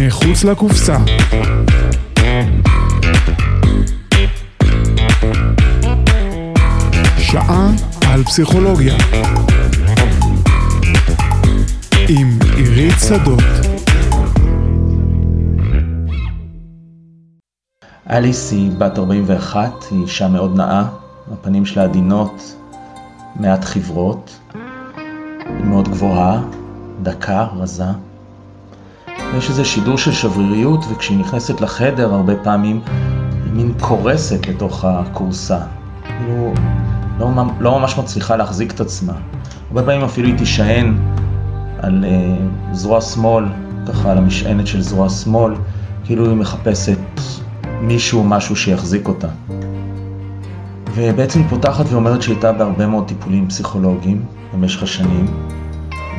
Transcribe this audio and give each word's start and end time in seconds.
מחוץ 0.00 0.44
לקופסה. 0.44 0.96
שעה 7.18 7.70
על 8.12 8.24
פסיכולוגיה. 8.24 8.94
עם 12.08 12.38
עירית 12.56 12.94
שדות. 13.08 13.42
אליס 18.10 18.52
היא 18.52 18.70
בת 18.78 18.98
41, 18.98 19.72
היא 19.90 20.02
אישה 20.02 20.28
מאוד 20.28 20.56
נאה, 20.56 20.84
הפנים 21.32 21.66
שלה 21.66 21.84
עדינות, 21.84 22.56
מעט 23.36 23.64
חברות, 23.64 24.38
היא 25.46 25.64
מאוד 25.64 25.88
גבוהה, 25.88 26.42
דקה, 27.02 27.46
רזה. 27.56 28.07
יש 29.38 29.50
איזה 29.50 29.64
שידור 29.64 29.98
של 29.98 30.12
שבריריות, 30.12 30.84
וכשהיא 30.90 31.18
נכנסת 31.18 31.60
לחדר 31.60 32.14
הרבה 32.14 32.36
פעמים 32.36 32.80
היא 33.44 33.52
מין 33.52 33.72
קורסת 33.80 34.46
לתוך 34.46 34.84
הכורסה. 34.84 35.58
כאילו, 36.04 36.52
לא, 37.18 37.30
לא 37.60 37.78
ממש 37.78 37.98
מצליחה 37.98 38.36
להחזיק 38.36 38.72
את 38.72 38.80
עצמה. 38.80 39.12
הרבה 39.68 39.82
פעמים 39.82 40.04
אפילו 40.04 40.28
היא 40.28 40.38
תישען 40.38 40.98
על 41.78 42.04
uh, 42.04 42.74
זרוע 42.74 43.00
שמאל, 43.00 43.44
ככה 43.88 44.12
על 44.12 44.18
המשענת 44.18 44.66
של 44.66 44.80
זרוע 44.80 45.08
שמאל, 45.08 45.54
כאילו 46.04 46.26
היא 46.26 46.36
מחפשת 46.36 46.98
מישהו, 47.80 48.24
משהו 48.24 48.56
שיחזיק 48.56 49.08
אותה. 49.08 49.28
ובעצם 50.94 51.38
היא 51.38 51.48
פותחת 51.48 51.84
ואומרת 51.88 52.22
שהיא 52.22 52.34
הייתה 52.34 52.52
בהרבה 52.52 52.86
מאוד 52.86 53.08
טיפולים 53.08 53.48
פסיכולוגיים 53.48 54.24
במשך 54.54 54.82
השנים, 54.82 55.26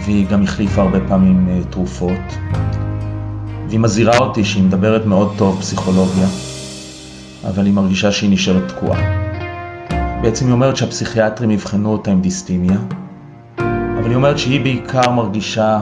והיא 0.06 0.28
גם 0.28 0.44
החליפה 0.44 0.82
הרבה 0.82 1.00
פעמים 1.08 1.48
uh, 1.48 1.72
תרופות. 1.72 2.38
והיא 3.70 3.80
מזהירה 3.80 4.18
אותי 4.18 4.46
שהיא 4.46 4.64
מדברת 4.64 5.06
מאוד 5.06 5.34
טוב 5.38 5.60
פסיכולוגיה, 5.60 6.28
אבל 7.48 7.66
היא 7.66 7.74
מרגישה 7.74 8.12
שהיא 8.12 8.30
נשארת 8.32 8.68
תקועה. 8.68 9.00
בעצם 10.22 10.46
היא 10.46 10.54
אומרת 10.54 10.78
שהפסיכיאטרים 10.78 11.52
יבחנו 11.52 11.92
אותה 11.92 12.12
עם 12.12 12.22
דיסטימיה, 12.22 12.78
אבל 14.00 14.08
היא 14.08 14.16
אומרת 14.16 14.38
שהיא 14.38 14.62
בעיקר 14.62 15.12
מרגישה 15.12 15.80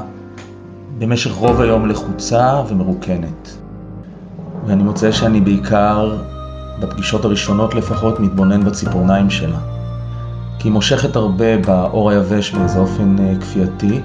במשך 0.98 1.32
רוב 1.32 1.62
היום 1.62 1.90
לחוצה 1.90 2.62
ומרוקנת. 2.70 3.58
ואני 4.66 4.84
מוצא 4.84 5.12
שאני 5.12 5.42
בעיקר, 5.42 6.18
בפגישות 6.80 7.26
הראשונות 7.26 7.76
לפחות, 7.76 8.20
מתבונן 8.20 8.64
בציפורניים 8.64 9.30
שלה. 9.30 9.60
כי 10.60 10.68
היא 10.68 10.74
מושכת 10.74 11.16
הרבה 11.16 11.58
באור 11.58 12.12
היבש 12.12 12.52
באיזה 12.52 12.80
אופן 12.80 13.16
אה, 13.20 13.34
כפייתי, 13.42 14.02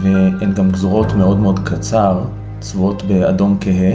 והן 0.00 0.52
גם 0.54 0.70
גזורות 0.70 1.12
מאוד 1.12 1.38
מאוד 1.38 1.60
קצר, 1.64 2.22
צבועות 2.60 3.02
באדום 3.02 3.56
כהה, 3.60 3.92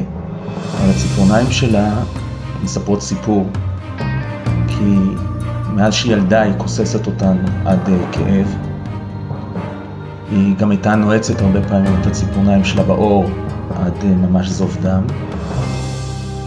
אבל 0.78 0.90
הציפורניים 0.90 1.52
שלה 1.52 2.04
מספרות 2.64 3.02
סיפור, 3.02 3.48
כי 4.68 4.95
מאז 5.76 5.94
שהיא 5.94 6.14
ילדה 6.14 6.42
היא 6.42 6.53
כוססת 6.58 7.08
אותן 7.08 7.38
עד 7.66 7.80
uh, 7.88 8.16
כאב. 8.16 8.56
היא 10.31 10.56
גם 10.56 10.72
הייתה 10.72 10.95
נועצת 10.95 11.42
הרבה 11.42 11.68
פעמים 11.68 12.02
את 12.02 12.08
הציפורניים 12.08 12.66
שלה 12.66 12.84
באור 12.84 13.26
עד 13.76 14.02
uh, 14.02 14.06
ממש 14.06 14.50
זוב 14.50 14.78
דם. 14.81 15.03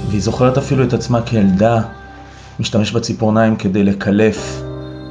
והיא 0.09 0.23
זוכרת 0.23 0.59
אפילו 0.59 0.85
את 0.85 0.93
עצמה 0.93 1.23
כילדה 1.23 1.83
משתמש 2.61 2.93
בציפורניים 2.93 3.57
כדי 3.57 3.85
לקלף 3.85 4.63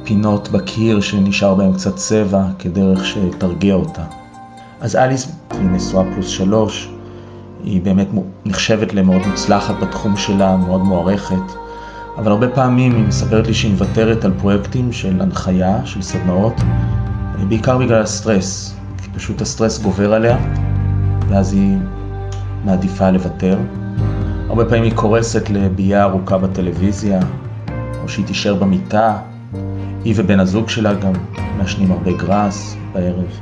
פינות 0.04 0.48
בקיר 0.48 1.00
שנשאר 1.00 1.54
בהם 1.54 1.72
קצת 1.72 1.96
צבע 1.96 2.44
כדרך 2.58 3.06
שתרגיע 3.06 3.74
אותה. 3.74 4.02
אז 4.80 4.96
אליס 4.96 5.32
היא 5.50 5.60
נשואה 5.60 6.04
פלוס 6.14 6.28
שלוש, 6.28 6.93
היא 7.64 7.82
באמת 7.82 8.08
נחשבת 8.44 8.94
למאוד 8.94 9.26
מוצלחת 9.26 9.74
בתחום 9.82 10.16
שלה, 10.16 10.56
מאוד 10.56 10.80
מוערכת, 10.80 11.54
אבל 12.16 12.30
הרבה 12.30 12.48
פעמים 12.48 12.96
היא 12.96 13.04
מספרת 13.04 13.46
לי 13.46 13.54
שהיא 13.54 13.72
מוותרת 13.72 14.24
על 14.24 14.32
פרויקטים 14.38 14.92
של 14.92 15.20
הנחיה, 15.20 15.86
של 15.86 16.02
סדנאות, 16.02 16.60
בעיקר 17.48 17.78
בגלל 17.78 18.02
הסטרס, 18.02 18.74
כי 19.02 19.10
פשוט 19.14 19.40
הסטרס 19.40 19.82
גובר 19.82 20.14
עליה, 20.14 20.38
ואז 21.28 21.52
היא 21.52 21.76
מעדיפה 22.64 23.10
לוותר. 23.10 23.58
הרבה 24.48 24.64
פעמים 24.64 24.82
היא 24.82 24.92
קורסת 24.94 25.50
לבהייה 25.50 26.02
ארוכה 26.02 26.38
בטלוויזיה, 26.38 27.20
או 28.02 28.08
שהיא 28.08 28.26
תישאר 28.26 28.54
במיטה, 28.54 29.16
היא 30.04 30.14
ובן 30.16 30.40
הזוג 30.40 30.68
שלה 30.68 30.94
גם 30.94 31.12
מעשנים 31.58 31.92
הרבה 31.92 32.12
גראס 32.12 32.76
בערב. 32.92 33.38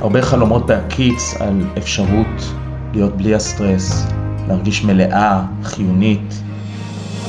הרבה 0.00 0.22
חלומות 0.22 0.66
בהקיץ 0.66 1.34
על 1.40 1.64
אפשרות 1.78 2.54
להיות 2.92 3.16
בלי 3.16 3.34
הסטרס, 3.34 4.06
להרגיש 4.48 4.84
מלאה, 4.84 5.42
חיונית, 5.62 6.42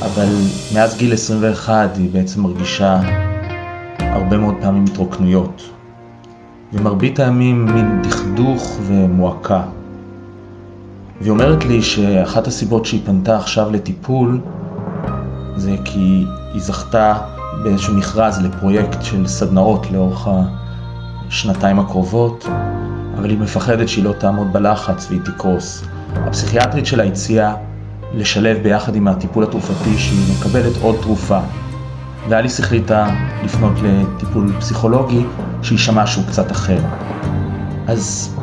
אבל 0.02 0.28
מאז 0.74 0.98
גיל 0.98 1.12
21 1.12 1.96
היא 1.96 2.10
בעצם 2.12 2.42
מרגישה 2.42 3.00
הרבה 3.98 4.36
מאוד 4.36 4.54
פעמים 4.60 4.84
התרוקנויות, 4.84 5.62
ומרבית 6.72 7.18
הימים 7.18 7.74
מין 7.74 8.02
דכדוך 8.02 8.76
ומועקה. 8.82 9.62
והיא 11.20 11.30
אומרת 11.30 11.64
לי 11.64 11.82
שאחת 11.82 12.46
הסיבות 12.46 12.84
שהיא 12.84 13.00
פנתה 13.04 13.36
עכשיו 13.36 13.70
לטיפול 13.70 14.40
זה 15.56 15.76
כי 15.84 16.24
היא 16.52 16.62
זכתה 16.62 17.14
באיזשהו 17.62 17.94
מכרז 17.94 18.40
לפרויקט 18.42 19.02
של 19.02 19.26
סדנאות 19.26 19.90
לאורך 19.90 20.28
השנתיים 21.28 21.78
הקרובות, 21.78 22.48
אבל 23.20 23.30
היא 23.30 23.38
מפחדת 23.38 23.88
שהיא 23.88 24.04
לא 24.04 24.12
תעמוד 24.12 24.52
בלחץ 24.52 25.06
והיא 25.08 25.20
תקרוס. 25.24 25.84
הפסיכיאטרית 26.14 26.86
שלה 26.86 27.04
הציעה 27.04 27.54
לשלב 28.14 28.62
ביחד 28.62 28.94
עם 28.94 29.08
הטיפול 29.08 29.44
התרופתי 29.44 29.98
שהיא 29.98 30.36
מקבלת 30.38 30.72
עוד 30.82 30.96
תרופה. 31.02 31.40
ואליס 32.28 32.60
החליטה 32.60 33.06
לפנות 33.44 33.72
לטיפול 33.82 34.52
פסיכולוגי 34.58 35.24
שיישמע 35.62 36.06
שהוא 36.06 36.24
קצת 36.26 36.52
אחר. 36.52 36.78
אז 37.86 38.36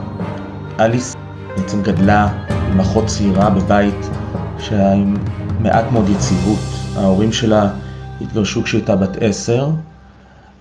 אליס 0.79 1.15
בעצם 1.57 1.81
גדלה 1.81 2.27
עם 2.71 2.79
אחות 2.79 3.05
צעירה 3.05 3.49
בבית 3.49 4.09
שהיה 4.59 4.93
עם 4.93 5.17
מעט 5.59 5.85
מאוד 5.91 6.09
יציבות. 6.09 6.59
ההורים 6.95 7.31
שלה 7.31 7.69
התגרשו 8.21 8.63
כשהיא 8.63 8.79
הייתה 8.79 8.95
בת 8.95 9.17
עשר, 9.21 9.69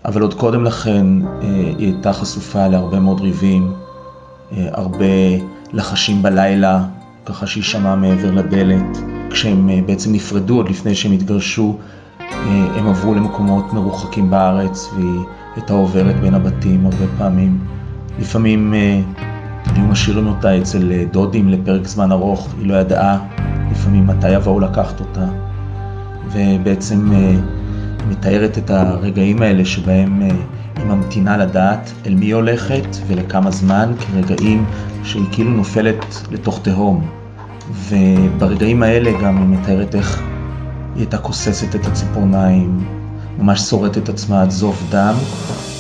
אבל 0.05 0.23
עוד 0.23 0.35
קודם 0.35 0.65
לכן 0.65 1.07
אה, 1.27 1.49
היא 1.79 1.93
הייתה 1.93 2.13
חשופה 2.13 2.69
להרבה 2.69 3.01
מאוד 3.01 3.21
ריבים, 3.21 3.86
הרבה 4.53 5.05
לחשים 5.73 6.23
בלילה, 6.23 6.85
ככה 7.27 7.47
שהיא 7.47 7.65
שמעה 7.65 7.97
מעבר 7.97 8.31
לדלת. 8.31 8.99
כשהם 9.31 9.71
אה, 9.71 9.81
בעצם 9.87 10.13
נפרדו, 10.13 10.57
עוד 10.57 10.69
לפני 10.69 10.95
שהם 10.95 11.13
התגרשו, 11.13 11.77
הם 12.77 12.89
עברו 12.89 13.15
למקומות 13.15 13.73
מרוחקים 13.73 14.31
בארץ, 14.31 14.91
והיא 14.95 15.21
הייתה 15.57 15.73
עוברת 15.73 16.21
בין 16.21 16.35
הבתים 16.35 16.87
הרבה 16.87 17.05
פעמים. 17.19 17.59
לפעמים 18.19 18.75
היו 19.67 19.85
משאירים 19.85 20.27
אותה 20.27 20.59
אצל 20.59 20.93
דודים 21.11 21.49
לפרק 21.49 21.87
זמן 21.87 22.13
ארוך, 22.13 22.55
היא 22.59 22.67
לא 22.67 22.75
ידעה 22.75 23.19
לפעמים 23.71 24.07
מתי 24.07 24.31
יבואו 24.31 24.61
לקחת 24.61 25.01
אותה. 25.01 25.27
ובעצם 26.33 27.13
מתארת 28.09 28.59
את 28.59 28.71
הרגעים 28.71 29.43
האלה 29.43 29.65
שבהם 29.65 30.23
אה, 30.23 30.29
היא 30.77 30.85
ממתינה 30.85 31.37
לדעת 31.37 31.93
אל 32.07 32.15
מי 32.15 32.31
הולכת 32.31 32.87
ולכמה 33.07 33.51
זמן, 33.51 33.93
כרגעים 33.99 34.65
שהיא 35.05 35.25
כאילו 35.33 35.51
נופלת 35.51 36.05
לתוך 36.31 36.61
תהום. 36.63 37.07
וברגעים 37.89 38.83
האלה 38.83 39.11
גם 39.23 39.37
היא 39.37 39.59
מתארת 39.59 39.95
איך 39.95 40.23
היא 40.95 41.03
הייתה 41.03 41.19
כוססת 41.19 41.75
את 41.75 41.87
הציפורניים, 41.87 42.85
ממש 43.39 43.61
שורטת 43.61 43.99
את 43.99 44.09
עצמה 44.09 44.43
עד 44.43 44.51
זוב 44.51 44.87
דם, 44.91 45.15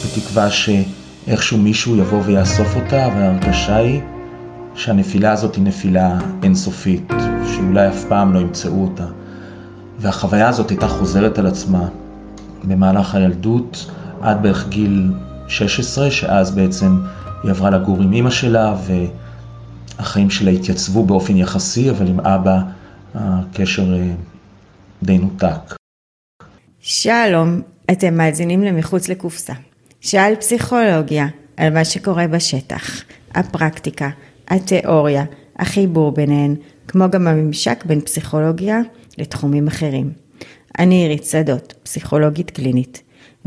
בתקווה 0.04 0.48
שאיכשהו 0.50 1.58
מישהו 1.58 1.96
יבוא 1.96 2.22
ויאסוף 2.24 2.76
אותה, 2.76 3.08
וההרגשה 3.16 3.76
היא 3.76 4.00
שהנפילה 4.74 5.32
הזאת 5.32 5.54
היא 5.54 5.64
נפילה 5.64 6.18
אינסופית, 6.42 7.12
שאולי 7.54 7.88
אף 7.88 8.04
פעם 8.08 8.34
לא 8.34 8.38
ימצאו 8.38 8.82
אותה. 8.82 9.06
והחוויה 9.98 10.48
הזאת 10.48 10.70
הייתה 10.70 10.88
חוזרת 10.88 11.38
על 11.38 11.46
עצמה 11.46 11.88
במהלך 12.64 13.14
הילדות 13.14 13.90
עד 14.20 14.42
בערך 14.42 14.68
גיל 14.68 15.12
16, 15.48 16.10
שאז 16.10 16.54
בעצם 16.54 17.00
היא 17.42 17.50
עברה 17.50 17.70
לגור 17.70 18.02
עם 18.02 18.12
אימא 18.12 18.30
שלה 18.30 18.76
והחיים 19.98 20.30
שלה 20.30 20.50
התייצבו 20.50 21.06
באופן 21.06 21.36
יחסי, 21.36 21.90
אבל 21.90 22.06
עם 22.06 22.20
אבא 22.20 22.58
הקשר 23.14 23.94
אה, 23.94 24.10
די 25.02 25.18
נותק. 25.18 25.76
שלום, 26.80 27.60
אתם 27.90 28.14
מאזינים 28.14 28.62
למחוץ 28.62 29.08
לקופסה. 29.08 29.52
שאל 30.00 30.34
פסיכולוגיה 30.40 31.26
על 31.56 31.74
מה 31.74 31.84
שקורה 31.84 32.26
בשטח, 32.26 33.02
הפרקטיקה, 33.34 34.10
התיאוריה, 34.48 35.24
החיבור 35.58 36.12
ביניהן, 36.12 36.54
כמו 36.88 37.10
גם 37.10 37.26
הממשק 37.26 37.84
בין 37.84 38.00
פסיכולוגיה 38.00 38.80
לתחומים 39.18 39.66
אחרים. 39.66 40.12
אני 40.78 40.94
עירית 40.94 41.24
שדות, 41.24 41.74
פסיכולוגית 41.82 42.50
קלינית, 42.50 43.02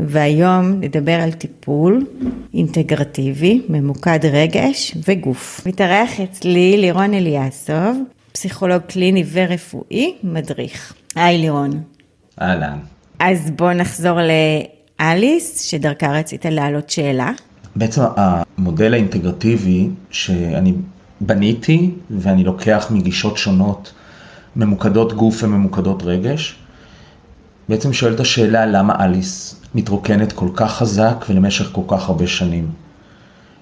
והיום 0.06 0.80
נדבר 0.80 1.20
על 1.20 1.32
טיפול 1.32 2.06
אינטגרטיבי, 2.54 3.62
ממוקד 3.68 4.26
רגש 4.32 4.94
וגוף. 5.08 5.66
מתארח 5.66 6.20
אצלי 6.20 6.76
לירון 6.76 7.14
אליאסוב, 7.14 7.98
פסיכולוג 8.32 8.82
קליני 8.82 9.24
ורפואי, 9.32 10.14
מדריך. 10.22 10.94
היי 11.14 11.38
לירון. 11.38 11.82
אהלן. 12.42 12.78
אז 13.18 13.50
בוא 13.50 13.72
נחזור 13.72 14.18
לאליס, 15.00 15.60
שדרכה 15.60 16.12
רצית 16.12 16.44
להעלות 16.44 16.90
שאלה. 16.90 17.32
בעצם 17.76 18.02
המודל 18.16 18.94
האינטגרטיבי 18.94 19.88
שאני 20.10 20.74
בניתי 21.20 21.90
ואני 22.10 22.44
לוקח 22.44 22.86
מגישות 22.90 23.36
שונות, 23.36 23.92
ממוקדות 24.56 25.12
גוף 25.12 25.42
וממוקדות 25.42 26.02
רגש, 26.02 26.56
בעצם 27.70 27.92
שואל 27.92 28.14
את 28.14 28.20
השאלה 28.20 28.66
למה 28.66 29.04
אליס 29.04 29.60
מתרוקנת 29.74 30.32
כל 30.32 30.48
כך 30.54 30.72
חזק 30.72 31.24
ולמשך 31.28 31.68
כל 31.72 31.82
כך 31.88 32.08
הרבה 32.08 32.26
שנים. 32.26 32.70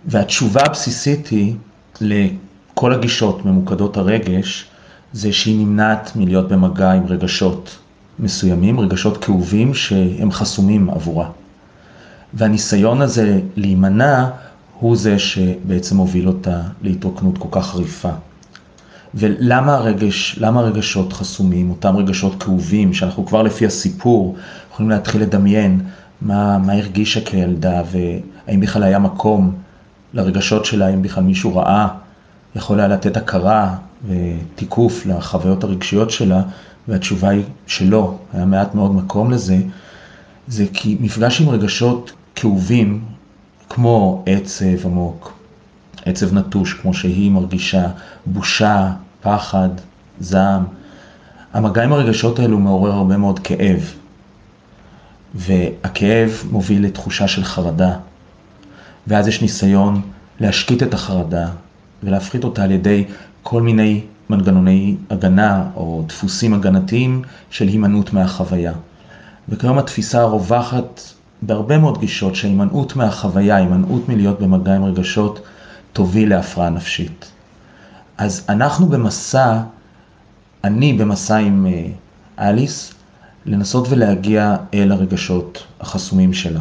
והתשובה 0.06 0.60
הבסיסית 0.66 1.26
היא 1.26 1.54
לכל 2.00 2.92
הגישות 2.92 3.44
ממוקדות 3.44 3.96
הרגש, 3.96 4.64
זה 5.12 5.32
שהיא 5.32 5.66
נמנעת 5.66 6.16
מלהיות 6.16 6.48
במגע 6.48 6.92
עם 6.92 7.06
רגשות 7.06 7.78
מסוימים, 8.18 8.80
רגשות 8.80 9.24
כאובים 9.24 9.74
שהם 9.74 10.32
חסומים 10.32 10.90
עבורה. 10.90 11.30
והניסיון 12.34 13.02
הזה 13.02 13.40
להימנע 13.56 14.30
הוא 14.80 14.96
זה 14.96 15.18
שבעצם 15.18 15.96
הוביל 15.96 16.28
אותה 16.28 16.60
להתרוקנות 16.82 17.38
כל 17.38 17.48
כך 17.50 17.66
חריפה. 17.66 18.12
ולמה 19.14 19.74
הרגש, 19.74 20.38
למה 20.40 20.60
הרגשות 20.60 21.12
חסומים, 21.12 21.70
אותם 21.70 21.96
רגשות 21.96 22.42
כאובים, 22.42 22.94
שאנחנו 22.94 23.26
כבר 23.26 23.42
לפי 23.42 23.66
הסיפור 23.66 24.36
יכולים 24.72 24.90
להתחיל 24.90 25.22
לדמיין 25.22 25.80
מה, 26.20 26.58
מה 26.58 26.72
הרגישה 26.72 27.20
כילדה, 27.20 27.82
והאם 27.90 28.60
בכלל 28.60 28.82
היה 28.82 28.98
מקום 28.98 29.54
לרגשות 30.14 30.64
שלה, 30.64 30.86
האם 30.86 31.02
בכלל 31.02 31.24
מישהו 31.24 31.56
ראה, 31.56 31.88
יכול 32.56 32.78
היה 32.78 32.88
לתת 32.88 33.16
הכרה 33.16 33.74
ותיקוף 34.08 35.06
לחוויות 35.06 35.64
הרגשיות 35.64 36.10
שלה, 36.10 36.42
והתשובה 36.88 37.28
היא 37.28 37.44
שלא, 37.66 38.14
היה 38.32 38.44
מעט 38.44 38.74
מאוד 38.74 38.94
מקום 38.94 39.30
לזה, 39.30 39.58
זה 40.48 40.64
כי 40.72 40.96
מפגש 41.00 41.40
עם 41.40 41.48
רגשות 41.48 42.12
כאובים, 42.34 43.04
כמו 43.68 44.22
עצב 44.26 44.86
עמוק, 44.86 45.37
עצב 46.04 46.34
נטוש, 46.34 46.74
כמו 46.74 46.94
שהיא 46.94 47.30
מרגישה, 47.30 47.86
בושה, 48.26 48.92
פחד, 49.22 49.68
זעם. 50.20 50.64
המגע 51.52 51.84
עם 51.84 51.92
הרגשות 51.92 52.38
האלו 52.38 52.58
מעורר 52.58 52.92
הרבה 52.92 53.16
מאוד 53.16 53.38
כאב, 53.38 53.92
והכאב 55.34 56.42
מוביל 56.50 56.84
לתחושה 56.84 57.28
של 57.28 57.44
חרדה, 57.44 57.96
ואז 59.06 59.28
יש 59.28 59.42
ניסיון 59.42 60.00
להשקיט 60.40 60.82
את 60.82 60.94
החרדה 60.94 61.48
ולהפחית 62.02 62.44
אותה 62.44 62.62
על 62.62 62.70
ידי 62.70 63.04
כל 63.42 63.62
מיני 63.62 64.00
מנגנוני 64.30 64.96
הגנה 65.10 65.64
או 65.76 66.04
דפוסים 66.06 66.54
הגנתיים 66.54 67.22
של 67.50 67.68
הימנעות 67.68 68.12
מהחוויה. 68.12 68.72
וכיום 69.48 69.78
התפיסה 69.78 70.20
הרווחת 70.20 71.00
בהרבה 71.42 71.78
מאוד 71.78 72.00
גישות 72.00 72.34
שההימנעות 72.34 72.96
מהחוויה, 72.96 73.56
הימנעות 73.56 74.08
מלהיות 74.08 74.40
במגע 74.40 74.76
עם 74.76 74.84
רגשות, 74.84 75.40
תוביל 75.98 76.30
להפרעה 76.30 76.70
נפשית. 76.70 77.30
אז 78.18 78.44
אנחנו 78.48 78.86
במסע, 78.86 79.60
אני 80.64 80.92
במסע 80.92 81.36
עם 81.36 81.66
אה, 81.66 82.48
אליס, 82.48 82.92
לנסות 83.46 83.86
ולהגיע 83.90 84.56
אל 84.74 84.92
הרגשות 84.92 85.64
החסומים 85.80 86.32
שלה. 86.32 86.60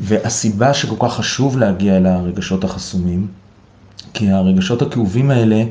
והסיבה 0.00 0.74
שכל 0.74 0.96
כך 1.00 1.14
חשוב 1.14 1.58
להגיע 1.58 1.96
אל 1.96 2.06
הרגשות 2.06 2.64
החסומים, 2.64 3.26
כי 4.14 4.30
הרגשות 4.30 4.82
הכאובים 4.82 5.30
האלה 5.30 5.64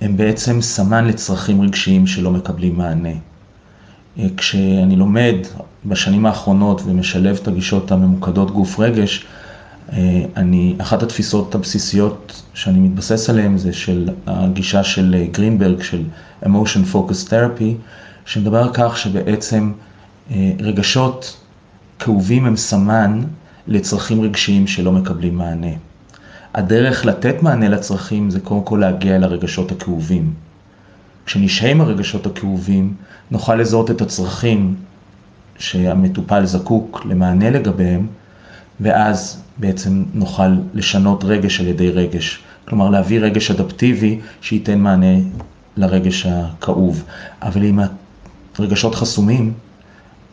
הם 0.00 0.16
בעצם 0.16 0.60
סמן 0.60 1.06
לצרכים 1.06 1.60
רגשיים 1.60 2.06
שלא 2.06 2.30
מקבלים 2.30 2.78
מענה. 2.78 3.14
אה, 4.18 4.26
כשאני 4.36 4.96
לומד 4.96 5.36
בשנים 5.86 6.26
האחרונות 6.26 6.82
ומשלב 6.86 7.38
את 7.42 7.48
הגישות 7.48 7.92
הממוקדות 7.92 8.50
גוף 8.50 8.80
רגש, 8.80 9.26
אני, 10.36 10.74
אחת 10.78 11.02
התפיסות 11.02 11.54
הבסיסיות 11.54 12.42
שאני 12.54 12.78
מתבסס 12.78 13.30
עליהן 13.30 13.58
זה 13.58 13.72
של 13.72 14.10
הגישה 14.26 14.84
של 14.84 15.14
אה, 15.18 15.26
גרינברג, 15.32 15.82
של 15.82 16.04
emotion 16.44 16.94
focus 16.94 17.28
therapy, 17.28 17.74
שמדבר 18.26 18.62
על 18.62 18.70
כך 18.74 18.98
שבעצם 18.98 19.72
רגשות 20.60 21.36
כאובים 21.98 22.44
הם 22.44 22.56
סמן 22.56 23.20
לצרכים 23.66 24.20
רגשיים 24.20 24.66
שלא 24.66 24.92
מקבלים 24.92 25.36
מענה. 25.36 25.72
הדרך 26.54 27.06
לתת 27.06 27.42
מענה 27.42 27.68
לצרכים 27.68 28.30
זה 28.30 28.40
קודם 28.40 28.62
כל 28.62 28.76
להגיע 28.76 29.16
אל 29.16 29.24
הרגשות 29.24 29.72
הכאובים. 29.72 30.32
כשנשהה 31.26 31.70
עם 31.70 31.80
הרגשות 31.80 32.26
הכאובים, 32.26 32.94
נוכל 33.30 33.54
לזהות 33.54 33.90
את 33.90 34.00
הצרכים 34.00 34.74
שהמטופל 35.58 36.46
זקוק 36.46 37.02
למענה 37.04 37.50
לגביהם, 37.50 38.06
ואז 38.80 39.42
בעצם 39.58 40.04
נוכל 40.14 40.56
לשנות 40.74 41.24
רגש 41.24 41.60
על 41.60 41.66
ידי 41.66 41.90
רגש. 41.90 42.42
כלומר, 42.68 42.90
להביא 42.90 43.20
רגש 43.20 43.50
אדפטיבי 43.50 44.20
שייתן 44.40 44.78
מענה 44.78 45.16
לרגש 45.76 46.26
הכאוב. 46.26 47.04
אבל 47.42 47.64
אם 47.64 47.78
הרגשות 48.58 48.94
חסומים, 48.94 49.52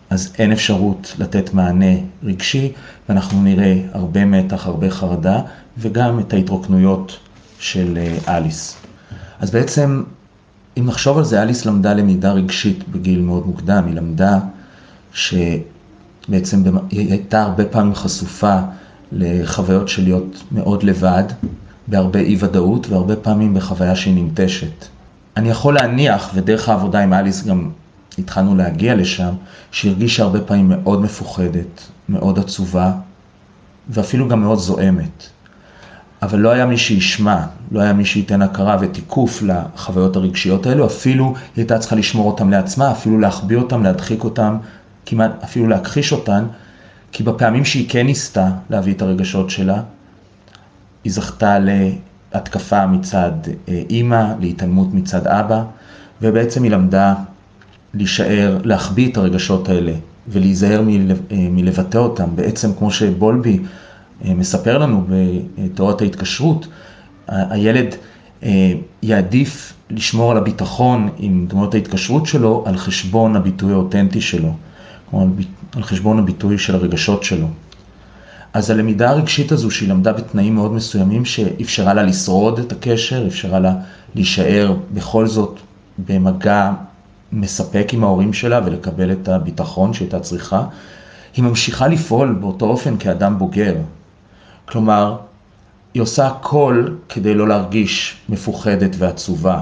אז 0.09 0.33
אין 0.37 0.51
אפשרות 0.51 1.15
לתת 1.19 1.53
מענה 1.53 1.95
רגשי, 2.23 2.71
ואנחנו 3.09 3.43
נראה 3.43 3.81
הרבה 3.93 4.25
מתח, 4.25 4.67
הרבה 4.67 4.89
חרדה, 4.89 5.41
וגם 5.77 6.19
את 6.19 6.33
ההתרוקנויות 6.33 7.19
של 7.59 7.97
אה, 7.97 8.37
אליס. 8.37 8.75
אז 9.39 9.51
בעצם, 9.51 10.03
אם 10.77 10.85
נחשוב 10.85 11.17
על 11.17 11.23
זה, 11.23 11.41
אליס 11.41 11.65
למדה 11.65 11.93
למידה 11.93 12.31
רגשית 12.31 12.89
בגיל 12.89 13.21
מאוד 13.21 13.47
מוקדם, 13.47 13.83
היא 13.87 13.95
למדה 13.95 14.39
שבעצם 15.13 16.63
היא 16.89 17.11
הייתה 17.11 17.41
הרבה 17.41 17.65
פעמים 17.65 17.95
חשופה 17.95 18.59
לחוויות 19.11 19.87
של 19.87 20.03
להיות 20.03 20.43
מאוד 20.51 20.83
לבד, 20.83 21.23
בהרבה 21.87 22.19
אי 22.19 22.37
ודאות, 22.39 22.89
והרבה 22.89 23.15
פעמים 23.15 23.53
בחוויה 23.53 23.95
שהיא 23.95 24.23
ננטשת. 24.23 24.85
אני 25.37 25.49
יכול 25.49 25.73
להניח, 25.73 26.31
ודרך 26.33 26.69
העבודה 26.69 26.99
עם 26.99 27.13
אליס 27.13 27.43
גם 27.43 27.69
התחלנו 28.17 28.55
להגיע 28.55 28.95
לשם, 28.95 29.33
שהרגישה 29.71 30.23
הרבה 30.23 30.41
פעמים 30.41 30.69
מאוד 30.69 31.01
מפוחדת, 31.01 31.81
מאוד 32.09 32.39
עצובה, 32.39 32.91
ואפילו 33.89 34.27
גם 34.27 34.41
מאוד 34.41 34.59
זועמת. 34.59 35.29
אבל 36.21 36.39
לא 36.39 36.49
היה 36.49 36.65
מי 36.65 36.77
שישמע, 36.77 37.39
לא 37.71 37.79
היה 37.79 37.93
מי 37.93 38.05
שייתן 38.05 38.41
הכרה 38.41 38.77
ותיקוף 38.81 39.43
לחוויות 39.43 40.15
הרגשיות 40.15 40.65
האלו, 40.65 40.85
אפילו 40.85 41.25
היא 41.25 41.33
הייתה 41.55 41.79
צריכה 41.79 41.95
לשמור 41.95 42.31
אותן 42.31 42.49
לעצמה, 42.49 42.91
אפילו 42.91 43.19
להחביא 43.19 43.57
אותן, 43.57 43.83
להדחיק 43.83 44.23
אותן, 44.23 44.57
כמעט 45.05 45.31
אפילו 45.43 45.67
להכחיש 45.67 46.11
אותן, 46.11 46.45
כי 47.15 47.23
בפעמים 47.23 47.65
שהיא 47.65 47.89
כן 47.89 48.05
ניסתה 48.05 48.49
להביא 48.69 48.93
את 48.93 49.01
הרגשות 49.01 49.49
שלה, 49.49 49.81
היא 51.03 51.13
זכתה 51.13 51.57
להתקפה 51.59 52.87
מצד 52.87 53.31
אה, 53.67 53.81
אימא, 53.89 54.33
להתעלמות 54.39 54.93
מצד 54.93 55.27
אבא, 55.27 55.63
ובעצם 56.21 56.63
היא 56.63 56.71
למדה 56.71 57.13
להישאר, 57.93 58.57
להחביא 58.63 59.11
את 59.11 59.17
הרגשות 59.17 59.69
האלה 59.69 59.91
ולהיזהר 60.27 60.79
אה, 60.79 60.83
מלבטא 61.31 61.97
אותם. 61.97 62.35
בעצם 62.35 62.73
כמו 62.73 62.91
שבולבי 62.91 63.59
אה, 64.25 64.33
מספר 64.33 64.77
לנו 64.77 65.05
בתיאוריית 65.09 66.01
ההתקשרות, 66.01 66.67
הילד 67.27 67.95
יעדיף 69.03 69.73
לשמור 69.89 70.31
על 70.31 70.37
הביטחון 70.37 71.09
עם 71.17 71.45
דמויות 71.49 71.73
ההתקשרות 71.73 72.25
שלו 72.25 72.63
על 72.67 72.77
חשבון 72.77 73.35
הביטוי 73.35 73.73
האותנטי 73.73 74.21
שלו, 74.21 74.53
כלומר 75.11 75.25
על 75.75 75.83
חשבון 75.83 76.19
הביטוי 76.19 76.57
של 76.57 76.75
הרגשות 76.75 77.23
שלו. 77.23 77.47
אז 78.53 78.69
הלמידה 78.69 79.09
הרגשית 79.09 79.51
הזו 79.51 79.71
שהיא 79.71 79.89
למדה 79.89 80.13
בתנאים 80.13 80.55
מאוד 80.55 80.73
מסוימים 80.73 81.25
שאפשרה 81.25 81.93
לה 81.93 82.03
לשרוד 82.03 82.59
את 82.59 82.71
הקשר, 82.71 83.27
אפשרה 83.27 83.59
לה 83.59 83.73
להישאר 84.15 84.75
בכל 84.93 85.27
זאת 85.27 85.59
במגע 86.07 86.71
מספק 87.31 87.87
עם 87.91 88.03
ההורים 88.03 88.33
שלה 88.33 88.61
ולקבל 88.65 89.11
את 89.11 89.27
הביטחון 89.27 89.93
שהייתה 89.93 90.19
צריכה, 90.19 90.63
היא 91.35 91.43
ממשיכה 91.43 91.87
לפעול 91.87 92.33
באותו 92.33 92.65
אופן 92.65 92.97
כאדם 92.97 93.37
בוגר. 93.37 93.75
כלומר, 94.65 95.17
היא 95.93 96.01
עושה 96.01 96.27
הכל 96.27 96.87
כדי 97.09 97.33
לא 97.33 97.47
להרגיש 97.47 98.17
מפוחדת 98.29 98.95
ועצובה. 98.97 99.61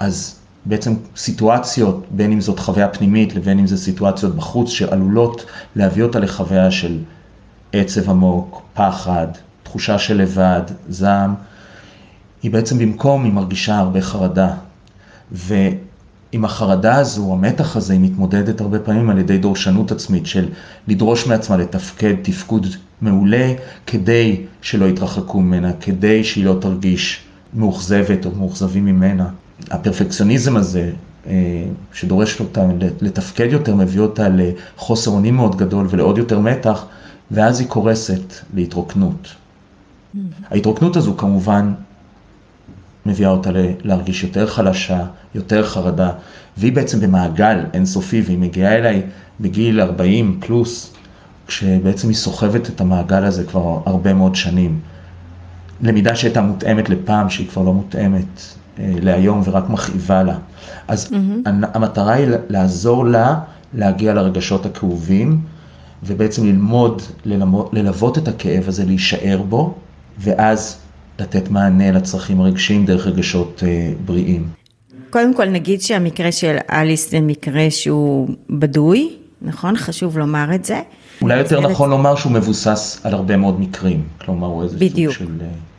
אז 0.00 0.35
בעצם 0.66 0.94
סיטואציות, 1.16 2.04
בין 2.10 2.32
אם 2.32 2.40
זאת 2.40 2.58
חוויה 2.58 2.88
פנימית 2.88 3.34
לבין 3.34 3.58
אם 3.58 3.66
זה 3.66 3.76
סיטואציות 3.76 4.34
בחוץ, 4.34 4.70
שעלולות 4.70 5.46
להביא 5.76 6.02
אותה 6.02 6.18
לחוויה 6.18 6.70
של 6.70 6.98
עצב 7.72 8.10
עמוק, 8.10 8.62
פחד, 8.74 9.26
תחושה 9.62 9.98
של 9.98 10.16
לבד, 10.16 10.62
זעם, 10.88 11.34
היא 12.42 12.50
בעצם 12.50 12.78
במקום, 12.78 13.24
היא 13.24 13.32
מרגישה 13.32 13.78
הרבה 13.78 14.00
חרדה. 14.00 14.54
ו... 15.32 15.54
עם 16.32 16.44
החרדה 16.44 16.96
הזו, 16.96 17.32
המתח 17.32 17.76
הזה, 17.76 17.92
היא 17.92 18.00
מתמודדת 18.00 18.60
הרבה 18.60 18.78
פעמים 18.78 19.10
על 19.10 19.18
ידי 19.18 19.38
דורשנות 19.38 19.92
עצמית 19.92 20.26
של 20.26 20.48
לדרוש 20.88 21.26
מעצמה 21.26 21.56
לתפקד 21.56 22.14
תפקוד 22.22 22.66
מעולה 23.00 23.52
כדי 23.86 24.44
שלא 24.62 24.84
יתרחקו 24.84 25.40
ממנה, 25.40 25.72
כדי 25.80 26.24
שהיא 26.24 26.44
לא 26.44 26.56
תרגיש 26.60 27.22
מאוכזבת 27.54 28.26
או 28.26 28.30
מאוכזבים 28.30 28.84
ממנה. 28.84 29.28
הפרפקציוניזם 29.70 30.56
הזה, 30.56 30.90
אה, 31.26 31.64
שדורש 31.92 32.40
אותה 32.40 32.66
לתפקד 33.00 33.48
יותר, 33.52 33.74
מביא 33.74 34.00
אותה 34.00 34.28
לחוסר 34.28 35.10
אונים 35.10 35.36
מאוד 35.36 35.56
גדול 35.56 35.86
ולעוד 35.90 36.18
יותר 36.18 36.38
מתח, 36.38 36.84
ואז 37.30 37.60
היא 37.60 37.68
קורסת 37.68 38.34
להתרוקנות. 38.54 39.28
Mm-hmm. 39.28 40.18
ההתרוקנות 40.50 40.96
הזו 40.96 41.16
כמובן 41.16 41.74
מביאה 43.06 43.30
אותה 43.30 43.50
להרגיש 43.84 44.22
יותר 44.22 44.46
חלשה, 44.46 45.04
יותר 45.34 45.66
חרדה, 45.66 46.10
והיא 46.56 46.72
בעצם 46.72 47.00
במעגל 47.00 47.64
אינסופי, 47.74 48.22
והיא 48.26 48.38
מגיעה 48.38 48.74
אליי 48.74 49.02
בגיל 49.40 49.80
40 49.80 50.40
פלוס, 50.40 50.92
כשבעצם 51.46 52.08
היא 52.08 52.16
סוחבת 52.16 52.68
את 52.68 52.80
המעגל 52.80 53.24
הזה 53.24 53.44
כבר 53.44 53.80
הרבה 53.86 54.14
מאוד 54.14 54.34
שנים. 54.34 54.80
למידה 55.82 56.16
שהייתה 56.16 56.40
מותאמת 56.40 56.88
לפעם, 56.88 57.30
שהיא 57.30 57.48
כבר 57.48 57.62
לא 57.62 57.72
מותאמת 57.72 58.42
להיום 58.78 59.42
ורק 59.44 59.68
מכאיבה 59.68 60.22
לה. 60.22 60.36
אז 60.88 61.06
mm-hmm. 61.06 61.48
המטרה 61.74 62.12
היא 62.12 62.26
לעזור 62.48 63.06
לה 63.06 63.38
להגיע 63.74 64.14
לרגשות 64.14 64.66
הכאובים, 64.66 65.40
ובעצם 66.02 66.46
ללמוד, 66.46 67.02
ללוות 67.72 68.18
את 68.18 68.28
הכאב 68.28 68.64
הזה, 68.68 68.84
להישאר 68.84 69.42
בו, 69.48 69.74
ואז 70.18 70.76
לתת 71.18 71.50
מענה 71.50 71.92
לצרכים 71.92 72.40
הרגשיים 72.40 72.86
דרך 72.86 73.06
רגשות 73.06 73.62
אה, 73.66 73.92
בריאים. 74.04 74.48
קודם 75.10 75.34
כל 75.34 75.44
נגיד 75.48 75.80
שהמקרה 75.80 76.32
של 76.32 76.56
אליס 76.70 77.10
זה 77.10 77.20
מקרה 77.20 77.70
שהוא 77.70 78.28
בדוי, 78.50 79.16
נכון? 79.42 79.76
חשוב 79.76 80.18
לומר 80.18 80.54
את 80.54 80.64
זה. 80.64 80.80
אולי 81.22 81.38
יותר 81.38 81.60
נכון 81.60 81.90
לומר 81.90 82.16
שהוא 82.16 82.32
מבוסס 82.32 83.00
על 83.04 83.14
הרבה 83.14 83.36
מאוד 83.36 83.60
מקרים, 83.60 84.02
כלומר 84.24 84.46
הוא 84.46 84.62
איזה 84.62 84.78
בדיוק. 84.78 85.14
סוג 85.14 85.26
של... 85.26 85.32
אה, 85.40 85.46
כן. 85.46 85.75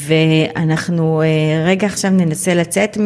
ואנחנו 0.00 1.22
אה, 1.22 1.64
רגע 1.66 1.86
עכשיו 1.86 2.10
ננסה 2.10 2.54
לצאת. 2.54 2.98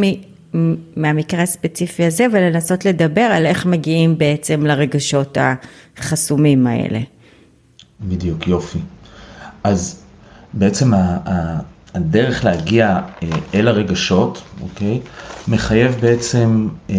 מהמקרה 0.96 1.42
הספציפי 1.42 2.04
הזה 2.04 2.26
ולנסות 2.32 2.84
לדבר 2.84 3.20
על 3.20 3.46
איך 3.46 3.66
מגיעים 3.66 4.18
בעצם 4.18 4.66
לרגשות 4.66 5.38
החסומים 5.96 6.66
האלה. 6.66 7.00
בדיוק, 8.00 8.48
יופי. 8.48 8.78
אז 9.64 10.02
בעצם 10.52 10.92
הדרך 11.94 12.44
להגיע 12.44 13.00
אה, 13.22 13.28
אל 13.54 13.68
הרגשות, 13.68 14.42
אוקיי, 14.62 15.00
מחייב 15.48 15.96
בעצם 16.00 16.68
אה, 16.90 16.96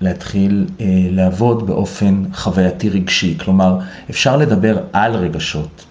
להתחיל 0.00 0.66
לעבוד 1.10 1.66
באופן 1.66 2.22
חווייתי 2.34 2.88
רגשי. 2.88 3.38
כלומר, 3.38 3.78
אפשר 4.10 4.36
לדבר 4.36 4.78
על 4.92 5.14
רגשות, 5.14 5.84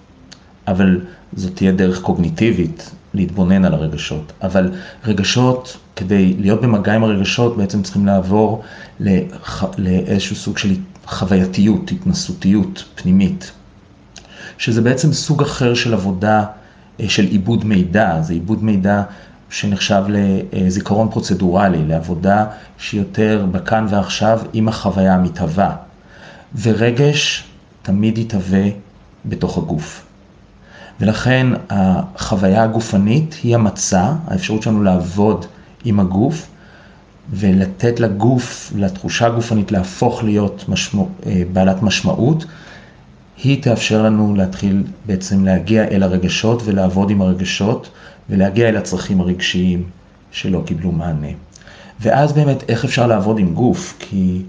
אבל 0.67 0.99
זו 1.35 1.49
תהיה 1.49 1.71
דרך 1.71 2.01
קוגניטיבית 2.01 2.91
להתבונן 3.13 3.65
על 3.65 3.73
הרגשות. 3.73 4.33
אבל 4.41 4.71
רגשות, 5.05 5.77
כדי 5.95 6.35
להיות 6.39 6.61
במגע 6.61 6.93
עם 6.93 7.03
הרגשות, 7.03 7.57
בעצם 7.57 7.83
צריכים 7.83 8.05
לעבור 8.05 8.63
לח... 8.99 9.63
לאיזשהו 9.77 10.35
סוג 10.35 10.57
של 10.57 10.75
חווייתיות, 11.05 11.91
התנסותיות 11.91 12.83
פנימית. 12.95 13.51
שזה 14.57 14.81
בעצם 14.81 15.13
סוג 15.13 15.41
אחר 15.41 15.73
של 15.73 15.93
עבודה 15.93 16.45
אה, 16.99 17.09
של 17.09 17.25
עיבוד 17.25 17.65
מידע, 17.65 18.21
זה 18.21 18.33
עיבוד 18.33 18.63
מידע 18.63 19.03
שנחשב 19.49 20.03
לזיכרון 20.07 21.09
פרוצדורלי, 21.11 21.85
לעבודה 21.85 22.45
שהיא 22.77 23.01
יותר 23.01 23.45
בכאן 23.51 23.87
ועכשיו 23.89 24.39
עם 24.53 24.67
החוויה 24.67 25.15
המתהווה. 25.15 25.75
ורגש 26.61 27.43
תמיד 27.81 28.17
יתהווה 28.17 28.63
בתוך 29.25 29.57
הגוף. 29.57 30.04
ולכן 30.99 31.47
החוויה 31.69 32.63
הגופנית 32.63 33.35
היא 33.43 33.55
המצע, 33.55 34.13
האפשרות 34.27 34.63
שלנו 34.63 34.83
לעבוד 34.83 35.45
עם 35.85 35.99
הגוף 35.99 36.47
ולתת 37.29 37.99
לגוף, 37.99 38.73
לתחושה 38.75 39.25
הגופנית 39.25 39.71
להפוך 39.71 40.23
להיות 40.23 40.65
משמע, 40.69 41.03
אה, 41.25 41.43
בעלת 41.53 41.83
משמעות, 41.83 42.45
היא 43.43 43.63
תאפשר 43.63 44.03
לנו 44.03 44.35
להתחיל 44.35 44.83
בעצם 45.05 45.45
להגיע 45.45 45.83
אל 45.83 46.03
הרגשות 46.03 46.61
ולעבוד 46.65 47.09
עם 47.09 47.21
הרגשות 47.21 47.89
ולהגיע 48.29 48.69
אל 48.69 48.77
הצרכים 48.77 49.21
הרגשיים 49.21 49.83
שלא 50.31 50.63
קיבלו 50.65 50.91
מענה. 50.91 51.27
ואז 51.99 52.33
באמת 52.33 52.63
איך 52.69 52.85
אפשר 52.85 53.07
לעבוד 53.07 53.39
עם 53.39 53.53
גוף, 53.53 53.95
כי 53.99 54.41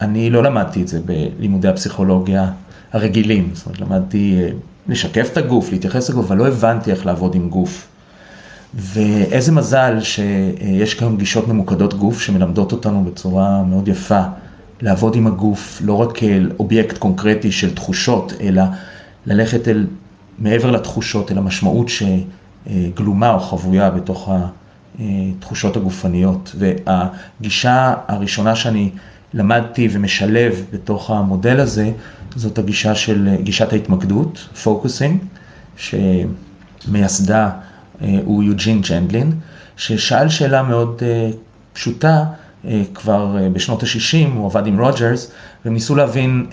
אני 0.00 0.30
לא 0.30 0.42
למדתי 0.42 0.82
את 0.82 0.88
זה 0.88 1.00
בלימודי 1.00 1.68
הפסיכולוגיה 1.68 2.50
הרגילים, 2.92 3.50
זאת 3.52 3.66
אומרת 3.66 3.80
למדתי 3.80 4.38
אה, 4.42 4.48
לשקף 4.88 5.28
את 5.32 5.36
הגוף, 5.36 5.72
להתייחס 5.72 6.10
לגוף, 6.10 6.26
אבל 6.26 6.36
לא 6.36 6.48
הבנתי 6.48 6.90
איך 6.90 7.06
לעבוד 7.06 7.34
עם 7.34 7.48
גוף. 7.48 7.86
ואיזה 8.74 9.52
מזל 9.52 10.00
שיש 10.00 10.94
כאן 10.94 11.16
גישות 11.16 11.48
ממוקדות 11.48 11.94
גוף 11.94 12.20
שמלמדות 12.20 12.72
אותנו 12.72 13.04
בצורה 13.04 13.62
מאוד 13.62 13.88
יפה 13.88 14.22
לעבוד 14.80 15.16
עם 15.16 15.26
הגוף, 15.26 15.80
לא 15.84 15.92
רק 16.00 16.16
כאל 16.16 16.50
אובייקט 16.58 16.98
קונקרטי 16.98 17.52
של 17.52 17.74
תחושות, 17.74 18.32
אלא 18.40 18.62
ללכת 19.26 19.68
אל 19.68 19.86
מעבר 20.38 20.70
לתחושות, 20.70 21.32
אל 21.32 21.38
המשמעות 21.38 21.88
שגלומה 21.88 23.34
או 23.34 23.40
חבויה 23.40 23.90
בתוך 23.90 24.30
התחושות 24.98 25.76
הגופניות. 25.76 26.56
והגישה 26.58 27.94
הראשונה 28.08 28.56
שאני 28.56 28.90
למדתי 29.34 29.88
ומשלב 29.92 30.64
בתוך 30.72 31.10
המודל 31.10 31.60
הזה, 31.60 31.90
זאת 32.36 32.58
הגישה 32.58 32.94
של 32.94 33.28
גישת 33.42 33.72
ההתמקדות, 33.72 34.38
focusing, 34.62 35.18
שמייסדה 35.76 37.50
אה, 38.02 38.18
הוא 38.24 38.42
יוג'ין 38.42 38.80
ג'נדלין, 38.80 39.32
ששאל 39.76 40.28
שאלה 40.28 40.62
מאוד 40.62 41.02
אה, 41.02 41.30
פשוטה, 41.72 42.24
אה, 42.64 42.82
כבר 42.94 43.36
בשנות 43.52 43.82
ה-60, 43.82 44.34
הוא 44.34 44.46
עבד 44.46 44.66
עם 44.66 44.80
רוג'רס, 44.80 45.30
והם 45.64 45.74
ניסו 45.74 45.94
להבין 45.94 46.46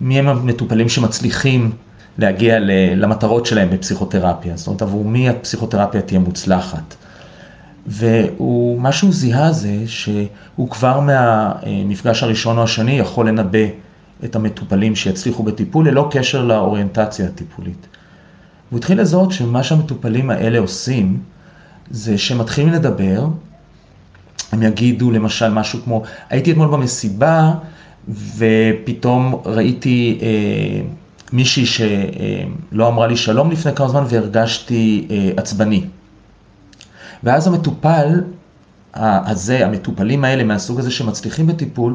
מי 0.00 0.18
הם 0.18 0.28
המטופלים 0.28 0.88
שמצליחים 0.88 1.72
להגיע 2.18 2.58
למטרות 2.96 3.46
שלהם 3.46 3.70
בפסיכותרפיה, 3.70 4.56
זאת 4.56 4.66
אומרת 4.66 4.82
עבור 4.82 5.04
מי 5.04 5.28
הפסיכותרפיה 5.28 6.02
תהיה 6.02 6.20
מוצלחת. 6.20 6.94
ומה 7.86 8.92
שהוא 8.92 9.12
זיהה 9.12 9.52
זה 9.52 9.76
שהוא 9.86 10.70
כבר 10.70 11.00
מהמפגש 11.00 12.22
הראשון 12.22 12.58
או 12.58 12.62
השני 12.62 12.98
יכול 12.98 13.28
לנבא 13.28 13.58
את 14.24 14.36
המטופלים 14.36 14.96
שיצליחו 14.96 15.42
בטיפול 15.42 15.88
ללא 15.88 16.08
קשר 16.10 16.44
לאוריינטציה 16.44 17.26
הטיפולית. 17.26 17.86
הוא 18.70 18.78
התחיל 18.78 19.00
לזהות 19.00 19.32
שמה 19.32 19.62
שהמטופלים 19.62 20.30
האלה 20.30 20.58
עושים, 20.58 21.20
זה 21.90 22.18
שהם 22.18 22.38
מתחילים 22.38 22.72
לדבר, 22.72 23.26
הם 24.52 24.62
יגידו 24.62 25.10
למשל 25.10 25.48
משהו 25.48 25.78
כמו, 25.84 26.02
הייתי 26.30 26.52
אתמול 26.52 26.68
במסיבה 26.68 27.54
ופתאום 28.08 29.42
ראיתי 29.44 30.18
אה, 30.22 30.80
מישהי 31.32 31.66
שלא 31.66 32.88
אמרה 32.88 33.06
לי 33.06 33.16
שלום 33.16 33.50
לפני 33.50 33.74
כמה 33.74 33.88
זמן 33.88 34.04
והרגשתי 34.08 35.08
אה, 35.10 35.30
עצבני. 35.36 35.84
ואז 37.22 37.46
המטופל 37.46 38.20
הזה, 38.94 39.66
המטופלים 39.66 40.24
האלה 40.24 40.44
מהסוג 40.44 40.78
הזה 40.78 40.90
שמצליחים 40.90 41.46
בטיפול, 41.46 41.94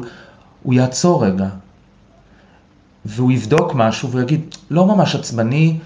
הוא 0.62 0.74
יעצור 0.74 1.26
רגע, 1.26 1.48
והוא 3.04 3.32
יבדוק 3.32 3.74
משהו 3.74 4.10
והוא 4.10 4.22
יגיד, 4.22 4.54
לא 4.70 4.86
ממש 4.86 5.14
עצבני, 5.14 5.78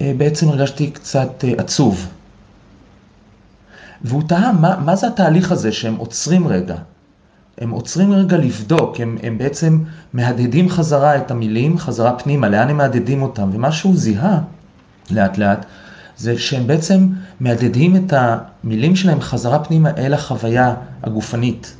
אה, 0.00 0.12
בעצם 0.16 0.48
הרגשתי 0.48 0.90
קצת 0.90 1.44
אה, 1.44 1.52
עצוב. 1.58 2.08
והוא 4.02 4.22
תהה, 4.28 4.52
מה, 4.52 4.76
מה 4.84 4.96
זה 4.96 5.06
התהליך 5.06 5.52
הזה 5.52 5.72
שהם 5.72 5.96
עוצרים 5.96 6.48
רגע? 6.48 6.76
הם 7.58 7.70
עוצרים 7.70 8.12
רגע 8.12 8.36
לבדוק, 8.36 9.00
הם, 9.00 9.18
הם 9.22 9.38
בעצם 9.38 9.78
מהדהדים 10.12 10.68
חזרה 10.68 11.16
את 11.16 11.30
המילים, 11.30 11.78
חזרה 11.78 12.18
פנימה, 12.18 12.48
לאן 12.48 12.68
הם 12.68 12.76
מהדהדים 12.76 13.22
אותם, 13.22 13.50
ומה 13.52 13.72
שהוא 13.72 13.96
זיהה 13.96 14.40
לאט 15.10 15.38
לאט, 15.38 15.66
זה 16.16 16.38
שהם 16.38 16.66
בעצם 16.66 17.08
מהדהדים 17.40 17.96
את 17.96 18.12
המילים 18.16 18.96
שלהם 18.96 19.20
חזרה 19.20 19.64
פנימה 19.64 19.90
אל 19.96 20.14
החוויה 20.14 20.74
הגופנית. 21.02 21.76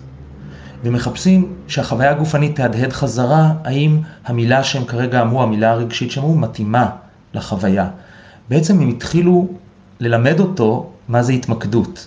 ומחפשים 0.87 1.53
שהחוויה 1.69 2.11
הגופנית 2.11 2.57
תהדהד 2.57 2.93
חזרה, 2.93 3.53
האם 3.65 3.99
המילה 4.27 4.65
שהם 4.65 4.85
כרגע 4.85 5.23
אמרו, 5.23 5.43
המילה 5.43 5.71
הרגשית 5.71 6.11
שהם 6.11 6.25
אמרו, 6.25 6.37
מתאימה 6.37 6.91
לחוויה. 7.35 7.89
בעצם 8.49 8.81
הם 8.81 8.89
התחילו 8.89 9.49
ללמד 10.01 10.41
אותו 10.41 10.91
מה 11.09 11.23
זה 11.23 11.33
התמקדות. 11.33 12.07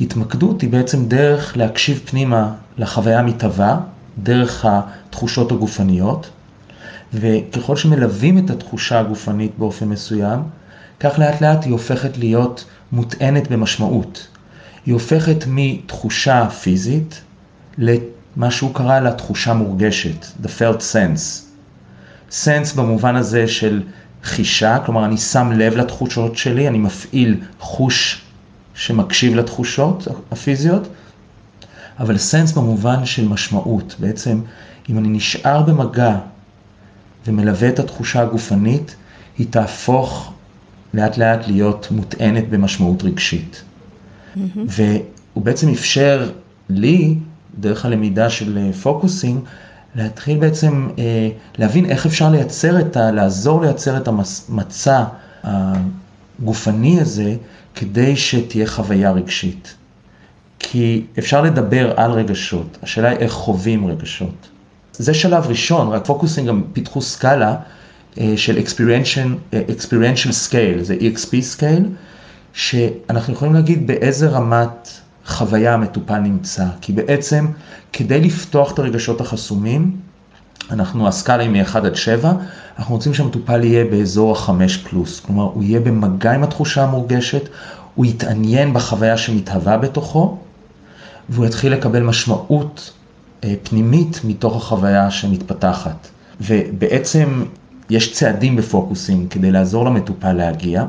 התמקדות 0.00 0.62
היא 0.62 0.70
בעצם 0.70 1.06
דרך 1.08 1.56
להקשיב 1.56 2.00
פנימה 2.04 2.52
לחוויה 2.78 3.18
המתהווה, 3.18 3.80
דרך 4.22 4.66
התחושות 4.68 5.52
הגופניות, 5.52 6.30
וככל 7.14 7.76
שמלווים 7.76 8.38
את 8.38 8.50
התחושה 8.50 9.00
הגופנית 9.00 9.52
באופן 9.58 9.88
מסוים, 9.88 10.40
כך 11.00 11.18
לאט 11.18 11.40
לאט 11.40 11.64
היא 11.64 11.72
הופכת 11.72 12.18
להיות 12.18 12.64
מוטענת 12.92 13.50
במשמעות. 13.50 14.26
היא 14.86 14.94
הופכת 14.94 15.44
מתחושה 15.48 16.50
פיזית 16.50 17.20
למה 17.78 18.50
שהוא 18.50 18.74
קרא 18.74 19.00
לה 19.00 19.12
תחושה 19.12 19.54
מורגשת, 19.54 20.24
the 20.42 20.46
felt 20.46 20.80
sense. 20.80 21.42
sense 22.30 22.76
במובן 22.76 23.16
הזה 23.16 23.48
של 23.48 23.82
חישה, 24.22 24.78
כלומר 24.86 25.04
אני 25.04 25.16
שם 25.16 25.52
לב 25.52 25.76
לתחושות 25.76 26.36
שלי, 26.36 26.68
אני 26.68 26.78
מפעיל 26.78 27.40
חוש 27.58 28.22
שמקשיב 28.74 29.34
לתחושות 29.34 30.08
הפיזיות, 30.30 30.88
אבל 31.98 32.18
סנס 32.18 32.52
במובן 32.52 33.06
של 33.06 33.28
משמעות, 33.28 33.96
בעצם 33.98 34.40
אם 34.90 34.98
אני 34.98 35.08
נשאר 35.08 35.62
במגע 35.62 36.18
ומלווה 37.26 37.68
את 37.68 37.78
התחושה 37.78 38.22
הגופנית, 38.22 38.96
היא 39.38 39.46
תהפוך 39.50 40.32
לאט 40.94 41.18
לאט 41.18 41.46
להיות 41.46 41.88
מוטענת 41.90 42.48
במשמעות 42.48 43.02
רגשית. 43.02 43.62
Mm-hmm. 43.62 44.38
והוא 44.56 45.44
בעצם 45.44 45.68
אפשר 45.68 46.30
לי, 46.68 47.16
דרך 47.58 47.84
הלמידה 47.84 48.30
של 48.30 48.72
פוקוסינג, 48.82 49.40
להתחיל 49.94 50.38
בעצם 50.38 50.88
אה, 50.98 51.28
להבין 51.58 51.90
איך 51.90 52.06
אפשר 52.06 52.30
לייצר 52.30 52.80
את 52.80 52.96
ה... 52.96 53.10
לעזור 53.10 53.62
לייצר 53.62 53.96
את 53.96 54.08
המצע 54.08 55.04
הגופני 55.44 57.00
הזה, 57.00 57.36
כדי 57.74 58.16
שתהיה 58.16 58.66
חוויה 58.66 59.10
רגשית. 59.10 59.74
כי 60.58 61.04
אפשר 61.18 61.42
לדבר 61.42 61.92
על 61.96 62.10
רגשות, 62.10 62.78
השאלה 62.82 63.08
היא 63.08 63.18
איך 63.18 63.32
חווים 63.32 63.86
רגשות. 63.86 64.48
זה 64.92 65.14
שלב 65.14 65.46
ראשון, 65.46 65.88
רק 65.88 66.06
פוקוסינג 66.06 66.48
גם 66.48 66.62
פיתחו 66.72 67.02
סקאלה 67.02 67.56
אה, 68.20 68.32
של 68.36 68.58
experiential, 68.58 69.54
אה, 69.54 69.62
experiential 69.68 70.30
scale, 70.48 70.82
זה 70.82 70.96
EXP 71.00 71.30
scale, 71.56 71.84
שאנחנו 72.52 73.32
יכולים 73.32 73.54
להגיד 73.54 73.86
באיזה 73.86 74.28
רמת 74.28 74.88
חוויה 75.26 75.74
המטופל 75.74 76.18
נמצא. 76.18 76.64
כי 76.80 76.92
בעצם 76.92 77.46
כדי 77.92 78.20
לפתוח 78.20 78.72
את 78.72 78.78
הרגשות 78.78 79.20
החסומים, 79.20 79.96
אנחנו, 80.70 81.08
הסקאלה 81.08 81.42
היא 81.42 81.50
מ-1 81.50 81.76
עד 81.76 81.96
7, 81.96 82.32
אנחנו 82.78 82.94
רוצים 82.94 83.14
שהמטופל 83.14 83.64
יהיה 83.64 83.84
באזור 83.84 84.36
ה-5 84.36 84.88
פלוס. 84.88 85.20
כלומר, 85.20 85.42
הוא 85.42 85.62
יהיה 85.62 85.80
במגע 85.80 86.32
עם 86.32 86.44
התחושה 86.44 86.82
המורגשת, 86.82 87.48
הוא 87.94 88.06
יתעניין 88.06 88.72
בחוויה 88.72 89.16
שמתהווה 89.16 89.78
בתוכו, 89.78 90.38
והוא 91.28 91.46
יתחיל 91.46 91.72
לקבל 91.72 92.02
משמעות 92.02 92.92
אה, 93.44 93.54
פנימית 93.62 94.20
מתוך 94.24 94.56
החוויה 94.56 95.10
שמתפתחת. 95.10 96.08
ובעצם 96.40 97.44
יש 97.90 98.12
צעדים 98.12 98.56
ב-focusing 98.56 99.28
כדי 99.28 99.50
לעזור 99.50 99.84
למטופל 99.84 100.32
להגיע, 100.32 100.84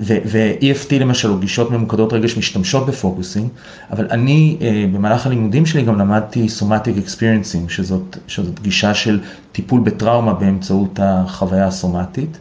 ו-EFT 0.00 0.94
למשל, 1.00 1.30
או 1.30 1.38
גישות 1.38 1.70
ממוקדות 1.70 2.12
רגש 2.12 2.36
משתמשות 2.36 2.86
ב-focusing, 2.86 3.48
אבל 3.90 4.06
אני 4.10 4.56
אה, 4.60 4.84
במהלך 4.92 5.26
הלימודים 5.26 5.66
שלי 5.66 5.82
גם 5.82 5.98
למדתי 5.98 6.48
somatic 6.48 6.98
experiencing, 6.98 7.70
שזאת, 7.70 8.16
שזאת 8.26 8.60
גישה 8.60 8.94
של 8.94 9.20
טיפול 9.52 9.80
בטראומה 9.80 10.34
באמצעות 10.34 11.00
החוויה 11.02 11.66
הסומטית. 11.66 12.38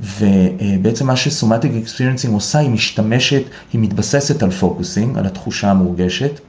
ובעצם 0.00 1.06
מה 1.06 1.16
שסומטיק 1.16 1.72
אקספיריינסינג 1.82 2.34
עושה, 2.34 2.58
היא 2.58 2.70
משתמשת, 2.70 3.42
היא 3.72 3.80
מתבססת 3.80 4.42
על 4.42 4.50
focusing, 4.50 5.18
על 5.18 5.26
התחושה 5.26 5.70
המורגשת, 5.70 6.40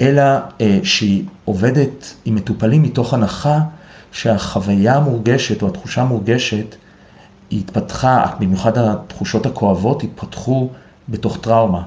אלא 0.00 0.22
אה, 0.60 0.78
שהיא 0.82 1.24
עובדת 1.44 2.14
עם 2.24 2.34
מטופלים 2.34 2.82
מתוך 2.82 3.14
הנחה 3.14 3.60
שהחוויה 4.12 4.96
המורגשת 4.96 5.62
או 5.62 5.68
התחושה 5.68 6.02
המורגשת 6.02 6.76
היא 7.50 7.60
התפתחה, 7.60 8.26
במיוחד 8.40 8.78
התחושות 8.78 9.46
הכואבות, 9.46 10.02
התפתחו 10.02 10.68
בתוך 11.08 11.38
טראומה. 11.40 11.82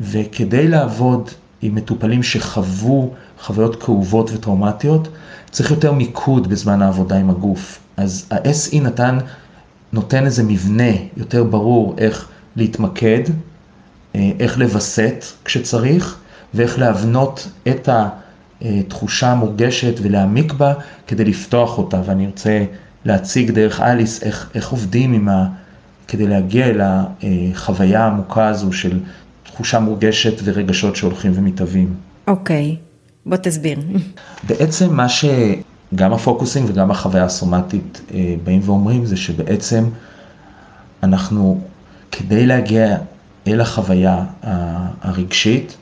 וכדי 0.00 0.68
לעבוד 0.68 1.30
עם 1.62 1.74
מטופלים 1.74 2.22
שחוו 2.22 3.10
חוויות 3.40 3.82
כאובות 3.82 4.30
וטראומטיות, 4.34 5.08
צריך 5.50 5.70
יותר 5.70 5.92
מיקוד 5.92 6.48
בזמן 6.48 6.82
העבודה 6.82 7.16
עם 7.16 7.30
הגוף. 7.30 7.78
אז 7.96 8.26
ה-SE 8.30 8.80
נתן, 8.80 9.18
נותן 9.92 10.26
איזה 10.26 10.42
מבנה 10.42 10.90
יותר 11.16 11.44
ברור 11.44 11.94
איך 11.98 12.28
להתמקד, 12.56 13.20
אה, 14.14 14.30
איך 14.40 14.58
לווסת 14.58 15.24
כשצריך, 15.44 16.18
ואיך 16.54 16.78
להבנות 16.78 17.48
את 17.68 17.88
התחושה 18.60 19.32
המורגשת 19.32 19.94
ולהעמיק 20.02 20.52
בה 20.52 20.72
כדי 21.06 21.24
לפתוח 21.24 21.78
אותה. 21.78 22.00
ואני 22.04 22.26
ארצה 22.26 22.64
להציג 23.06 23.50
דרך 23.50 23.80
אליס 23.80 24.22
איך, 24.22 24.50
איך 24.54 24.68
עובדים 24.68 25.12
עם 25.12 25.28
ה... 25.28 25.48
כדי 26.08 26.26
להגיע 26.26 26.66
אל 26.66 26.80
החוויה 26.82 28.04
העמוקה 28.04 28.48
הזו 28.48 28.72
של 28.72 29.00
תחושה 29.42 29.78
מורגשת 29.78 30.32
ורגשות 30.44 30.96
שהולכים 30.96 31.32
ומתהווים. 31.34 31.94
אוקיי, 32.26 32.76
okay. 32.76 33.26
בוא 33.26 33.36
תסביר. 33.36 33.78
בעצם 34.48 34.94
מה 34.94 35.06
שגם 35.08 36.12
הפוקוסינג 36.12 36.70
וגם 36.70 36.90
החוויה 36.90 37.24
הסומטית 37.24 38.00
אה, 38.14 38.34
באים 38.44 38.60
ואומרים 38.64 39.06
זה 39.06 39.16
שבעצם 39.16 39.84
אנחנו, 41.02 41.60
כדי 42.12 42.46
להגיע 42.46 42.96
אל 43.46 43.60
החוויה 43.60 44.24
הרגשית, 45.02 45.76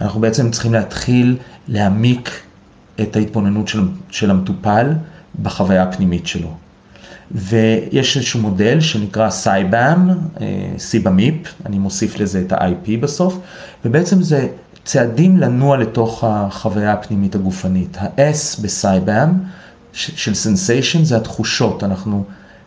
אנחנו 0.00 0.20
בעצם 0.20 0.50
צריכים 0.50 0.72
להתחיל 0.72 1.36
להעמיק 1.68 2.30
את 3.00 3.16
ההתבוננות 3.16 3.68
של, 3.68 3.88
של 4.10 4.30
המטופל 4.30 4.92
בחוויה 5.42 5.82
הפנימית 5.82 6.26
שלו. 6.26 6.48
ויש 7.30 8.16
איזשהו 8.16 8.40
מודל 8.40 8.80
שנקרא 8.80 9.30
סייבאם, 9.30 10.08
SIBAM-IP, 10.78 11.54
אני 11.66 11.78
מוסיף 11.78 12.18
לזה 12.18 12.42
את 12.46 12.52
ה-IP 12.52 12.90
בסוף, 13.00 13.38
ובעצם 13.84 14.22
זה 14.22 14.48
צעדים 14.84 15.36
לנוע 15.36 15.76
לתוך 15.76 16.24
החוויה 16.24 16.92
הפנימית 16.92 17.34
הגופנית. 17.34 17.96
ה-S 18.00 18.62
ב-SIBAM 18.62 19.28
של 19.92 20.34
sensation 20.34 21.04
זה 21.04 21.16
התחושות, 21.16 21.84
אנחנו 21.84 22.24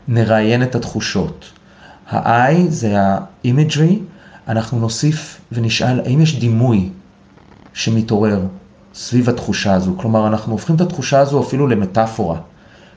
נראיין 0.07 0.63
את 0.63 0.75
התחושות. 0.75 1.45
ה-I 2.09 2.55
זה 2.69 3.01
ה-imagery, 3.01 3.93
אנחנו 4.47 4.79
נוסיף 4.79 5.41
ונשאל 5.51 5.99
האם 5.99 6.21
יש 6.21 6.39
דימוי 6.39 6.89
שמתעורר 7.73 8.41
סביב 8.93 9.29
התחושה 9.29 9.73
הזו, 9.73 9.93
כלומר 9.97 10.27
אנחנו 10.27 10.51
הופכים 10.51 10.75
את 10.75 10.81
התחושה 10.81 11.19
הזו 11.19 11.43
אפילו 11.43 11.67
למטאפורה. 11.67 12.37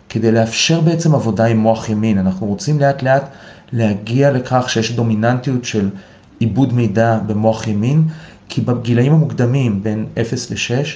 כדי 0.08 0.32
לאפשר 0.32 0.80
בעצם 0.80 1.14
עבודה 1.14 1.44
עם 1.44 1.58
מוח 1.58 1.88
ימין. 1.88 2.18
אנחנו 2.18 2.46
רוצים 2.46 2.80
לאט 2.80 3.02
לאט 3.02 3.28
להגיע 3.72 4.30
לכך 4.30 4.70
שיש 4.70 4.92
דומיננטיות 4.92 5.64
של 5.64 5.90
עיבוד 6.38 6.72
מידע 6.72 7.18
במוח 7.26 7.66
ימין, 7.66 8.04
כי 8.48 8.60
בגילאים 8.60 9.12
המוקדמים, 9.12 9.82
בין 9.82 10.06
0 10.20 10.50
ל-6, 10.50 10.86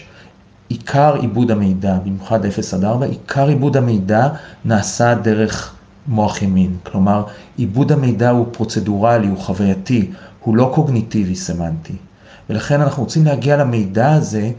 עיקר 0.69 1.15
עיבוד 1.21 1.51
המידע, 1.51 1.99
במיוחד 2.05 2.47
0 2.47 2.75
עד 2.75 2.85
4, 2.85 3.07
עיקר 3.07 3.49
עיבוד 3.49 3.77
המידע 3.77 4.29
נעשה 4.65 5.15
דרך 5.15 5.75
מוח 6.07 6.43
ימין. 6.43 6.77
כלומר, 6.83 7.25
עיבוד 7.57 7.93
המידע 7.93 8.31
הוא 8.31 8.47
פרוצדורלי, 8.53 9.27
הוא 9.27 9.39
חווייתי, 9.39 10.11
הוא 10.41 10.57
לא 10.57 10.71
קוגניטיבי 10.75 11.37
סמנטי. 11.37 11.97
ולכן 12.51 12.81
אנחנו 12.81 13.03
רוצים 13.03 13.25
להגיע 13.25 13.57
למידע 13.57 14.13
הזה 14.13 14.51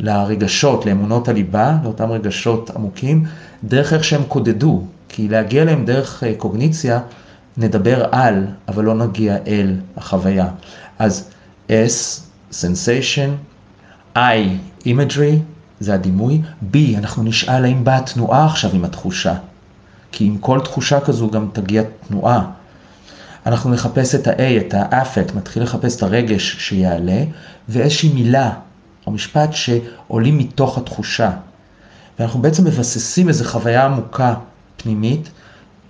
לרגשות, 0.00 0.86
לאמונות 0.86 1.28
הליבה, 1.28 1.76
לאותם 1.84 2.10
רגשות 2.10 2.70
עמוקים, 2.70 3.24
דרך 3.64 3.92
איך 3.92 4.04
שהם 4.04 4.22
קודדו. 4.28 4.82
כי 5.08 5.28
להגיע 5.28 5.62
אליהם 5.62 5.84
דרך 5.84 6.24
אה, 6.24 6.34
קוגניציה, 6.36 7.00
נדבר 7.56 8.04
על, 8.12 8.46
אבל 8.68 8.84
לא 8.84 8.94
נגיע 8.94 9.36
אל 9.46 9.74
החוויה. 9.96 10.48
אז 10.98 11.30
S, 11.68 12.20
sensation, 12.52 13.30
I, 14.16 14.18
imagery, 14.84 15.36
זה 15.80 15.94
הדימוי, 15.94 16.42
B, 16.72 16.76
אנחנו 16.98 17.22
נשאל 17.22 17.64
האם 17.64 17.84
באה 17.84 18.00
תנועה 18.00 18.46
עכשיו 18.46 18.70
עם 18.74 18.84
התחושה. 18.84 19.34
כי 20.12 20.24
עם 20.24 20.38
כל 20.38 20.60
תחושה 20.60 21.00
כזו 21.00 21.30
גם 21.30 21.48
תגיע 21.52 21.82
תנועה. 22.08 22.50
אנחנו 23.46 23.70
נחפש 23.70 24.14
את 24.14 24.26
ה-A, 24.26 24.66
את 24.66 24.74
האפקט, 24.76 25.34
נתחיל 25.34 25.62
לחפש 25.62 25.96
את 25.96 26.02
הרגש 26.02 26.56
שיעלה, 26.58 27.24
ואיזושהי 27.68 28.12
מילה 28.12 28.52
או 29.06 29.12
משפט 29.12 29.52
שעולים 29.52 30.38
מתוך 30.38 30.78
התחושה. 30.78 31.30
ואנחנו 32.18 32.42
בעצם 32.42 32.64
מבססים 32.64 33.28
איזו 33.28 33.44
חוויה 33.44 33.84
עמוקה 33.84 34.34
פנימית 34.76 35.30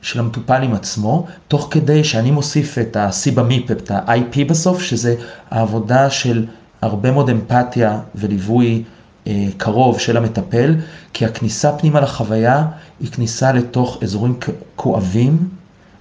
של 0.03 0.21
המטופל 0.21 0.63
עם 0.63 0.75
עצמו, 0.75 1.27
תוך 1.49 1.69
כדי 1.71 2.05
שאני 2.05 2.31
מוסיף 2.31 2.79
את 2.79 2.97
ה-CBMIP, 2.97 3.73
את 3.73 3.91
ה-IP 3.91 4.45
בסוף, 4.49 4.83
שזה 4.83 5.15
העבודה 5.51 6.11
של 6.11 6.47
הרבה 6.83 7.11
מאוד 7.11 7.31
אמפתיה 7.31 8.01
וליווי 8.15 8.83
אה, 9.27 9.47
קרוב 9.57 10.01
של 10.01 10.17
המטפל, 10.17 10.75
כי 11.13 11.25
הכניסה 11.25 11.73
פנימה 11.73 12.01
לחוויה 12.01 12.67
היא 13.01 13.11
כניסה 13.13 13.53
לתוך 13.53 13.99
אזורים 14.03 14.39
כואבים, 14.77 15.49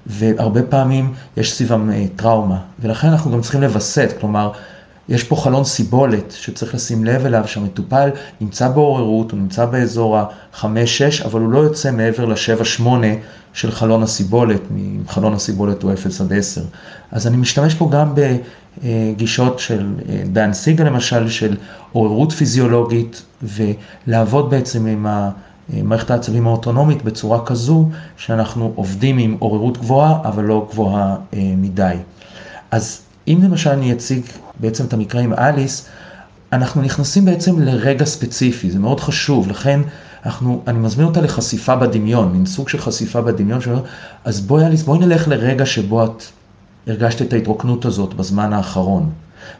והרבה 0.05 0.63
פעמים 0.63 1.13
יש 1.37 1.53
סביבם 1.53 1.91
אה, 1.91 2.05
טראומה, 2.15 2.59
ולכן 2.79 3.07
אנחנו 3.07 3.31
גם 3.31 3.41
צריכים 3.41 3.61
לווסת, 3.61 4.13
כלומר, 4.19 4.51
יש 5.09 5.23
פה 5.23 5.35
חלון 5.35 5.63
סיבולת 5.63 6.31
שצריך 6.31 6.75
לשים 6.75 7.05
לב 7.05 7.25
אליו, 7.25 7.43
שהמטופל 7.47 8.09
נמצא 8.41 8.67
בעוררות, 8.67 9.31
הוא 9.31 9.39
נמצא 9.39 9.65
באזור 9.65 10.17
ה-5-6, 10.17 11.25
אבל 11.25 11.41
הוא 11.41 11.49
לא 11.49 11.59
יוצא 11.59 11.91
מעבר 11.91 12.25
ל-7-8 12.25 12.87
של 13.53 13.71
חלון 13.71 14.03
הסיבולת, 14.03 14.61
חלון 15.07 15.33
הסיבולת 15.33 15.83
הוא 15.83 15.93
0 15.93 16.21
עד 16.21 16.33
10. 16.33 16.61
אז 17.11 17.27
אני 17.27 17.37
משתמש 17.37 17.73
פה 17.73 17.89
גם 17.91 18.13
בגישות 18.83 19.59
של 19.59 19.93
אה, 20.09 20.21
דן 20.25 20.53
סיגה 20.53 20.83
למשל, 20.83 21.29
של 21.29 21.57
עוררות 21.91 22.31
פיזיולוגית, 22.31 23.21
ולעבוד 23.43 24.49
בעצם 24.49 24.85
עם 24.85 25.07
ה... 25.07 25.29
מערכת 25.73 26.11
העצבים 26.11 26.47
האוטונומית 26.47 27.03
בצורה 27.03 27.45
כזו 27.45 27.89
שאנחנו 28.17 28.71
עובדים 28.75 29.17
עם 29.17 29.35
עוררות 29.39 29.77
גבוהה, 29.77 30.19
אבל 30.23 30.43
לא 30.43 30.67
גבוהה 30.71 31.15
אה, 31.33 31.53
מדי. 31.57 31.95
אז 32.71 33.04
אם 33.27 33.39
למשל 33.43 33.69
אני 33.69 33.93
אציג 33.93 34.21
בעצם 34.59 34.85
את 34.85 34.93
המקרה 34.93 35.21
עם 35.21 35.33
אליס, 35.33 35.85
אנחנו 36.53 36.81
נכנסים 36.81 37.25
בעצם 37.25 37.59
לרגע 37.61 38.05
ספציפי, 38.05 38.71
זה 38.71 38.79
מאוד 38.79 38.99
חשוב, 38.99 39.47
לכן 39.47 39.79
אנחנו, 40.25 40.63
אני 40.67 40.79
מזמין 40.79 41.07
אותה 41.07 41.21
לחשיפה 41.21 41.75
בדמיון, 41.75 42.31
מין 42.31 42.45
סוג 42.45 42.69
של 42.69 42.77
חשיפה 42.77 43.21
בדמיון, 43.21 43.61
שאומר, 43.61 43.81
אז 44.25 44.41
בואי 44.41 44.65
אליס, 44.65 44.83
בואי 44.83 44.99
נלך 44.99 45.27
לרגע 45.27 45.65
שבו 45.65 46.05
את 46.05 46.23
הרגשת 46.87 47.21
את 47.21 47.33
ההתרוקנות 47.33 47.85
הזאת 47.85 48.13
בזמן 48.13 48.53
האחרון. 48.53 49.09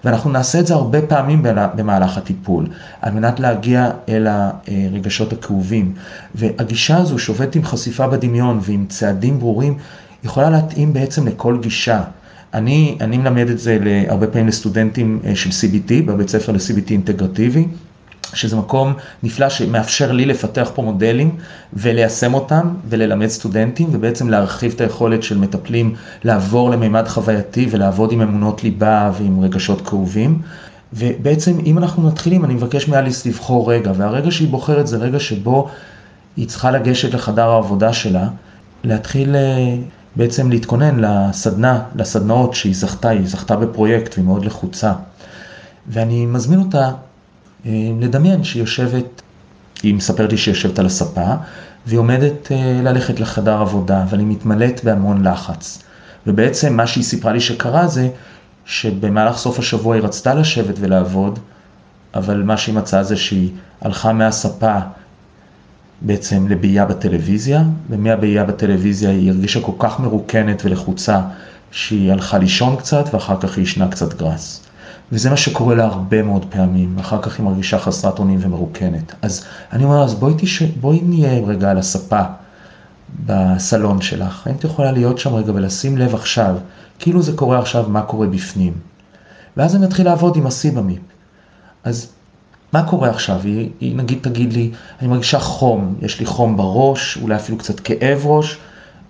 ואנחנו 0.04 0.30
נעשה 0.30 0.60
את 0.60 0.68
זה 0.68 0.74
הרבה 0.74 1.02
פעמים 1.02 1.44
במהלך 1.76 2.18
הטיפול, 2.18 2.68
על 3.02 3.14
מנת 3.14 3.40
להגיע 3.40 3.92
אל 4.10 4.28
הרגשות 4.28 5.34
הכאובים. 5.34 5.94
והגישה 6.36 6.98
הזו 6.98 7.20
שעובדת 7.20 7.56
עם 7.56 7.64
חשיפה 7.64 8.08
בדמיון 8.08 8.60
ועם 8.62 8.86
צעדים 8.90 9.40
ברורים, 9.40 9.78
יכולה 10.24 10.50
להתאים 10.50 10.94
בעצם 10.94 11.28
לכל 11.28 11.58
גישה. 11.62 12.04
אני, 12.54 12.98
אני 13.02 13.18
מלמד 13.18 13.50
את 13.50 13.60
זה 13.60 13.80
הרבה 14.08 14.28
פעמים 14.28 14.48
לסטודנטים 14.48 15.20
אה, 15.26 15.36
של 15.36 15.50
CBT, 15.50 15.94
בבית 16.06 16.30
ספר 16.30 16.52
ל-CBT 16.52 16.92
אינטגרטיבי. 16.92 17.66
שזה 18.34 18.56
מקום 18.56 18.94
נפלא 19.24 19.50
שמאפשר 19.50 20.12
לי 20.12 20.26
לפתח 20.26 20.72
פה 20.76 20.82
מודלים 20.82 21.36
וליישם 21.74 22.34
אותם 22.34 22.74
וללמד 22.90 23.28
סטודנטים 23.28 23.88
ובעצם 23.92 24.30
להרחיב 24.30 24.74
את 24.76 24.82
היכולת 24.82 25.24
של 25.24 25.38
מטפלים 25.38 25.96
לעבור 26.24 26.70
למימד 26.70 27.08
חווייתי 27.08 27.68
ולעבוד 27.72 28.12
עם 28.12 28.22
אמונות 28.22 28.64
ליבה 28.64 29.12
ועם 29.18 29.40
רגשות 29.40 29.88
כאובים. 29.88 30.42
ובעצם 30.94 31.60
אם 31.66 31.78
אנחנו 31.78 32.08
מתחילים, 32.08 32.46
אני 32.46 32.54
מבקש 32.54 32.88
מאליס 32.88 33.26
לבחור 33.26 33.72
רגע, 33.72 33.92
והרגע 33.96 34.32
שהיא 34.32 34.48
בוחרת 34.48 34.88
זה 34.88 34.98
רגע 34.98 35.20
שבו 35.20 35.70
היא 36.38 36.48
צריכה 36.48 36.72
לגשת 36.72 37.14
לחדר 37.14 37.50
העבודה 37.50 37.94
שלה, 37.94 38.28
להתחיל 38.84 39.36
אה, 39.36 39.76
בעצם 40.16 40.50
להתכונן 40.50 41.00
לסדנה, 41.00 41.84
לסדנאות 41.96 42.54
שהיא 42.54 42.76
זכתה, 42.76 43.10
היא 43.10 43.28
זכתה 43.28 43.56
בפרויקט 43.56 44.14
והיא 44.14 44.26
מאוד 44.26 44.46
לחוצה. 44.46 44.94
ואני 45.88 46.26
מזמין 46.26 46.60
אותה 46.60 46.92
אה, 47.66 47.72
לדמיין 48.00 48.44
שהיא 48.44 48.64
יושבת, 48.64 49.22
היא 49.84 49.96
מספרת 49.96 50.32
לי 50.32 50.38
שהיא 50.38 50.54
יושבת 50.54 50.80
על 50.80 50.86
הספה, 50.86 51.34
והיא 51.86 52.00
עומדת 52.00 52.52
אה, 52.52 52.82
ללכת 52.84 53.20
לחדר 53.20 53.62
עבודה, 53.62 54.04
אבל 54.04 54.20
היא 54.20 54.28
מתמלאת 54.28 54.84
בהמון 54.84 55.28
לחץ. 55.28 55.84
ובעצם 56.28 56.78
מה 56.78 56.88
שהיא 56.88 57.04
סיפרה 57.04 57.34
לי 57.34 57.40
שקרה 57.40 57.88
זה 57.88 58.10
שבמהלך 58.66 59.38
סוף 59.38 59.60
השבוע 59.60 59.96
היא 59.96 60.04
רצתה 60.04 60.34
לשבת 60.34 60.76
ולעבוד, 60.80 61.40
אבל 62.16 62.44
מה 62.44 62.58
שהיא 62.58 62.76
מצאה 62.76 63.04
זה 63.04 63.18
שהיא 63.18 63.52
הלכה 63.82 64.14
מהספה 64.14 64.80
בעצם 66.02 66.48
לבעייה 66.48 66.86
בטלוויזיה, 66.86 67.64
ומהבעייה 67.90 68.44
בטלוויזיה 68.44 69.10
היא 69.10 69.32
הרגישה 69.32 69.62
כל 69.62 69.72
כך 69.80 70.00
מרוקנת 70.00 70.66
ולחוצה 70.66 71.22
שהיא 71.72 72.12
הלכה 72.12 72.38
לישון 72.38 72.76
קצת 72.76 73.06
ואחר 73.14 73.40
כך 73.40 73.58
היא 73.58 73.64
ישנה 73.64 73.88
קצת 73.88 74.14
גרס. 74.14 74.62
וזה 75.12 75.30
מה 75.30 75.38
שקורה 75.38 75.76
לה 75.76 75.86
הרבה 75.86 76.24
מאוד 76.24 76.46
פעמים, 76.50 77.00
אחר 77.00 77.22
כך 77.22 77.40
היא 77.40 77.46
מרגישה 77.46 77.80
חסרת 77.80 78.20
אונים 78.20 78.40
ומרוקנת. 78.42 79.16
אז 79.22 79.46
אני 79.74 79.84
אומר, 79.84 80.04
אז 80.04 80.14
בואי, 80.14 80.34
תש... 80.38 80.62
בואי 80.62 81.02
נהיה 81.02 81.46
רגע 81.46 81.72
על 81.72 81.78
הספה 81.78 82.22
בסלון 83.26 84.02
שלך, 84.02 84.48
האם 84.48 84.56
את 84.56 84.64
יכולה 84.64 84.92
להיות 84.92 85.18
שם 85.18 85.34
רגע 85.34 85.52
ולשים 85.56 85.98
לב 85.98 86.16
עכשיו, 86.16 86.56
כאילו 87.00 87.22
זה 87.22 87.34
קורה 87.34 87.60
עכשיו, 87.60 87.86
מה 87.90 88.02
קורה 88.02 88.28
בפנים. 88.28 88.74
ואז 89.58 89.76
אני 89.76 89.86
מתחיל 89.86 90.06
לעבוד 90.06 90.38
עם 90.38 90.48
הסיבמיפ. 90.48 91.00
אז 91.84 92.08
מה 92.76 92.84
קורה 92.84 93.10
עכשיו? 93.10 93.40
היא, 93.44 93.70
היא 93.80 93.96
נגיד 93.96 94.18
תגיד 94.22 94.54
לי, 94.54 94.72
אני 95.00 95.08
מרגישה 95.08 95.40
חום, 95.40 95.96
יש 96.02 96.20
לי 96.20 96.26
חום 96.26 96.58
בראש, 96.58 97.18
אולי 97.22 97.36
אפילו 97.36 97.58
קצת 97.58 97.80
כאב 97.80 98.22
ראש, 98.26 98.58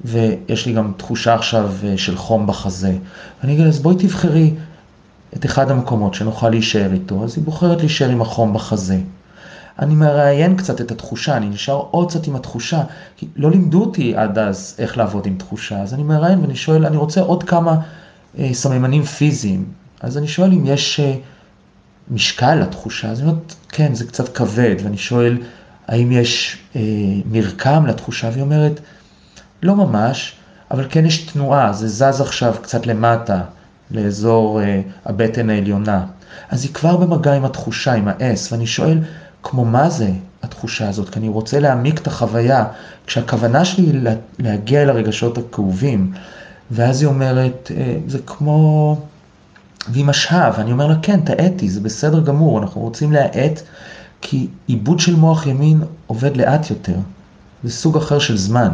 ויש 0.06 0.65
לי 0.65 0.73
גם 0.73 0.91
תחושה 0.97 1.34
עכשיו 1.34 1.71
אה, 1.84 1.97
של 1.97 2.17
חום 2.17 2.47
בחזה. 2.47 2.93
ואני 3.41 3.54
אגיד, 3.54 3.67
אז 3.67 3.80
בואי 3.80 3.95
תבחרי 3.95 4.54
את 5.36 5.45
אחד 5.45 5.71
המקומות 5.71 6.13
שנוכל 6.13 6.49
להישאר 6.49 6.93
איתו, 6.93 7.23
אז 7.23 7.38
היא 7.38 7.43
בוחרת 7.43 7.80
להישאר 7.80 8.10
עם 8.10 8.21
החום 8.21 8.54
בחזה. 8.54 8.99
אני 9.80 9.95
מראיין 9.95 10.56
קצת 10.56 10.82
את 10.82 10.91
התחושה, 10.91 11.38
אני 11.38 11.49
נשאר 11.49 11.84
עוד 11.91 12.10
קצת 12.10 12.28
עם 12.28 12.36
התחושה, 12.36 12.84
כי 13.17 13.28
לא 13.36 13.51
לימדו 13.51 13.82
אותי 13.82 14.15
עד 14.15 14.38
אז 14.38 14.75
איך 14.80 14.97
לעבוד 14.97 15.25
עם 15.25 15.36
תחושה, 15.38 15.82
אז 15.82 15.93
אני 15.93 16.04
מראיין 16.04 16.39
ואני 16.39 16.56
שואל, 16.56 16.86
אני 16.86 16.97
רוצה 16.97 17.21
עוד 17.21 17.43
כמה 17.43 17.75
אה, 18.39 18.54
סממנים 18.54 19.04
פיזיים, 19.04 19.65
אז 20.01 20.17
אני 20.17 20.28
שואל 20.28 20.51
אם 20.51 20.65
יש 20.65 20.99
אה, 20.99 21.15
משקל 22.12 22.56
לתחושה, 22.56 23.12
אז 23.12 23.20
אני 23.20 23.30
אומרת, 23.30 23.56
כן, 23.70 23.96
זה 23.96 24.06
קצת 24.06 24.38
כבד, 24.38 24.76
ואני 24.84 24.98
שואל, 24.98 25.38
האם 25.88 26.12
יש 26.12 26.58
אה, 26.76 26.82
מרקם 27.32 27.86
לתחושה, 27.86 28.30
והיא 28.32 28.41
אומרת, 28.41 28.80
לא 29.63 29.76
ממש, 29.76 30.34
אבל 30.72 30.86
כן 30.89 31.06
יש 31.06 31.18
תנועה, 31.18 31.74
זה 31.74 31.88
זז 31.88 32.22
עכשיו 32.22 32.56
קצת 32.62 32.88
למטה, 32.88 33.41
לאזור 33.91 34.62
אה, 34.62 34.82
הבטן 35.06 35.50
העליונה. 35.50 36.06
אז 36.50 36.63
היא 36.63 36.74
כבר 36.74 36.98
במגע 36.98 37.34
עם 37.34 37.46
התחושה, 37.46 37.94
עם 37.94 38.08
ה-S, 38.08 38.52
ואני 38.52 38.68
שואל, 38.68 39.00
כמו 39.44 39.65
מה 39.65 39.89
זה 39.89 40.10
התחושה 40.44 40.89
הזאת? 40.89 41.10
כי 41.10 41.20
אני 41.20 41.28
רוצה 41.28 41.60
להעמיק 41.60 42.00
את 42.00 42.08
החוויה, 42.08 42.65
כשהכוונה 43.08 43.65
שלי 43.65 43.86
היא 43.86 44.00
להגיע 44.39 44.82
אל 44.82 44.89
הרגשות 44.89 45.38
הכאובים. 45.38 46.12
ואז 46.72 47.02
היא 47.02 47.08
אומרת, 47.08 47.72
אה, 47.78 47.98
זה 48.08 48.20
כמו... 48.26 48.98
והיא 49.89 50.06
משהה, 50.06 50.52
ואני 50.58 50.71
אומר 50.71 50.88
לה, 50.88 50.95
כן, 51.02 51.19
תאטי, 51.21 51.69
זה 51.69 51.82
בסדר 51.82 52.19
גמור, 52.19 52.62
אנחנו 52.62 52.82
רוצים 52.82 53.12
להאט, 53.12 53.62
כי 54.21 54.48
עיבוד 54.67 55.00
של 55.00 55.15
מוח 55.15 55.48
ימין 55.48 55.82
עובד 56.08 56.38
לאט 56.38 56.69
יותר, 56.69 56.98
זה 57.63 57.71
סוג 57.71 57.98
אחר 57.98 58.19
של 58.19 58.38
זמן. 58.38 58.69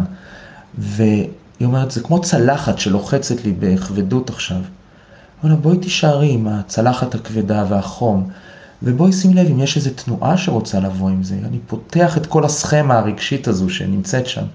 והיא 0.78 1.28
אומרת, 1.62 1.92
זה 1.92 2.02
כמו 2.02 2.22
צלחת 2.22 2.80
שלוחצת 2.80 3.44
לי 3.44 3.54
בכבדות 3.60 4.30
עכשיו. 4.30 4.62
אומר 5.44 5.54
לה, 5.54 5.60
בואי 5.62 5.78
תישארי 5.78 6.34
עם 6.34 6.48
הצלחת 6.48 7.16
הכבדה 7.16 7.66
והחום, 7.70 8.30
ובואי 8.84 9.14
שים 9.14 9.34
לב 9.34 9.48
אם 9.48 9.60
יש 9.60 9.78
איזו 9.78 9.90
תנועה 9.96 10.38
שרוצה 10.38 10.80
לבוא 10.80 11.10
עם 11.10 11.24
זה. 11.24 11.36
אני 11.46 11.60
פותח 11.68 12.18
את 12.18 12.26
כל 12.26 12.46
הסכמה 12.46 12.98
הרגשית 12.98 13.48
הזו 13.48 13.70
שנמצאת 13.70 14.28
שם. 14.28 14.46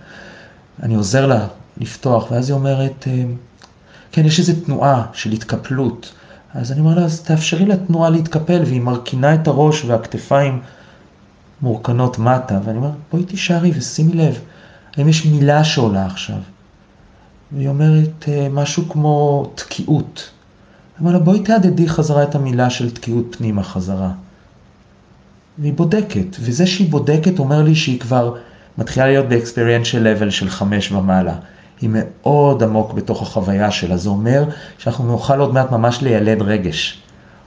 אני 0.83 0.95
עוזר 0.95 1.27
לה 1.27 1.47
לפתוח, 1.79 2.31
ואז 2.31 2.51
היא 2.51 2.55
אומרת, 2.55 3.05
אה, 3.07 3.25
כן, 4.13 4.25
יש 4.25 4.39
איזו 4.39 4.53
תנועה 4.65 5.07
של 5.13 5.33
התקפלות. 5.33 6.13
אז 6.57 6.73
אני 6.73 6.81
אומר 6.81 6.95
לה, 6.95 7.05
אז 7.05 7.21
תאפשרי 7.21 7.67
לתנועה 7.67 8.11
להתקפל, 8.11 8.63
והיא 8.67 8.81
מרכינה 8.81 9.35
את 9.35 9.47
הראש 9.47 9.85
והכתפיים 9.85 10.61
מורכנות 11.63 12.19
מטה, 12.19 12.61
ואני 12.65 12.79
אומר, 12.79 12.91
בואי 13.13 13.25
תישארי 13.25 13.73
ושימי 13.77 14.13
לב, 14.13 14.41
האם 14.97 15.09
יש 15.09 15.27
מילה 15.27 15.65
שעולה 15.65 16.07
עכשיו? 16.07 16.37
והיא 17.53 17.69
אומרת 17.69 18.29
אה, 18.29 18.49
משהו 18.51 18.89
כמו 18.89 19.47
תקיעות. 19.55 20.31
אמר 21.03 21.13
לה, 21.13 21.19
בואי 21.19 21.41
תהדהדי 21.41 21.89
חזרה 21.89 22.23
את 22.23 22.35
המילה 22.35 22.71
של 22.71 22.91
תקיעות 22.91 23.37
פנימה 23.39 23.63
חזרה. 23.63 24.11
והיא 25.59 25.73
בודקת, 25.73 26.37
וזה 26.41 26.67
שהיא 26.67 26.91
בודקת 26.91 27.39
אומר 27.39 27.63
לי 27.63 27.75
שהיא 27.75 28.01
כבר 28.01 28.35
מתחילה 28.79 29.07
להיות 29.07 29.27
באקספריאנשל 29.29 30.03
לבל 30.03 30.31
של 30.31 30.51
חמש 30.51 30.93
ומעלה. 30.93 31.35
היא 31.81 31.91
מאוד 31.93 32.63
עמוק 32.63 32.93
בתוך 32.93 33.23
החוויה 33.23 33.71
שלה, 33.71 33.97
זה 33.97 34.09
אומר 34.09 34.45
שאנחנו 34.79 35.07
נוכל 35.07 35.41
עוד 35.41 35.55
מעט 35.55 35.71
ממש 35.71 36.03
לילד 36.03 36.43
רגש. 36.43 37.03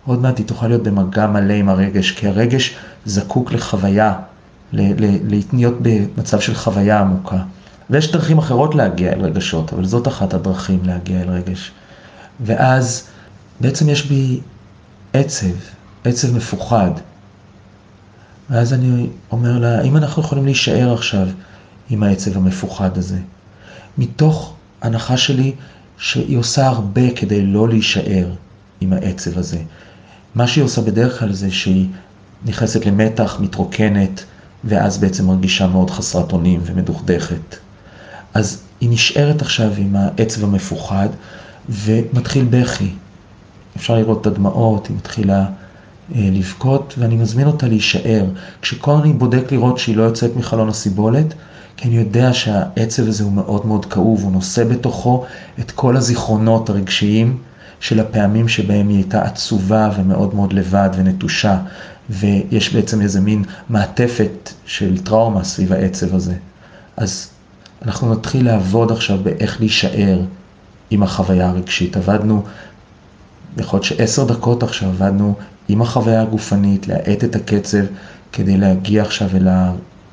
עוד 0.06 0.22
מעט 0.22 0.38
היא 0.38 0.46
תוכל 0.46 0.68
להיות 0.68 0.84
במגע 0.84 1.28
מלא 1.28 1.54
עם 1.54 1.70
הרגש, 1.70 2.12
כי 2.12 2.28
הרגש 2.28 2.76
זקוק 3.06 3.52
לחוויה, 3.52 4.14
להיות 4.74 5.78
במצב 5.82 6.40
של 6.40 6.56
חוויה 6.56 7.00
עמוקה. 7.00 7.38
ויש 7.90 8.12
דרכים 8.12 8.38
אחרות 8.38 8.76
להגיע 8.76 9.14
אל 9.14 9.22
רגשות, 9.22 9.74
אבל 9.74 9.86
זאת 9.86 10.08
אחת 10.08 10.34
הדרכים 10.34 10.80
להגיע 10.84 11.22
אל 11.22 11.30
רגש. 11.30 11.72
ואז 12.42 13.08
בעצם 13.60 13.90
יש 13.90 14.06
בי 14.06 14.40
עצב, 15.14 15.56
עצב 16.04 16.36
מפוחד. 16.36 16.92
ואז 18.50 18.74
אני 18.74 19.10
אומר 19.32 19.58
לה, 19.58 19.80
האם 19.80 19.98
אנחנו 19.98 20.22
יכולים 20.22 20.46
להישאר 20.46 20.94
עכשיו 20.94 21.28
עם 21.90 22.04
העצב 22.04 22.38
המפוחד 22.38 22.98
הזה? 22.98 23.18
מתוך 24.00 24.54
הנחה 24.82 25.18
שלי 25.18 25.54
שהיא 25.98 26.38
עושה 26.38 26.68
הרבה 26.68 27.12
כדי 27.16 27.42
לא 27.42 27.70
להישאר 27.70 28.28
עם 28.82 28.94
העצב 28.94 29.38
הזה. 29.38 29.60
מה 30.36 30.48
שהיא 30.48 30.64
עושה 30.64 30.82
בדרך 30.82 31.20
כלל 31.20 31.32
זה 31.34 31.52
שהיא 31.52 31.88
נכנסת 32.46 32.86
למתח, 32.86 33.38
מתרוקנת, 33.40 34.24
ואז 34.64 34.98
בעצם 34.98 35.28
מרגישה 35.28 35.68
מאוד 35.68 35.90
חסרת 35.90 36.32
אונים 36.32 36.62
ומדוכדכת. 36.64 37.56
אז 38.34 38.62
היא 38.82 38.90
נשארת 38.90 39.42
עכשיו 39.42 39.72
עם 39.78 39.96
העצב 39.96 40.44
המפוחד, 40.44 41.10
ומתחיל 41.70 42.46
בכי. 42.50 42.90
אפשר 43.78 43.96
לראות 43.96 44.22
את 44.22 44.28
הדמעות, 44.28 44.88
היא 44.88 44.98
מתחילה 44.98 45.46
אה, 46.16 46.30
לבכות, 46.32 46.96
ואני 46.98 47.16
מזמין 47.16 47.48
אותה 47.48 47.68
להישאר. 47.68 48.26
כשכל 48.62 48.92
אני 48.92 49.14
בודק 49.14 49.52
לראות 49.52 49.78
שהיא 49.78 49.98
לא 49.98 50.04
יוצאת 50.04 50.36
מחלון 50.36 50.70
הסיבולת, 50.70 51.34
כי 51.80 51.88
אני 51.88 51.98
יודע 51.98 52.34
שהעצב 52.34 53.08
הזה 53.08 53.24
הוא 53.24 53.32
מאוד 53.32 53.66
מאוד 53.66 53.86
כאוב, 53.86 54.24
הוא 54.24 54.32
נושא 54.32 54.64
בתוכו 54.64 55.26
את 55.60 55.72
כל 55.72 55.98
הזיכרונות 55.98 56.70
הרגשיים 56.70 57.38
של 57.80 58.00
הפעמים 58.00 58.48
שבהם 58.48 58.90
היא 58.90 58.98
הייתה 58.98 59.22
עצובה 59.22 59.90
ומאוד 59.98 60.36
מאוד 60.36 60.54
לבד 60.54 60.90
ונטושה, 60.96 61.58
ויש 62.10 62.74
בעצם 62.74 63.02
איזה 63.02 63.22
מין 63.22 63.44
מעטפת 63.70 64.54
של 64.66 64.98
טראומה 65.04 65.44
סביב 65.44 65.74
העצב 65.74 66.16
הזה. 66.16 66.34
אז 66.98 67.30
אנחנו 67.86 68.14
נתחיל 68.14 68.46
לעבוד 68.46 68.92
עכשיו 68.92 69.18
באיך 69.24 69.60
להישאר 69.60 70.20
עם 70.90 71.04
החוויה 71.04 71.50
הרגשית. 71.50 71.98
עבדנו, 71.98 72.44
יכול 73.58 73.78
להיות 73.78 73.84
שעשר 73.86 74.26
דקות 74.26 74.64
עכשיו 74.64 74.90
עבדנו 74.90 75.36
עם 75.68 75.82
החוויה 75.82 76.22
הגופנית, 76.22 76.88
להאט 76.88 77.24
את 77.24 77.36
הקצב 77.36 77.84
כדי 78.32 78.58
להגיע 78.58 79.02
עכשיו 79.02 79.30
אל 79.36 79.48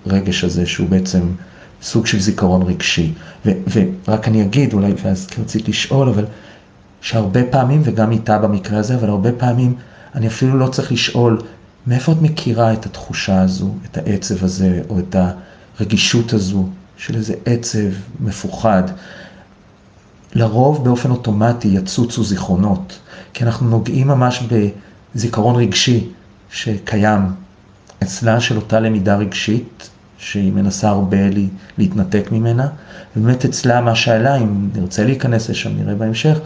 הרגש 0.06 0.44
הזה 0.44 0.66
שהוא 0.66 0.88
בעצם 0.88 1.20
סוג 1.82 2.06
של 2.06 2.20
זיכרון 2.20 2.62
רגשי. 2.62 3.12
ו- 3.46 3.50
ורק 4.08 4.28
אני 4.28 4.42
אגיד, 4.42 4.72
אולי, 4.72 4.92
ואז 5.02 5.26
רציתי 5.38 5.70
לשאול, 5.70 6.08
אבל 6.08 6.24
שהרבה 7.00 7.40
פעמים, 7.50 7.82
וגם 7.84 8.12
איתה 8.12 8.38
במקרה 8.38 8.78
הזה, 8.78 8.94
אבל 8.94 9.08
הרבה 9.08 9.32
פעמים 9.32 9.74
אני 10.14 10.26
אפילו 10.26 10.58
לא 10.58 10.66
צריך 10.68 10.92
לשאול 10.92 11.42
מאיפה 11.86 12.12
את 12.12 12.16
מכירה 12.22 12.72
את 12.72 12.86
התחושה 12.86 13.40
הזו, 13.40 13.74
את 13.84 13.96
העצב 13.96 14.44
הזה, 14.44 14.82
או 14.88 14.98
את 14.98 15.16
הרגישות 15.78 16.32
הזו 16.32 16.68
של 16.96 17.16
איזה 17.16 17.34
עצב 17.44 17.88
מפוחד. 18.20 18.82
לרוב 20.34 20.84
באופן 20.84 21.10
אוטומטי 21.10 21.68
יצוצו 21.68 22.24
זיכרונות, 22.24 22.98
כי 23.32 23.44
אנחנו 23.44 23.70
נוגעים 23.70 24.08
ממש 24.08 24.42
בזיכרון 25.14 25.56
רגשי 25.56 26.08
שקיים 26.50 27.22
אצלה 28.02 28.40
של 28.40 28.56
אותה 28.56 28.80
למידה 28.80 29.16
רגשית, 29.16 29.90
שהיא 30.18 30.52
מנסה 30.52 30.88
הרבה 30.88 31.16
להתנתק 31.78 32.28
ממנה, 32.32 32.68
ובאמת 33.16 33.44
אצלה 33.44 33.80
מה 33.80 33.94
שעלה, 33.94 34.36
אם 34.36 34.68
נרצה 34.74 35.04
להיכנס 35.04 35.50
לשם, 35.50 35.70
נראה 35.78 35.94
בהמשך, 35.94 36.38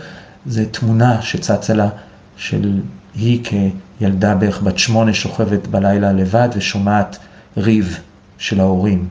זה 0.47 0.67
תמונה 0.67 1.23
שצצה 1.23 1.75
לה 1.75 1.89
של 2.37 2.81
היא 3.15 3.41
כילדה 3.99 4.35
בערך 4.35 4.63
בת 4.63 4.79
שמונה 4.79 5.15
שוכבת 5.15 5.67
בלילה 5.67 6.13
לבד 6.13 6.49
ושומעת 6.55 7.19
ריב 7.57 7.99
של 8.39 8.61
ההורים. 8.61 9.09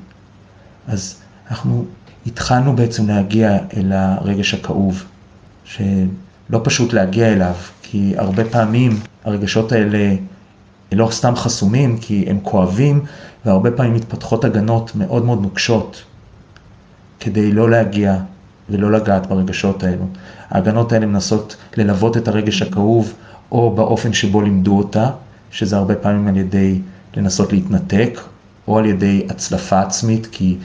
אז 0.88 1.15
אנחנו 1.52 1.86
התחלנו 2.28 2.76
בעצם 2.76 3.08
להגיע 3.08 3.58
אל 3.78 3.91
הרגש 3.91 4.54
הכאוב, 4.54 5.04
שלא 5.65 6.62
פשוט 6.63 6.93
להגיע 6.93 7.34
אליו, 7.34 7.56
כי 7.82 8.13
הרבה 8.17 8.45
פעמים 8.45 9.00
הרגשות 9.24 9.72
האלה 9.72 10.15
לא 10.91 11.10
סתם 11.12 11.36
חסומים, 11.36 11.97
כי 11.97 12.25
הם 12.28 12.39
כואבים, 12.43 13.02
והרבה 13.45 13.71
פעמים 13.71 13.93
מתפתחות 13.93 14.45
הגנות 14.45 14.91
מאוד 14.95 15.25
מאוד 15.25 15.41
נוקשות 15.41 16.04
כדי 17.19 17.52
לא 17.52 17.69
להגיע 17.69 18.17
ולא 18.69 18.91
לגעת 18.91 19.28
ברגשות 19.28 19.84
האלו. 19.84 20.06
ההגנות 20.49 20.91
האלה 20.91 21.06
מנסות 21.06 21.56
ללוות 21.78 22.17
את 22.17 22.28
הרגש 22.28 22.62
הכאוב, 22.62 23.13
או 23.52 23.75
באופן 23.75 24.13
שבו 24.13 24.41
לימדו 24.41 24.78
אותה, 24.78 25.10
שזה 25.52 25.78
הרבה 25.78 25.95
פעמים 25.95 26.28
על 26.28 26.38
ידי 26.38 26.82
לנסות 27.17 27.54
להתנתק, 27.54 28.19
או 28.67 28.78
על 28.78 28.86
ידי 28.86 29.25
הצלפה 29.30 29.82
עצמית, 29.82 30.28
כי 30.32 30.58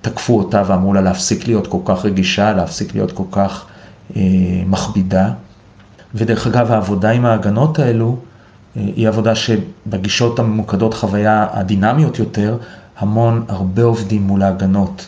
תקפו 0.00 0.38
אותה 0.38 0.62
ואמרו 0.66 0.94
לה 0.94 1.00
להפסיק 1.00 1.46
להיות 1.46 1.66
כל 1.66 1.78
כך 1.84 2.04
רגישה, 2.04 2.52
להפסיק 2.52 2.94
להיות 2.94 3.12
כל 3.12 3.24
כך 3.30 3.66
אה, 4.16 4.22
מכבידה. 4.66 5.32
ודרך 6.14 6.46
אגב, 6.46 6.72
העבודה 6.72 7.10
עם 7.10 7.26
ההגנות 7.26 7.78
האלו, 7.78 8.16
היא 8.74 9.08
עבודה 9.08 9.34
שבגישות 9.34 10.38
הממוקדות 10.38 10.94
חוויה 10.94 11.46
הדינמיות 11.52 12.18
יותר, 12.18 12.58
המון, 12.98 13.44
הרבה 13.48 13.82
עובדים 13.82 14.22
מול 14.22 14.42
ההגנות. 14.42 15.06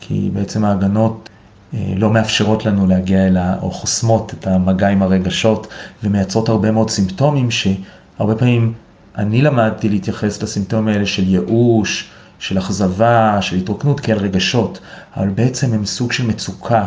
כי 0.00 0.30
בעצם 0.32 0.64
ההגנות 0.64 1.28
אה, 1.74 1.92
לא 1.96 2.10
מאפשרות 2.10 2.66
לנו 2.66 2.86
להגיע 2.86 3.26
אליה, 3.26 3.56
או 3.62 3.70
חוסמות 3.70 4.34
את 4.34 4.46
המגע 4.46 4.88
עם 4.88 5.02
הרגשות, 5.02 5.66
ומייצרות 6.02 6.48
הרבה 6.48 6.70
מאוד 6.70 6.90
סימפטומים 6.90 7.50
שהרבה 7.50 8.34
פעמים 8.36 8.72
אני 9.18 9.42
למדתי 9.42 9.88
להתייחס 9.88 10.42
לסימפטומים 10.42 10.88
האלה 10.88 11.06
של 11.06 11.28
ייאוש, 11.28 12.10
של 12.38 12.58
אכזבה, 12.58 13.38
של 13.40 13.56
התרוקנות 13.56 14.00
כאל 14.00 14.18
רגשות, 14.18 14.80
אבל 15.16 15.28
בעצם 15.28 15.72
הם 15.72 15.84
סוג 15.84 16.12
של 16.12 16.26
מצוקה. 16.26 16.86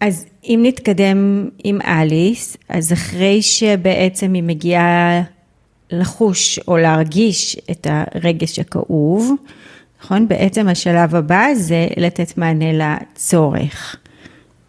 אז 0.00 0.26
אם 0.44 0.60
נתקדם 0.62 1.48
עם 1.64 1.80
אליס, 1.80 2.56
אז 2.68 2.92
אחרי 2.92 3.42
שבעצם 3.42 4.32
היא 4.32 4.42
מגיעה 4.42 5.22
לחוש 5.90 6.58
או 6.68 6.76
להרגיש 6.76 7.56
את 7.70 7.86
הרגש 7.90 8.58
הכאוב, 8.58 9.32
נכון? 10.02 10.28
בעצם 10.28 10.68
השלב 10.68 11.14
הבא 11.14 11.44
זה 11.54 11.88
לתת 11.96 12.38
מענה 12.38 12.72
לצורך. 12.72 13.96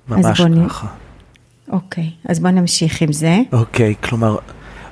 ממש 0.07 0.41
ככה. 0.67 0.88
אוקיי, 1.69 2.09
אז 2.27 2.39
בוא 2.39 2.49
נמשיך 2.49 3.01
עם 3.01 3.13
זה. 3.13 3.38
אוקיי, 3.51 3.95
כלומר, 4.03 4.38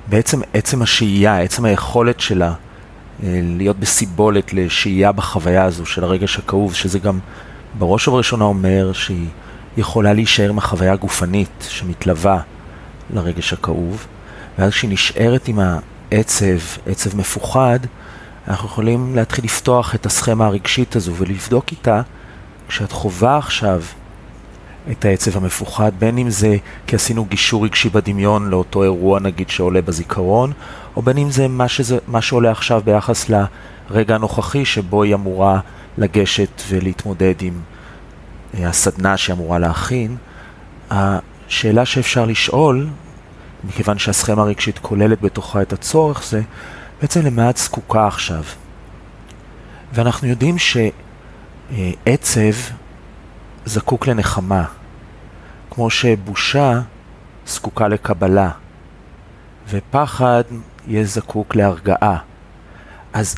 בעצם 0.06 0.40
עצם 0.54 0.82
השהייה, 0.82 1.40
עצם 1.40 1.64
היכולת 1.64 2.20
שלה 2.20 2.54
אה, 3.22 3.40
להיות 3.42 3.78
בסיבולת 3.78 4.52
לשהייה 4.52 5.12
בחוויה 5.12 5.64
הזו 5.64 5.86
של 5.86 6.04
הרגש 6.04 6.38
הכאוב, 6.38 6.74
שזה 6.74 6.98
גם 6.98 7.18
בראש 7.78 8.08
ובראשונה 8.08 8.44
אומר 8.44 8.92
שהיא 8.92 9.26
יכולה 9.76 10.12
להישאר 10.12 10.48
עם 10.48 10.58
החוויה 10.58 10.92
הגופנית 10.92 11.66
שמתלווה 11.68 12.40
לרגש 13.10 13.52
הכאוב, 13.52 14.06
ואז 14.58 14.72
כשהיא 14.72 14.90
נשארת 14.90 15.48
עם 15.48 15.58
העצב, 16.12 16.58
עצב 16.86 17.16
מפוחד, 17.16 17.78
אנחנו 18.48 18.68
יכולים 18.68 19.14
להתחיל 19.14 19.44
לפתוח 19.44 19.94
את 19.94 20.06
הסכמה 20.06 20.46
הרגשית 20.46 20.96
הזו 20.96 21.14
ולבדוק 21.14 21.70
איתה 21.70 22.02
כשאת 22.68 22.92
חווה 22.92 23.36
עכשיו 23.36 23.82
את 24.90 25.04
העצב 25.04 25.36
המפוחד, 25.36 25.92
בין 25.98 26.18
אם 26.18 26.30
זה 26.30 26.56
כי 26.86 26.96
עשינו 26.96 27.24
גישור 27.24 27.64
רגשי 27.64 27.88
בדמיון 27.88 28.50
לאותו 28.50 28.82
אירוע 28.82 29.20
נגיד 29.20 29.50
שעולה 29.50 29.82
בזיכרון, 29.82 30.52
או 30.96 31.02
בין 31.02 31.18
אם 31.18 31.30
זה 31.30 31.48
מה, 31.48 31.68
שזה, 31.68 31.98
מה 32.06 32.22
שעולה 32.22 32.50
עכשיו 32.50 32.82
ביחס 32.84 33.30
לרגע 33.90 34.14
הנוכחי 34.14 34.64
שבו 34.64 35.02
היא 35.02 35.14
אמורה 35.14 35.60
לגשת 35.98 36.62
ולהתמודד 36.68 37.34
עם 37.40 37.60
הסדנה 38.62 39.16
שהיא 39.16 39.34
אמורה 39.34 39.58
להכין. 39.58 40.16
השאלה 40.90 41.84
שאפשר 41.84 42.24
לשאול, 42.24 42.88
מכיוון 43.64 43.98
שהסכמה 43.98 44.42
הרגשית 44.42 44.78
כוללת 44.78 45.20
בתוכה 45.20 45.62
את 45.62 45.72
הצורך, 45.72 46.24
זה 46.24 46.42
בעצם 47.00 47.26
למה 47.26 47.50
את 47.50 47.56
זקוקה 47.56 48.06
עכשיו. 48.06 48.42
ואנחנו 49.92 50.28
יודעים 50.28 50.56
שעצב 50.58 52.40
זקוק 53.64 54.06
לנחמה, 54.06 54.64
כמו 55.70 55.90
שבושה 55.90 56.80
זקוקה 57.46 57.88
לקבלה, 57.88 58.50
ופחד 59.68 60.42
יהיה 60.86 61.04
זקוק 61.04 61.56
להרגעה. 61.56 62.18
אז, 63.12 63.36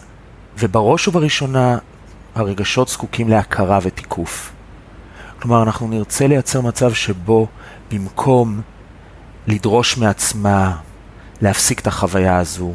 ובראש 0.59 1.09
ובראשונה, 1.09 1.79
הרגשות 2.35 2.89
זקוקים 2.89 3.29
להכרה 3.29 3.79
ותיקוף. 3.83 4.56
כלומר, 5.47 5.63
אנחנו 5.63 5.89
נרצה 5.89 6.27
לייצר 6.27 6.61
מצב 6.61 6.93
שבו 6.93 7.47
במקום 7.93 8.61
לדרוש 9.47 9.97
מעצמה 9.99 10.77
להפסיק 11.41 11.81
את 11.81 11.87
החוויה 11.87 12.39
הזו, 12.39 12.73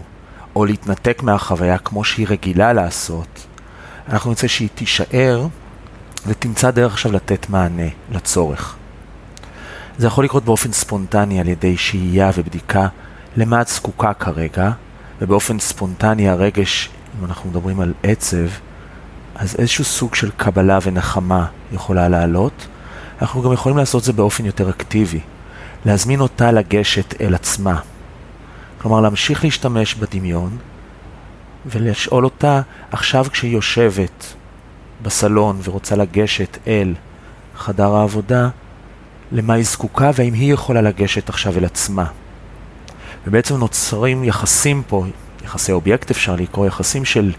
או 0.55 0.65
להתנתק 0.65 1.23
מהחוויה 1.23 1.77
כמו 1.77 2.03
שהיא 2.03 2.27
רגילה 2.29 2.73
לעשות, 2.73 3.47
אנחנו 4.09 4.29
נרצה 4.29 4.47
שהיא 4.47 4.69
תישאר 4.75 5.47
ותמצא 6.27 6.71
דרך 6.71 6.93
עכשיו 6.93 7.11
לתת 7.11 7.49
מענה 7.49 7.87
לצורך. 8.11 8.75
זה 9.97 10.07
יכול 10.07 10.25
לקרות 10.25 10.45
באופן 10.45 10.71
ספונטני 10.71 11.39
על 11.39 11.47
ידי 11.47 11.77
שהייה 11.77 12.31
ובדיקה 12.35 12.87
למה 13.37 13.61
את 13.61 13.67
זקוקה 13.67 14.13
כרגע, 14.13 14.71
ובאופן 15.21 15.59
ספונטני 15.59 16.29
הרגש, 16.29 16.89
אם 17.19 17.25
אנחנו 17.25 17.49
מדברים 17.49 17.79
על 17.79 17.93
עצב, 18.03 18.47
אז 19.35 19.55
איזשהו 19.59 19.83
סוג 19.83 20.15
של 20.15 20.29
קבלה 20.37 20.79
ונחמה 20.83 21.45
יכולה 21.73 22.09
לעלות. 22.09 22.67
אנחנו 23.21 23.41
גם 23.41 23.53
יכולים 23.53 23.77
לעשות 23.77 24.03
זה 24.03 24.13
באופן 24.13 24.45
יותר 24.45 24.69
אקטיבי, 24.69 25.19
להזמין 25.85 26.19
אותה 26.19 26.51
לגשת 26.51 27.21
אל 27.21 27.35
עצמה. 27.35 27.79
כלומר, 28.81 29.01
להמשיך 29.01 29.43
להשתמש 29.43 29.95
בדמיון 29.95 30.57
ולשאול 31.65 32.25
אותה 32.25 32.61
עכשיו 32.91 33.25
כשהיא 33.31 33.53
יושבת 33.53 34.33
בסלון 35.01 35.59
ורוצה 35.63 35.95
לגשת 35.95 36.57
אל 36.67 36.93
חדר 37.55 37.95
העבודה, 37.95 38.49
למה 39.31 39.53
היא 39.53 39.65
זקוקה 39.65 40.11
והאם 40.15 40.33
היא 40.33 40.53
יכולה 40.53 40.81
לגשת 40.81 41.29
עכשיו 41.29 41.57
אל 41.57 41.65
עצמה. 41.65 42.05
ובעצם 43.27 43.57
נוצרים 43.57 44.23
יחסים 44.23 44.83
פה, 44.87 45.05
יחסי 45.43 45.71
אובייקט 45.71 46.11
אפשר 46.11 46.35
לקרוא, 46.35 46.67
יחסים 46.67 47.05
של 47.05 47.31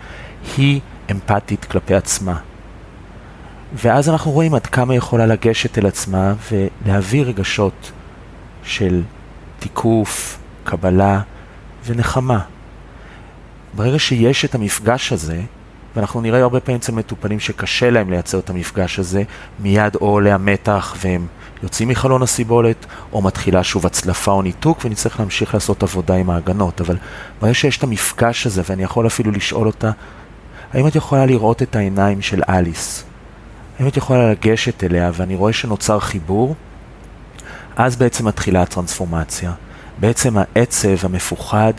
היא 0.56 0.80
אמפתית 1.10 1.64
כלפי 1.64 1.94
עצמה. 1.94 2.38
ואז 3.74 4.08
אנחנו 4.08 4.30
רואים 4.30 4.54
עד 4.54 4.66
כמה 4.66 4.94
יכולה 4.94 5.26
לגשת 5.26 5.78
אל 5.78 5.86
עצמה 5.86 6.34
ולהביא 6.52 7.24
רגשות 7.24 7.92
של 8.64 9.02
תיקוף, 9.58 10.38
קבלה 10.64 11.20
ונחמה. 11.86 12.40
ברגע 13.74 13.98
שיש 13.98 14.44
את 14.44 14.54
המפגש 14.54 15.12
הזה, 15.12 15.40
ואנחנו 15.96 16.20
נראה 16.20 16.42
הרבה 16.42 16.60
פעמים 16.60 16.78
אצל 16.78 16.92
מטופלים 16.92 17.40
שקשה 17.40 17.90
להם 17.90 18.10
לייצר 18.10 18.38
את 18.38 18.50
המפגש 18.50 18.98
הזה, 18.98 19.22
מיד 19.60 19.94
או 19.94 20.06
עולה 20.06 20.34
המתח 20.34 20.96
והם 21.00 21.26
יוצאים 21.62 21.88
מחלון 21.88 22.22
הסיבולת, 22.22 22.86
או 23.12 23.22
מתחילה 23.22 23.64
שוב 23.64 23.86
הצלפה 23.86 24.30
או 24.30 24.42
ניתוק, 24.42 24.84
ונצטרך 24.84 25.20
להמשיך 25.20 25.54
לעשות 25.54 25.82
עבודה 25.82 26.14
עם 26.14 26.30
ההגנות. 26.30 26.80
אבל 26.80 26.96
ברגע 27.40 27.54
שיש 27.54 27.78
את 27.78 27.82
המפגש 27.82 28.46
הזה, 28.46 28.62
ואני 28.68 28.82
יכול 28.82 29.06
אפילו 29.06 29.30
לשאול 29.30 29.66
אותה, 29.66 29.90
האם 30.72 30.86
את 30.86 30.96
יכולה 30.96 31.26
לראות 31.26 31.62
את 31.62 31.76
העיניים 31.76 32.22
של 32.22 32.42
אליס? 32.48 33.04
האם 33.78 33.88
את 33.88 33.96
יכולה 33.96 34.30
לגשת 34.30 34.84
אליה, 34.84 35.10
ואני 35.14 35.34
רואה 35.34 35.52
שנוצר 35.52 36.00
חיבור? 36.00 36.54
אז 37.76 37.96
בעצם 37.96 38.28
מתחילה 38.28 38.62
הטרנספורמציה. 38.62 39.52
בעצם 40.00 40.34
העצב 40.38 41.04
המפוחד 41.04 41.72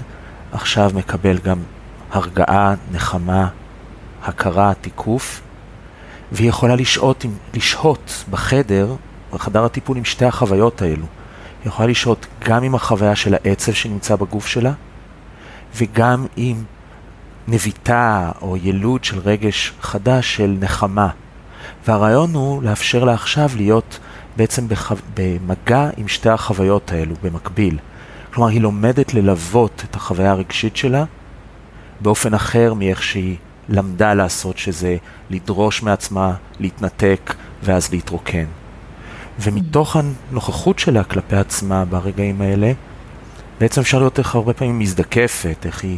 עכשיו 0.51 0.91
מקבל 0.95 1.37
גם 1.37 1.59
הרגעה, 2.11 2.73
נחמה, 2.91 3.47
הכרה, 4.23 4.73
תיקוף, 4.81 5.41
והיא 6.31 6.49
יכולה 6.49 6.75
לשהות, 6.75 7.25
לשהות 7.53 8.23
בחדר, 8.29 8.95
בחדר 9.33 9.65
הטיפול 9.65 9.97
עם 9.97 10.05
שתי 10.05 10.25
החוויות 10.25 10.81
האלו. 10.81 11.05
היא 11.63 11.67
יכולה 11.69 11.87
לשהות 11.87 12.25
גם 12.45 12.63
עם 12.63 12.75
החוויה 12.75 13.15
של 13.15 13.33
העצב 13.33 13.73
שנמצא 13.73 14.15
בגוף 14.15 14.47
שלה, 14.47 14.71
וגם 15.75 16.25
עם 16.35 16.63
נביטה 17.47 18.31
או 18.41 18.57
ילוד 18.57 19.03
של 19.03 19.19
רגש 19.19 19.73
חדש 19.81 20.35
של 20.35 20.57
נחמה. 20.59 21.09
והרעיון 21.87 22.33
הוא 22.33 22.63
לאפשר 22.63 23.03
לה 23.03 23.13
עכשיו 23.13 23.49
להיות 23.55 23.99
בעצם 24.37 24.67
בחו... 24.67 24.95
במגע 25.13 25.89
עם 25.97 26.07
שתי 26.07 26.29
החוויות 26.29 26.91
האלו 26.91 27.15
במקביל. 27.23 27.77
כלומר, 28.33 28.49
היא 28.49 28.61
לומדת 28.61 29.13
ללוות 29.13 29.83
את 29.89 29.95
החוויה 29.95 30.31
הרגשית 30.31 30.77
שלה 30.77 31.03
באופן 32.01 32.33
אחר 32.33 32.73
מאיך 32.73 33.03
שהיא 33.03 33.37
למדה 33.69 34.13
לעשות, 34.13 34.57
שזה 34.57 34.97
לדרוש 35.29 35.83
מעצמה, 35.83 36.33
להתנתק 36.59 37.33
ואז 37.63 37.91
להתרוקן. 37.91 38.45
ומתוך 39.39 39.95
הנוכחות 39.95 40.79
שלה 40.79 41.03
כלפי 41.03 41.35
עצמה 41.35 41.85
ברגעים 41.85 42.41
האלה, 42.41 42.71
בעצם 43.59 43.81
אפשר 43.81 43.99
לראות 43.99 44.19
איך 44.19 44.35
הרבה 44.35 44.53
פעמים 44.53 44.79
מזדקפת, 44.79 45.65
איך 45.65 45.83
היא 45.83 45.97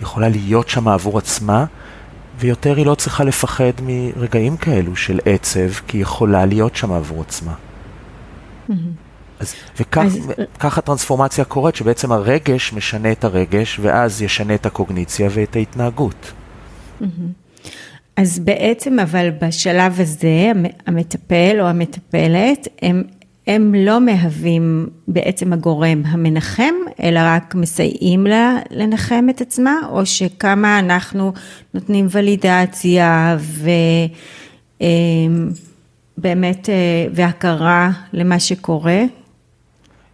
יכולה 0.00 0.28
להיות 0.28 0.68
שם 0.68 0.88
עבור 0.88 1.18
עצמה, 1.18 1.64
ויותר 2.38 2.76
היא 2.76 2.86
לא 2.86 2.94
צריכה 2.94 3.24
לפחד 3.24 3.72
מרגעים 3.82 4.56
כאלו 4.56 4.96
של 4.96 5.18
עצב, 5.24 5.72
כי 5.86 5.96
היא 5.96 6.02
יכולה 6.02 6.46
להיות 6.46 6.76
שם 6.76 6.92
עבור 6.92 7.20
עצמה. 7.20 7.54
אז, 9.40 9.54
וכך 9.80 10.02
אז... 10.04 10.32
כך 10.58 10.78
הטרנספורמציה 10.78 11.44
קורית, 11.44 11.74
שבעצם 11.74 12.12
הרגש 12.12 12.72
משנה 12.72 13.12
את 13.12 13.24
הרגש, 13.24 13.78
ואז 13.82 14.22
ישנה 14.22 14.54
את 14.54 14.66
הקוגניציה 14.66 15.28
ואת 15.32 15.56
ההתנהגות. 15.56 16.32
אז 18.16 18.38
בעצם, 18.38 18.98
אבל 18.98 19.30
בשלב 19.40 20.00
הזה, 20.00 20.52
המטפל 20.86 21.56
או 21.60 21.66
המטפלת, 21.66 22.68
הם, 22.82 23.02
הם 23.46 23.74
לא 23.74 24.00
מהווים 24.00 24.88
בעצם 25.08 25.52
הגורם 25.52 26.02
המנחם, 26.06 26.74
אלא 27.02 27.20
רק 27.24 27.54
מסייעים 27.54 28.26
לה 28.26 28.58
לנחם 28.70 29.26
את 29.30 29.40
עצמה, 29.40 29.74
או 29.88 30.06
שכמה 30.06 30.78
אנחנו 30.78 31.32
נותנים 31.74 32.06
ולידציה 32.10 33.36
ובאמת, 34.80 36.68
אה, 36.68 37.06
והכרה 37.14 37.90
למה 38.12 38.40
שקורה. 38.40 39.00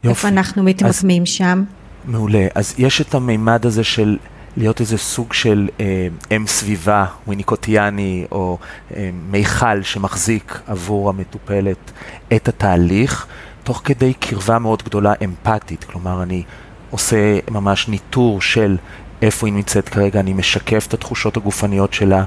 יופי. 0.04 0.08
איפה 0.08 0.28
אנחנו 0.28 0.62
מתמקמים 0.62 1.26
שם? 1.26 1.64
מעולה. 2.04 2.46
אז 2.54 2.74
יש 2.78 3.00
את 3.00 3.14
המימד 3.14 3.66
הזה 3.66 3.84
של 3.84 4.16
להיות 4.58 4.80
איזה 4.80 4.98
סוג 4.98 5.32
של 5.32 5.68
אה, 5.80 6.08
אם 6.36 6.46
סביבה, 6.46 7.06
וויניקוטיאני, 7.26 8.26
או 8.32 8.58
אה, 8.96 9.10
מיכל 9.30 9.82
שמחזיק 9.82 10.60
עבור 10.66 11.08
המטופלת 11.08 11.90
את 12.36 12.48
התהליך, 12.48 13.26
תוך 13.64 13.80
כדי 13.84 14.14
קרבה 14.14 14.58
מאוד 14.58 14.82
גדולה 14.82 15.12
אמפתית. 15.24 15.84
כלומר, 15.84 16.22
אני 16.22 16.42
עושה 16.90 17.38
ממש 17.50 17.88
ניטור 17.88 18.40
של 18.40 18.76
איפה 19.22 19.46
היא 19.46 19.54
נמצאת 19.54 19.88
כרגע, 19.88 20.20
אני 20.20 20.32
משקף 20.32 20.86
את 20.88 20.94
התחושות 20.94 21.36
הגופניות 21.36 21.92
שלה, 21.92 22.24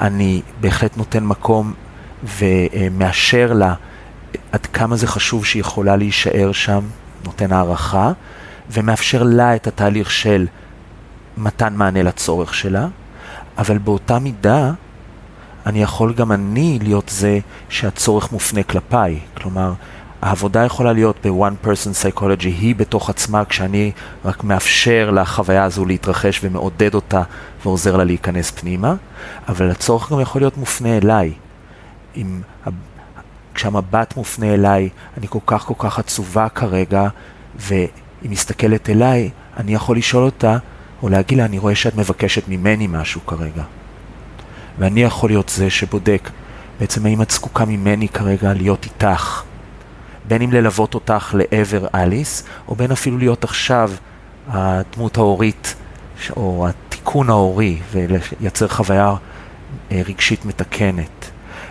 אני 0.00 0.42
בהחלט 0.60 0.96
נותן 0.96 1.24
מקום 1.24 1.74
ומאשר 2.22 3.52
לה 3.52 3.74
עד 4.52 4.66
כמה 4.66 4.96
זה 4.96 5.06
חשוב 5.06 5.44
שהיא 5.44 5.60
יכולה 5.60 5.96
להישאר 5.96 6.52
שם, 6.52 6.80
נותן 7.24 7.52
הערכה, 7.52 8.12
ומאפשר 8.70 9.22
לה 9.22 9.56
את 9.56 9.66
התהליך 9.66 10.10
של 10.10 10.46
מתן 11.40 11.74
מענה 11.74 12.02
לצורך 12.02 12.54
שלה, 12.54 12.86
אבל 13.58 13.78
באותה 13.78 14.18
מידה 14.18 14.72
אני 15.66 15.82
יכול 15.82 16.14
גם 16.14 16.32
אני 16.32 16.78
להיות 16.82 17.08
זה 17.08 17.38
שהצורך 17.68 18.32
מופנה 18.32 18.62
כלפיי. 18.62 19.18
כלומר, 19.34 19.72
העבודה 20.22 20.64
יכולה 20.64 20.92
להיות 20.92 21.26
ב-one 21.26 21.66
person 21.66 22.18
psychology, 22.18 22.44
היא 22.44 22.76
בתוך 22.76 23.10
עצמה, 23.10 23.44
כשאני 23.44 23.92
רק 24.24 24.44
מאפשר 24.44 25.10
לחוויה 25.10 25.64
הזו 25.64 25.84
להתרחש 25.84 26.40
ומעודד 26.44 26.94
אותה 26.94 27.22
ועוזר 27.64 27.96
לה 27.96 28.04
להיכנס 28.04 28.50
פנימה, 28.50 28.94
אבל 29.48 29.70
הצורך 29.70 30.12
גם 30.12 30.20
יכול 30.20 30.40
להיות 30.40 30.56
מופנה 30.56 30.96
אליי. 30.96 31.32
אם, 32.16 32.40
כשהמבט 33.54 34.16
מופנה 34.16 34.54
אליי, 34.54 34.88
אני 35.18 35.26
כל 35.28 35.38
כך 35.46 35.62
כל 35.62 35.74
כך 35.78 35.98
עצובה 35.98 36.48
כרגע, 36.48 37.08
והיא 37.56 37.88
מסתכלת 38.22 38.90
אליי, 38.90 39.30
אני 39.56 39.74
יכול 39.74 39.96
לשאול 39.96 40.24
אותה, 40.24 40.56
או 41.02 41.08
להגיד 41.08 41.38
לה, 41.38 41.44
אני 41.44 41.58
רואה 41.58 41.74
שאת 41.74 41.96
מבקשת 41.96 42.48
ממני 42.48 42.86
משהו 42.86 43.20
כרגע. 43.26 43.62
ואני 44.78 45.02
יכול 45.02 45.30
להיות 45.30 45.48
זה 45.48 45.70
שבודק, 45.70 46.30
בעצם 46.80 47.06
האם 47.06 47.22
את 47.22 47.30
זקוקה 47.30 47.64
ממני 47.64 48.08
כרגע 48.08 48.52
להיות 48.52 48.84
איתך. 48.84 49.42
בין 50.28 50.42
אם 50.42 50.52
ללוות 50.52 50.94
אותך 50.94 51.34
לעבר 51.38 51.86
אליס, 51.94 52.44
או 52.68 52.74
בין 52.74 52.92
אפילו 52.92 53.18
להיות 53.18 53.44
עכשיו 53.44 53.90
הדמות 54.48 55.16
ההורית, 55.16 55.74
או 56.36 56.68
התיקון 56.68 57.30
ההורי, 57.30 57.78
ולייצר 57.92 58.68
חוויה 58.68 59.14
אה, 59.92 60.02
רגשית 60.06 60.44
מתקנת. 60.44 61.30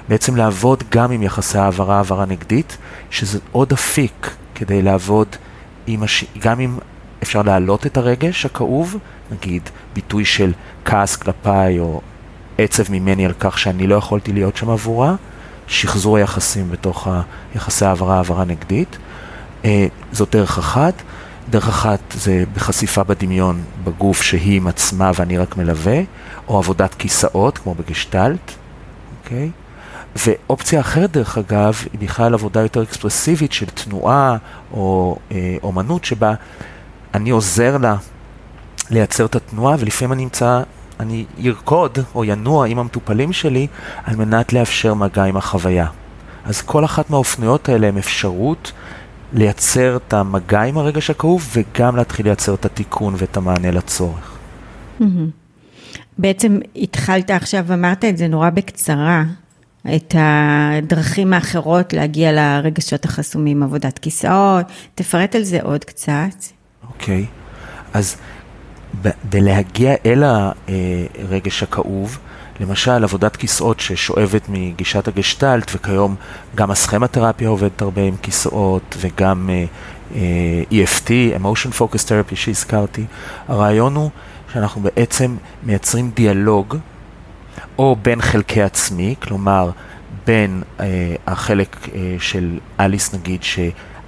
בעצם 0.09 0.35
לעבוד 0.35 0.83
גם 0.91 1.11
עם 1.11 1.23
יחסי 1.23 1.57
העברה, 1.57 1.97
העברה 1.97 2.25
נגדית, 2.25 2.77
שזה 3.09 3.39
עוד 3.51 3.71
אפיק 3.71 4.35
כדי 4.55 4.81
לעבוד 4.81 5.27
עם 5.87 6.03
הש... 6.03 6.25
גם 6.39 6.59
אם 6.59 6.77
אפשר 7.23 7.41
להעלות 7.41 7.85
את 7.85 7.97
הרגש 7.97 8.45
הכאוב, 8.45 8.97
נגיד 9.31 9.69
ביטוי 9.93 10.25
של 10.25 10.53
כעס 10.85 11.15
כלפיי 11.15 11.79
או 11.79 12.01
עצב 12.57 12.91
ממני 12.91 13.25
על 13.25 13.33
כך 13.39 13.59
שאני 13.59 13.87
לא 13.87 13.95
יכולתי 13.95 14.33
להיות 14.33 14.57
שם 14.57 14.69
עבורה, 14.69 15.15
שחזור 15.67 16.17
היחסים 16.17 16.71
בתוך 16.71 17.07
יחסי 17.55 17.85
העברה, 17.85 18.15
העברה 18.15 18.45
נגדית. 18.45 18.97
אה, 19.65 19.87
זאת 20.11 20.35
דרך 20.35 20.57
אחת. 20.57 20.93
דרך 21.49 21.67
אחת 21.67 21.99
זה 22.13 22.43
בחשיפה 22.55 23.03
בדמיון 23.03 23.61
בגוף 23.83 24.21
שהיא 24.21 24.57
עם 24.57 24.67
עצמה 24.67 25.11
ואני 25.15 25.37
רק 25.37 25.57
מלווה, 25.57 25.99
או 26.47 26.57
עבודת 26.57 26.93
כיסאות 26.93 27.57
כמו 27.57 27.75
בגשטלט, 27.75 28.51
אוקיי? 29.23 29.51
ואופציה 30.15 30.79
אחרת 30.79 31.11
דרך 31.11 31.37
אגב 31.37 31.83
היא 31.91 31.99
בכלל 31.99 32.33
עבודה 32.33 32.61
יותר 32.61 32.83
אקספרסיבית 32.83 33.51
של 33.51 33.65
תנועה 33.65 34.37
או 34.73 35.17
אה, 35.31 35.55
אומנות 35.63 36.05
שבה 36.05 36.33
אני 37.13 37.29
עוזר 37.29 37.77
לה 37.77 37.95
לייצר 38.89 39.25
את 39.25 39.35
התנועה, 39.35 39.75
ולפעמים 39.79 40.13
אני 40.13 40.23
אמצא, 40.23 40.61
אני 40.99 41.25
ארקוד 41.45 41.97
או 42.15 42.25
ינוע 42.25 42.67
עם 42.67 42.79
המטופלים 42.79 43.33
שלי 43.33 43.67
על 44.03 44.15
מנת 44.15 44.53
לאפשר 44.53 44.93
מגע 44.93 45.23
עם 45.23 45.37
החוויה. 45.37 45.87
אז 46.45 46.61
כל 46.61 46.85
אחת 46.85 47.09
מהאופנויות 47.09 47.69
האלה 47.69 47.87
הן 47.87 47.97
אפשרות 47.97 48.71
לייצר 49.33 49.97
את 49.97 50.13
המגע 50.13 50.61
עם 50.61 50.77
הרגש 50.77 51.09
הכאוב 51.09 51.49
וגם 51.53 51.95
להתחיל 51.95 52.25
לייצר 52.25 52.53
את 52.53 52.65
התיקון 52.65 53.13
ואת 53.17 53.37
המענה 53.37 53.71
לצורך. 53.71 54.37
בעצם 56.17 56.59
התחלת 56.75 57.31
עכשיו, 57.31 57.73
אמרת 57.73 58.05
את 58.05 58.17
זה 58.17 58.27
נורא 58.27 58.49
בקצרה, 58.49 59.23
את 59.95 60.15
הדרכים 60.17 61.33
האחרות 61.33 61.93
להגיע 61.93 62.31
לרגשות 62.31 63.05
החסומים, 63.05 63.63
עבודת 63.63 63.99
כיסאות, 63.99 64.65
תפרט 64.95 65.35
על 65.35 65.43
זה 65.43 65.59
עוד 65.61 65.83
קצת. 65.83 66.58
אוקיי. 66.89 67.25
אז 67.93 68.17
בלהגיע 69.23 69.95
אל 70.05 70.23
הרגש 70.23 71.63
הכאוב, 71.63 72.17
למשל 72.59 73.03
עבודת 73.03 73.35
כיסאות 73.35 73.79
ששואבת 73.79 74.49
מגישת 74.49 75.07
הגשטלט, 75.07 75.71
וכיום 75.75 76.15
גם 76.55 76.71
הסכמתרפיה 76.71 77.49
עובדת 77.49 77.81
הרבה 77.81 78.01
עם 78.01 78.15
כיסאות, 78.21 78.97
וגם 78.99 79.49
uh, 79.49 80.13
uh, 80.13 80.15
EFT, 80.71 81.09
Emotion 81.09 81.79
Focus 81.79 82.05
Therapy 82.07 82.35
שהזכרתי, 82.35 83.05
הרעיון 83.47 83.95
הוא 83.95 84.09
שאנחנו 84.53 84.81
בעצם 84.81 85.35
מייצרים 85.63 86.11
דיאלוג, 86.13 86.77
או 87.77 87.95
בין 88.01 88.21
חלקי 88.21 88.61
עצמי, 88.61 89.15
כלומר 89.21 89.71
בין 90.25 90.63
uh, 90.77 90.81
החלק 91.27 91.77
uh, 91.83 91.89
של 92.19 92.59
אליס 92.79 93.13
נגיד, 93.13 93.43
ש... 93.43 93.59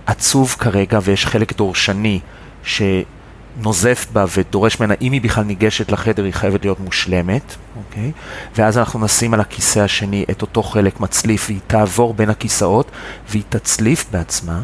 עצוב 0.06 0.56
כרגע 0.60 1.00
ויש 1.04 1.26
חלק 1.26 1.58
דורשני 1.58 2.20
שנוזף 2.64 4.08
בה 4.14 4.26
ודורש 4.38 4.80
ממנה, 4.80 4.94
אם 5.02 5.12
היא 5.12 5.22
בכלל 5.22 5.44
ניגשת 5.44 5.92
לחדר 5.92 6.24
היא 6.24 6.34
חייבת 6.34 6.66
להיות 6.66 6.80
מושלמת, 6.80 7.56
אוקיי? 7.78 8.12
ואז 8.56 8.78
אנחנו 8.78 9.00
נשים 9.00 9.34
על 9.34 9.40
הכיסא 9.40 9.80
השני 9.80 10.26
את 10.32 10.42
אותו 10.42 10.64
חלק 10.64 11.00
מצליף 11.00 11.46
והיא 11.50 11.60
תעבור 11.68 12.14
בין 12.14 12.30
הכיסאות 12.30 12.92
והיא 13.30 13.44
תצליף 13.50 14.06
בעצמה 14.12 14.62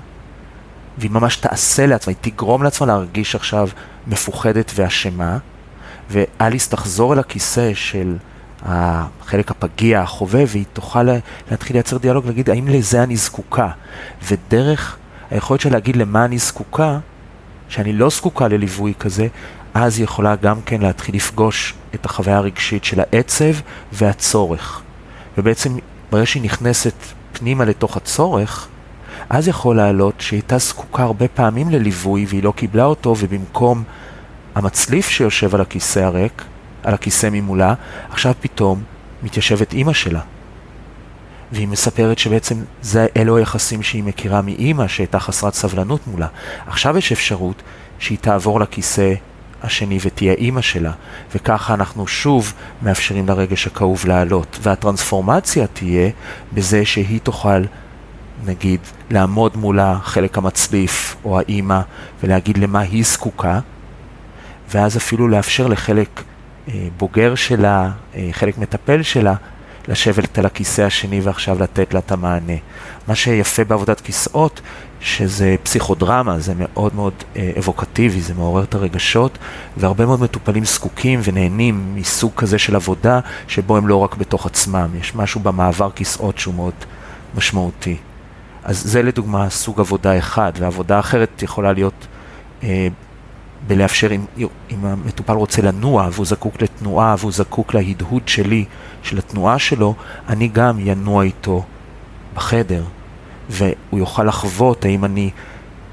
והיא 0.97 1.11
ממש 1.11 1.35
תעשה 1.35 1.85
לעצמה, 1.85 2.13
היא 2.21 2.31
תגרום 2.31 2.63
לעצמה 2.63 2.87
להרגיש 2.87 3.35
עכשיו 3.35 3.69
מפוחדת 4.07 4.71
ואשמה 4.75 5.37
ואליס 6.09 6.69
תחזור 6.69 7.13
אל 7.13 7.19
הכיסא 7.19 7.73
של 7.73 8.17
החלק 8.63 9.51
הפגיע, 9.51 10.01
החובב, 10.01 10.47
והיא 10.51 10.65
תוכל 10.73 11.03
להתחיל 11.51 11.75
לייצר 11.75 11.97
דיאלוג, 11.97 12.25
להגיד 12.25 12.49
האם 12.49 12.67
לזה 12.67 13.03
אני 13.03 13.17
זקוקה. 13.17 13.69
ודרך 14.23 14.97
היכולת 15.31 15.61
שלה 15.61 15.71
להגיד 15.71 15.95
למה 15.95 16.25
אני 16.25 16.37
זקוקה, 16.37 16.99
שאני 17.69 17.93
לא 17.93 18.09
זקוקה 18.09 18.47
לליווי 18.47 18.93
כזה, 18.99 19.27
אז 19.73 19.97
היא 19.97 20.03
יכולה 20.03 20.35
גם 20.35 20.61
כן 20.65 20.81
להתחיל 20.81 21.15
לפגוש 21.15 21.73
את 21.95 22.05
החוויה 22.05 22.37
הרגשית 22.37 22.83
של 22.83 22.99
העצב 22.99 23.53
והצורך. 23.91 24.81
ובעצם 25.37 25.77
ברגע 26.11 26.25
שהיא 26.25 26.43
נכנסת 26.43 26.93
פנימה 27.33 27.65
לתוך 27.65 27.97
הצורך, 27.97 28.67
אז 29.29 29.47
יכול 29.47 29.75
לעלות 29.75 30.13
שהיא 30.19 30.37
הייתה 30.37 30.57
זקוקה 30.57 31.03
הרבה 31.03 31.27
פעמים 31.27 31.69
לליווי 31.69 32.25
והיא 32.29 32.43
לא 32.43 32.53
קיבלה 32.55 32.85
אותו, 32.85 33.15
ובמקום 33.19 33.83
המצליף 34.55 35.09
שיושב 35.09 35.55
על 35.55 35.61
הכיסא 35.61 35.99
הריק, 35.99 36.43
על 36.83 36.93
הכיסא 36.93 37.29
ממולה, 37.31 37.73
עכשיו 38.09 38.33
פתאום 38.41 38.83
מתיישבת 39.23 39.73
אימא 39.73 39.93
שלה. 39.93 40.21
והיא 41.51 41.67
מספרת 41.67 42.19
שבעצם 42.19 42.55
זה, 42.81 43.07
אלו 43.17 43.37
היחסים 43.37 43.83
שהיא 43.83 44.03
מכירה 44.03 44.41
מאימא 44.41 44.87
שהייתה 44.87 45.19
חסרת 45.19 45.53
סבלנות 45.53 46.07
מולה. 46.07 46.27
עכשיו 46.67 46.97
יש 46.97 47.11
אפשרות 47.11 47.61
שהיא 47.99 48.17
תעבור 48.21 48.59
לכיסא 48.59 49.13
השני 49.63 49.97
ותהיה 50.01 50.33
אימא 50.33 50.61
שלה, 50.61 50.91
וככה 51.35 51.73
אנחנו 51.73 52.07
שוב 52.07 52.53
מאפשרים 52.81 53.27
לרגש 53.27 53.67
הכאוב 53.67 54.05
לעלות. 54.05 54.59
והטרנספורמציה 54.61 55.67
תהיה 55.67 56.09
בזה 56.53 56.85
שהיא 56.85 57.19
תוכל, 57.19 57.63
נגיד, 58.45 58.79
לעמוד 59.09 59.57
מול 59.57 59.79
החלק 59.79 60.37
המצליף 60.37 61.15
או 61.25 61.39
האימא 61.39 61.79
ולהגיד 62.23 62.57
למה 62.57 62.79
היא 62.79 63.03
זקוקה, 63.03 63.59
ואז 64.71 64.97
אפילו 64.97 65.27
לאפשר 65.27 65.67
לחלק 65.67 66.23
אה, 66.67 66.87
בוגר 66.97 67.35
שלה, 67.35 67.91
אה, 68.15 68.29
חלק 68.31 68.57
מטפל 68.57 69.01
שלה, 69.01 69.33
לשבת 69.87 70.37
על 70.37 70.45
הכיסא 70.45 70.81
השני 70.81 71.19
ועכשיו 71.21 71.63
לתת 71.63 71.93
לה 71.93 71.99
את 71.99 72.11
המענה. 72.11 72.53
מה 73.07 73.15
שיפה 73.15 73.63
בעבודת 73.63 74.01
כיסאות, 74.01 74.61
שזה 74.99 75.55
פסיכודרמה, 75.63 76.39
זה 76.39 76.53
מאוד 76.55 76.95
מאוד 76.95 77.13
אה, 77.35 77.51
אבוקטיבי, 77.57 78.21
זה 78.21 78.33
מעורר 78.33 78.63
את 78.63 78.75
הרגשות, 78.75 79.37
והרבה 79.77 80.05
מאוד 80.05 80.21
מטופלים 80.21 80.65
זקוקים 80.65 81.19
ונהנים 81.23 81.95
מסוג 81.95 82.31
כזה 82.35 82.59
של 82.59 82.75
עבודה, 82.75 83.19
שבו 83.47 83.77
הם 83.77 83.87
לא 83.87 83.95
רק 83.95 84.15
בתוך 84.15 84.45
עצמם, 84.45 84.89
יש 84.99 85.15
משהו 85.15 85.41
במעבר 85.41 85.89
כיסאות 85.91 86.37
שהוא 86.37 86.53
מאוד 86.53 86.73
משמעותי. 87.35 87.97
אז 88.63 88.83
זה 88.83 89.03
לדוגמה 89.03 89.49
סוג 89.49 89.79
עבודה 89.79 90.17
אחד, 90.17 90.51
ועבודה 90.59 90.99
אחרת 90.99 91.43
יכולה 91.43 91.73
להיות 91.73 92.07
אה, 92.63 92.87
בלאפשר, 93.67 94.11
אם, 94.11 94.25
אם 94.71 94.85
המטופל 94.85 95.33
רוצה 95.33 95.61
לנוע 95.61 96.09
והוא 96.11 96.25
זקוק 96.25 96.61
לתנועה 96.61 97.15
והוא 97.19 97.31
זקוק 97.31 97.73
להדהוד 97.73 98.27
שלי, 98.27 98.65
של 99.03 99.17
התנועה 99.17 99.59
שלו, 99.59 99.93
אני 100.29 100.47
גם 100.47 100.77
ינוע 100.79 101.23
איתו 101.23 101.63
בחדר, 102.33 102.83
והוא 103.49 103.71
יוכל 103.99 104.23
לחוות 104.23 104.85
האם 104.85 105.05
אני 105.05 105.29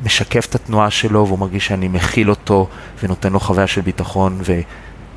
משקף 0.05 0.47
את 0.47 0.55
התנועה 0.55 0.91
שלו 0.91 1.27
והוא 1.27 1.39
מרגיש 1.39 1.67
שאני 1.67 1.89
מכיל 1.89 2.31
אותו 2.31 2.69
ונותן 3.03 3.33
לו 3.33 3.41
חוויה 3.41 3.67
של 3.67 3.81
ביטחון 3.81 4.41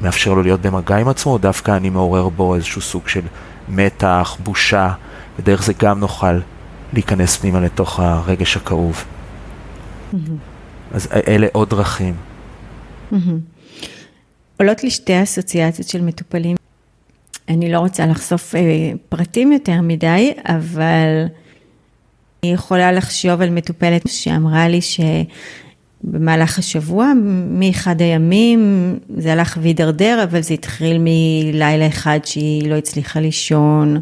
ומאפשר 0.02 0.34
לו 0.34 0.44
להיות 0.44 0.62
במגע 0.62 0.98
עם 0.98 1.08
עצמו, 1.08 1.34
או 1.34 1.38
דווקא 1.38 1.72
אני 1.72 1.90
מעורר 1.90 2.30
בו 2.30 2.56
איזשהו 2.56 2.82
סוג 2.82 3.08
של 3.08 3.22
מתח, 3.70 4.38
בושה, 4.44 4.92
ודרך 5.40 5.64
זה 5.64 5.74
גם 5.80 6.00
נוכל 6.00 6.40
להיכנס 6.94 7.38
פנימה 7.38 7.60
לתוך 7.60 8.00
הרגש 8.00 8.58
הכאוב. 8.58 9.04
Mm-hmm. 10.14 10.16
אז 10.94 11.08
אלה 11.28 11.48
עוד 11.52 11.70
דרכים. 11.70 12.16
עולות 14.58 14.84
לי 14.84 14.90
שתי 14.90 15.24
אסוציאציות 15.24 15.88
של 15.88 16.02
מטופלים. 16.02 16.56
אני 17.50 17.72
לא 17.72 17.80
רוצה 17.80 18.06
לחשוף 18.06 18.56
אה, 18.56 18.62
פרטים 19.10 19.52
יותר 19.52 19.82
מדי, 19.82 20.34
אבל 20.46 21.26
אני 22.44 22.52
יכולה 22.52 22.92
לחשוב 22.92 23.42
על 23.42 23.50
מטופלת 23.50 24.02
שאמרה 24.08 24.68
לי 24.68 24.80
שבמהלך 24.82 26.60
השבוע, 26.60 27.14
מאחד 27.50 28.02
הימים, 28.02 28.94
זה 29.18 29.34
הלך 29.34 29.58
והידרדר, 29.62 30.24
אבל 30.24 30.42
זה 30.42 30.54
התחיל 30.54 30.98
מלילה 31.00 31.88
אחד 31.88 32.20
שהיא 32.24 32.70
לא 32.70 32.76
הצליחה 32.76 33.20
לישון, 33.20 34.02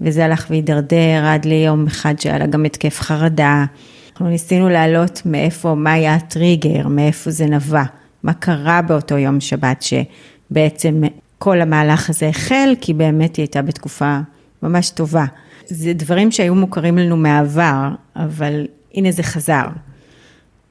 וזה 0.00 0.24
הלך 0.24 0.46
והידרדר 0.50 1.24
עד 1.26 1.44
ליום 1.44 1.86
אחד 1.86 2.14
שהיה 2.18 2.38
לה 2.38 2.46
גם 2.46 2.64
התקף 2.64 3.00
חרדה. 3.00 3.64
אנחנו 4.12 4.28
ניסינו 4.28 4.68
להעלות 4.68 5.22
מאיפה, 5.24 5.74
מה 5.74 5.92
היה 5.92 6.14
הטריגר, 6.14 6.88
מאיפה 6.88 7.30
זה 7.30 7.46
נבע. 7.46 7.84
מה 8.22 8.32
קרה 8.32 8.82
באותו 8.82 9.18
יום 9.18 9.40
שבת 9.40 9.82
שבעצם 9.82 11.02
כל 11.38 11.60
המהלך 11.60 12.10
הזה 12.10 12.28
החל, 12.28 12.74
כי 12.80 12.94
באמת 12.94 13.36
היא 13.36 13.42
הייתה 13.42 13.62
בתקופה 13.62 14.18
ממש 14.62 14.90
טובה. 14.90 15.24
זה 15.66 15.92
דברים 15.92 16.30
שהיו 16.30 16.54
מוכרים 16.54 16.98
לנו 16.98 17.16
מהעבר, 17.16 17.88
אבל 18.16 18.66
הנה 18.94 19.10
זה 19.12 19.22
חזר. 19.22 19.64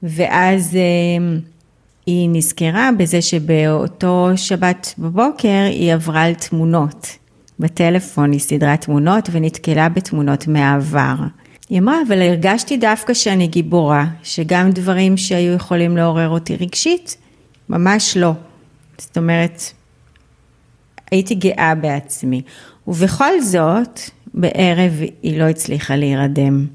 ואז 0.02 0.76
אה, 0.76 1.38
היא 2.06 2.28
נזכרה 2.32 2.90
בזה 2.98 3.22
שבאותו 3.22 4.28
שבת 4.36 4.94
בבוקר 4.98 5.66
היא 5.70 5.94
עברה 5.94 6.22
על 6.22 6.34
תמונות. 6.34 7.06
בטלפון 7.58 8.32
היא 8.32 8.40
סידרה 8.40 8.76
תמונות 8.76 9.28
ונתקלה 9.32 9.88
בתמונות 9.88 10.48
מהעבר. 10.48 11.14
היא 11.68 11.78
אמרה, 11.78 11.96
אבל 12.08 12.22
הרגשתי 12.22 12.76
דווקא 12.76 13.14
שאני 13.14 13.46
גיבורה, 13.46 14.06
שגם 14.22 14.70
דברים 14.70 15.16
שהיו 15.16 15.52
יכולים 15.52 15.96
לעורר 15.96 16.28
אותי 16.28 16.56
רגשית, 16.56 17.16
ממש 17.72 18.16
לא. 18.16 18.32
זאת 18.98 19.18
אומרת, 19.18 19.62
הייתי 21.10 21.34
גאה 21.34 21.74
בעצמי. 21.74 22.42
ובכל 22.88 23.40
זאת, 23.40 24.00
בערב 24.34 24.92
היא 25.22 25.38
לא 25.40 25.44
הצליחה 25.44 25.96
להירדם. 25.96 26.66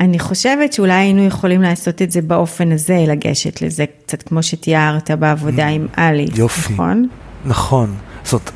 אני 0.00 0.18
חושבת 0.18 0.72
שאולי 0.72 0.92
היינו 0.92 1.24
יכולים 1.24 1.62
לעשות 1.62 2.02
את 2.02 2.10
זה 2.10 2.22
באופן 2.22 2.72
הזה, 2.72 3.04
לגשת 3.08 3.62
לזה, 3.62 3.84
קצת 4.04 4.22
כמו 4.22 4.42
שתיארת 4.42 5.10
בעבודה 5.10 5.66
עם 5.66 5.86
אליס, 5.98 6.38
יופי. 6.38 6.72
נכון? 6.72 7.08
נכון. 7.44 7.94
זאת, 8.24 8.50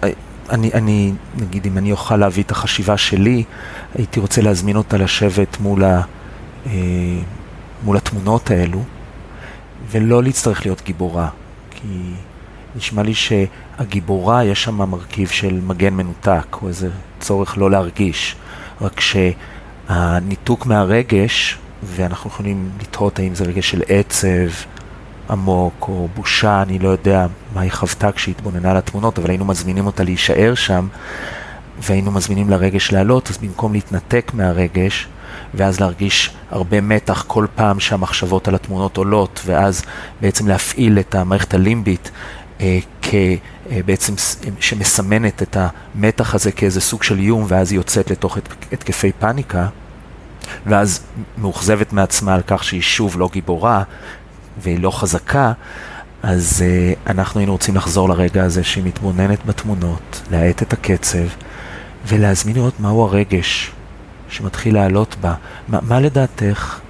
אני, 0.50 0.70
אני, 0.74 1.12
נגיד, 1.36 1.66
אם 1.66 1.78
אני 1.78 1.92
אוכל 1.92 2.16
להביא 2.16 2.42
את 2.42 2.50
החשיבה 2.50 2.96
שלי, 2.96 3.44
הייתי 3.94 4.20
רוצה 4.20 4.42
להזמין 4.42 4.76
אותה 4.76 4.96
לשבת 4.96 5.60
מול, 5.60 5.84
ה, 5.84 6.00
אה, 6.66 6.72
מול 7.84 7.96
התמונות 7.96 8.50
האלו, 8.50 8.82
ולא 9.94 10.22
להצטרך 10.22 10.66
להיות 10.66 10.82
גיבורה, 10.84 11.28
כי 11.70 11.88
נשמע 12.76 13.02
לי 13.02 13.14
שהגיבורה, 13.14 14.44
יש 14.44 14.64
שם 14.64 14.74
מרכיב 14.74 15.28
של 15.28 15.60
מגן 15.66 15.94
מנותק, 15.94 16.56
או 16.62 16.68
איזה 16.68 16.88
צורך 17.20 17.58
לא 17.58 17.70
להרגיש, 17.70 18.36
רק 18.80 19.00
שהניתוק 19.00 20.66
מהרגש, 20.66 21.58
ואנחנו 21.82 22.30
יכולים 22.30 22.70
לתהות 22.80 23.18
האם 23.18 23.34
זה 23.34 23.44
רגש 23.44 23.70
של 23.70 23.82
עצב 23.88 24.48
עמוק, 25.30 25.88
או 25.88 26.08
בושה, 26.14 26.62
אני 26.62 26.78
לא 26.78 26.88
יודע 26.88 27.26
מה 27.54 27.60
היא 27.60 27.72
חוותה 27.72 28.12
כשהיא 28.12 28.34
התבוננה 28.34 28.70
על 28.70 28.76
התמונות, 28.76 29.18
אבל 29.18 29.30
היינו 29.30 29.44
מזמינים 29.44 29.86
אותה 29.86 30.04
להישאר 30.04 30.54
שם, 30.54 30.88
והיינו 31.82 32.10
מזמינים 32.10 32.50
לרגש 32.50 32.92
לעלות, 32.92 33.30
אז 33.30 33.38
במקום 33.38 33.72
להתנתק 33.72 34.30
מהרגש, 34.34 35.08
ואז 35.56 35.80
להרגיש 35.80 36.30
הרבה 36.50 36.80
מתח 36.80 37.24
כל 37.26 37.46
פעם 37.54 37.80
שהמחשבות 37.80 38.48
על 38.48 38.54
התמונות 38.54 38.96
עולות, 38.96 39.40
ואז 39.46 39.82
בעצם 40.20 40.48
להפעיל 40.48 40.98
את 40.98 41.14
המערכת 41.14 41.54
הלימבית 41.54 42.10
אה, 42.60 42.78
כבעצם 43.02 44.12
אה, 44.12 44.50
שמסמנת 44.60 45.42
את 45.42 45.56
המתח 45.60 46.34
הזה 46.34 46.52
כאיזה 46.52 46.80
סוג 46.80 47.02
של 47.02 47.18
איום, 47.18 47.44
ואז 47.48 47.72
היא 47.72 47.78
יוצאת 47.78 48.10
לתוך 48.10 48.38
התקפי 48.72 49.12
פאניקה, 49.12 49.66
ואז 50.66 51.00
מאוכזבת 51.38 51.92
מעצמה 51.92 52.34
על 52.34 52.42
כך 52.46 52.64
שהיא 52.64 52.82
שוב 52.82 53.18
לא 53.18 53.28
גיבורה 53.32 53.82
והיא 54.62 54.80
לא 54.80 54.90
חזקה, 54.90 55.52
אז 56.22 56.64
uh, 56.64 57.10
אנחנו 57.10 57.40
היינו 57.40 57.52
רוצים 57.52 57.76
לחזור 57.76 58.08
לרגע 58.08 58.44
הזה 58.44 58.64
שהיא 58.64 58.84
מתבוננת 58.84 59.46
בתמונות, 59.46 60.22
להאט 60.30 60.62
את 60.62 60.72
הקצב 60.72 61.26
ולהזמין 62.06 62.56
לראות 62.56 62.80
מהו 62.80 63.04
הרגש 63.04 63.72
שמתחיל 64.34 64.74
לעלות 64.74 65.16
בה. 65.20 65.34
מה, 65.68 65.78
מה 65.82 66.00
לדעתך 66.00 66.80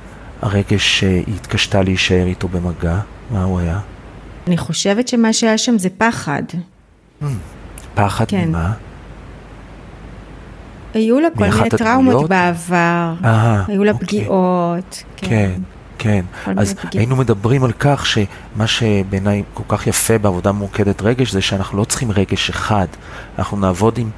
הרגש 0.43 0.99
שהיא 0.99 1.35
התקשתה 1.37 1.83
להישאר 1.83 2.27
איתו 2.27 2.49
במגע? 2.49 2.99
מה 3.31 3.45
הוא 3.45 3.61
היה? 3.61 3.81
אני 4.47 4.57
חושבת 4.57 5.09
שמה 5.09 5.33
שהיה 5.33 5.59
שם 5.59 5.79
זה 5.79 5.89
פחד. 5.99 6.43
Mm, 7.23 7.27
פחד 7.95 8.25
כן. 8.29 8.49
ממה? 8.49 8.73
היו 10.95 11.21
לה 11.21 11.29
כל 11.37 11.49
מיני 11.49 11.71
טראומות? 11.71 12.29
בעבר, 12.29 13.15
אה, 13.25 13.65
היו 13.69 13.85
לה 13.85 13.93
אוקיי. 13.93 14.07
פגיעות. 14.07 15.03
כן, 15.17 15.51
כן. 15.99 16.25
מיני 16.47 16.61
אז 16.61 16.75
פגיעות. 16.75 16.95
היינו 16.95 17.17
מדברים 17.17 17.65
על 17.65 17.73
כך 17.73 18.07
שמה 18.07 18.67
שבעיניי 18.67 19.43
כל 19.55 19.63
כך 19.69 19.87
יפה 19.87 20.19
בעבודה 20.19 20.53
ממוקדת 20.53 21.03
רגש 21.03 21.33
זה 21.33 21.41
שאנחנו 21.41 21.79
לא 21.79 21.85
צריכים 21.85 22.11
רגש 22.11 22.51
אחד. 22.51 22.87
אנחנו 23.39 23.57
נעבוד 23.57 23.99
עם 23.99 24.11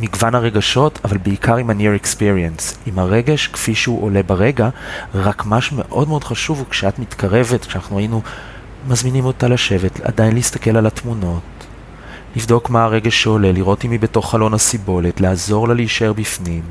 מגוון 0.00 0.34
הרגשות, 0.34 0.98
אבל 1.04 1.18
בעיקר 1.18 1.56
עם 1.56 1.70
ה-near 1.70 2.04
experience, 2.04 2.76
עם 2.86 2.98
הרגש 2.98 3.46
כפי 3.46 3.74
שהוא 3.74 4.02
עולה 4.02 4.22
ברגע, 4.22 4.68
רק 5.14 5.46
מה 5.46 5.60
שמאוד 5.60 6.08
מאוד 6.08 6.24
חשוב 6.24 6.58
הוא 6.58 6.66
כשאת 6.70 6.98
מתקרבת, 6.98 7.64
כשאנחנו 7.64 7.98
היינו 7.98 8.22
מזמינים 8.88 9.24
אותה 9.24 9.48
לשבת, 9.48 10.00
עדיין 10.00 10.34
להסתכל 10.34 10.76
על 10.76 10.86
התמונות, 10.86 11.42
לבדוק 12.36 12.70
מה 12.70 12.84
הרגש 12.84 13.22
שעולה, 13.22 13.52
לראות 13.52 13.84
אם 13.84 13.90
היא 13.90 14.00
בתוך 14.00 14.30
חלון 14.30 14.54
הסיבולת, 14.54 15.20
לעזור 15.20 15.68
לה 15.68 15.74
להישאר 15.74 16.12
בפנים, 16.12 16.62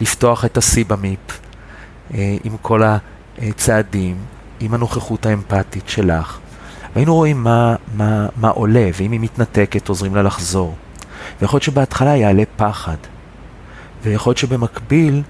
לפתוח 0.00 0.44
את 0.44 0.56
הסיבמיפ 0.56 1.40
אה, 2.14 2.36
עם 2.44 2.56
כל 2.62 2.82
הצעדים, 3.38 4.16
עם 4.60 4.74
הנוכחות 4.74 5.26
האמפתית 5.26 5.88
שלך. 5.88 6.38
והיינו 6.94 7.14
רואים 7.14 7.42
מה, 7.42 7.76
מה, 7.94 8.26
מה 8.36 8.48
עולה, 8.48 8.90
ואם 8.94 9.12
היא 9.12 9.20
מתנתקת 9.20 9.88
עוזרים 9.88 10.14
לה 10.14 10.22
לחזור. 10.22 10.74
ויכול 11.40 11.56
להיות 11.56 11.62
שבהתחלה 11.62 12.16
יעלה 12.16 12.42
פחד, 12.56 12.96
ויכול 14.02 14.30
להיות 14.30 14.38
שבמקביל 14.38 15.22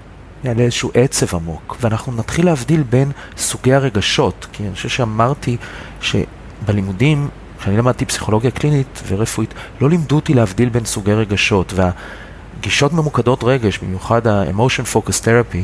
יעלה 0.43 0.63
איזשהו 0.63 0.91
עצב 0.93 1.35
עמוק, 1.35 1.77
ואנחנו 1.81 2.13
נתחיל 2.13 2.45
להבדיל 2.45 2.83
בין 2.83 3.11
סוגי 3.37 3.73
הרגשות, 3.73 4.47
כי 4.51 4.63
אני 4.63 4.75
חושב 4.75 4.89
שאמרתי 4.89 5.57
שבלימודים, 6.01 7.29
כשאני 7.59 7.77
למדתי 7.77 8.05
פסיכולוגיה 8.05 8.51
קלינית 8.51 9.03
ורפואית, 9.07 9.53
לא 9.81 9.89
לימדו 9.89 10.15
אותי 10.15 10.33
להבדיל 10.33 10.69
בין 10.69 10.85
סוגי 10.85 11.13
רגשות, 11.13 11.73
והגישות 11.75 12.93
ממוקדות 12.93 13.43
רגש, 13.43 13.77
במיוחד 13.77 14.27
ה-emotion 14.27 14.95
focus 14.95 15.23
therapy, 15.23 15.63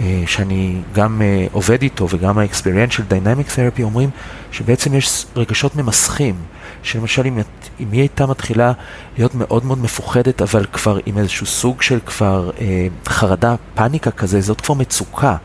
אה, 0.00 0.22
שאני 0.26 0.80
גם 0.92 1.22
אה, 1.22 1.46
עובד 1.52 1.82
איתו 1.82 2.08
וגם 2.10 2.38
ה-experiential 2.38 3.12
dynamic 3.12 3.56
therapy 3.56 3.82
אומרים 3.82 4.10
שבעצם 4.52 4.94
יש 4.94 5.26
רגשות 5.36 5.76
ממסכים, 5.76 6.34
שלמשל 6.82 7.26
אם, 7.26 7.38
אם 7.80 7.92
היא 7.92 8.00
הייתה 8.00 8.26
מתחילה 8.26 8.72
להיות 9.18 9.34
מאוד 9.34 9.64
מאוד 9.64 9.78
מפוחדת 9.78 10.42
אבל 10.42 10.64
כבר 10.72 10.98
עם 11.06 11.18
איזשהו 11.18 11.46
סוג 11.46 11.82
של 11.82 11.98
כבר 12.06 12.50
אה, 12.60 12.86
חרדה, 13.06 13.54
פאניקה 13.74 14.10
כזה, 14.10 14.40
זאת 14.40 14.60
כבר 14.60 14.74
מצוקה. 14.74 15.36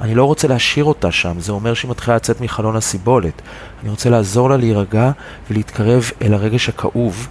אני 0.00 0.14
לא 0.14 0.24
רוצה 0.24 0.48
להשאיר 0.48 0.84
אותה 0.84 1.12
שם, 1.12 1.40
זה 1.40 1.52
אומר 1.52 1.74
שהיא 1.74 1.90
מתחילה 1.90 2.16
לצאת 2.16 2.40
מחלון 2.40 2.76
הסיבולת. 2.76 3.42
אני 3.82 3.90
רוצה 3.90 4.10
לעזור 4.10 4.50
לה 4.50 4.56
להירגע 4.56 5.10
ולהתקרב 5.50 6.10
אל 6.22 6.34
הרגש 6.34 6.68
הכאוב, 6.68 7.28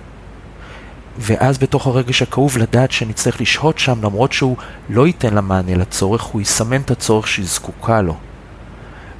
ואז 1.17 1.57
בתוך 1.57 1.87
הרגש 1.87 2.21
הכאוב 2.21 2.57
לדעת 2.57 2.91
שנצטרך 2.91 3.41
לשהות 3.41 3.79
שם 3.79 4.03
למרות 4.03 4.33
שהוא 4.33 4.57
לא 4.89 5.07
ייתן 5.07 5.33
לה 5.33 5.41
מענה 5.41 5.75
לצורך, 5.75 6.21
הוא 6.21 6.41
יסמן 6.41 6.81
את 6.81 6.91
הצורך 6.91 7.27
שהיא 7.27 7.45
זקוקה 7.45 8.01
לו. 8.01 8.15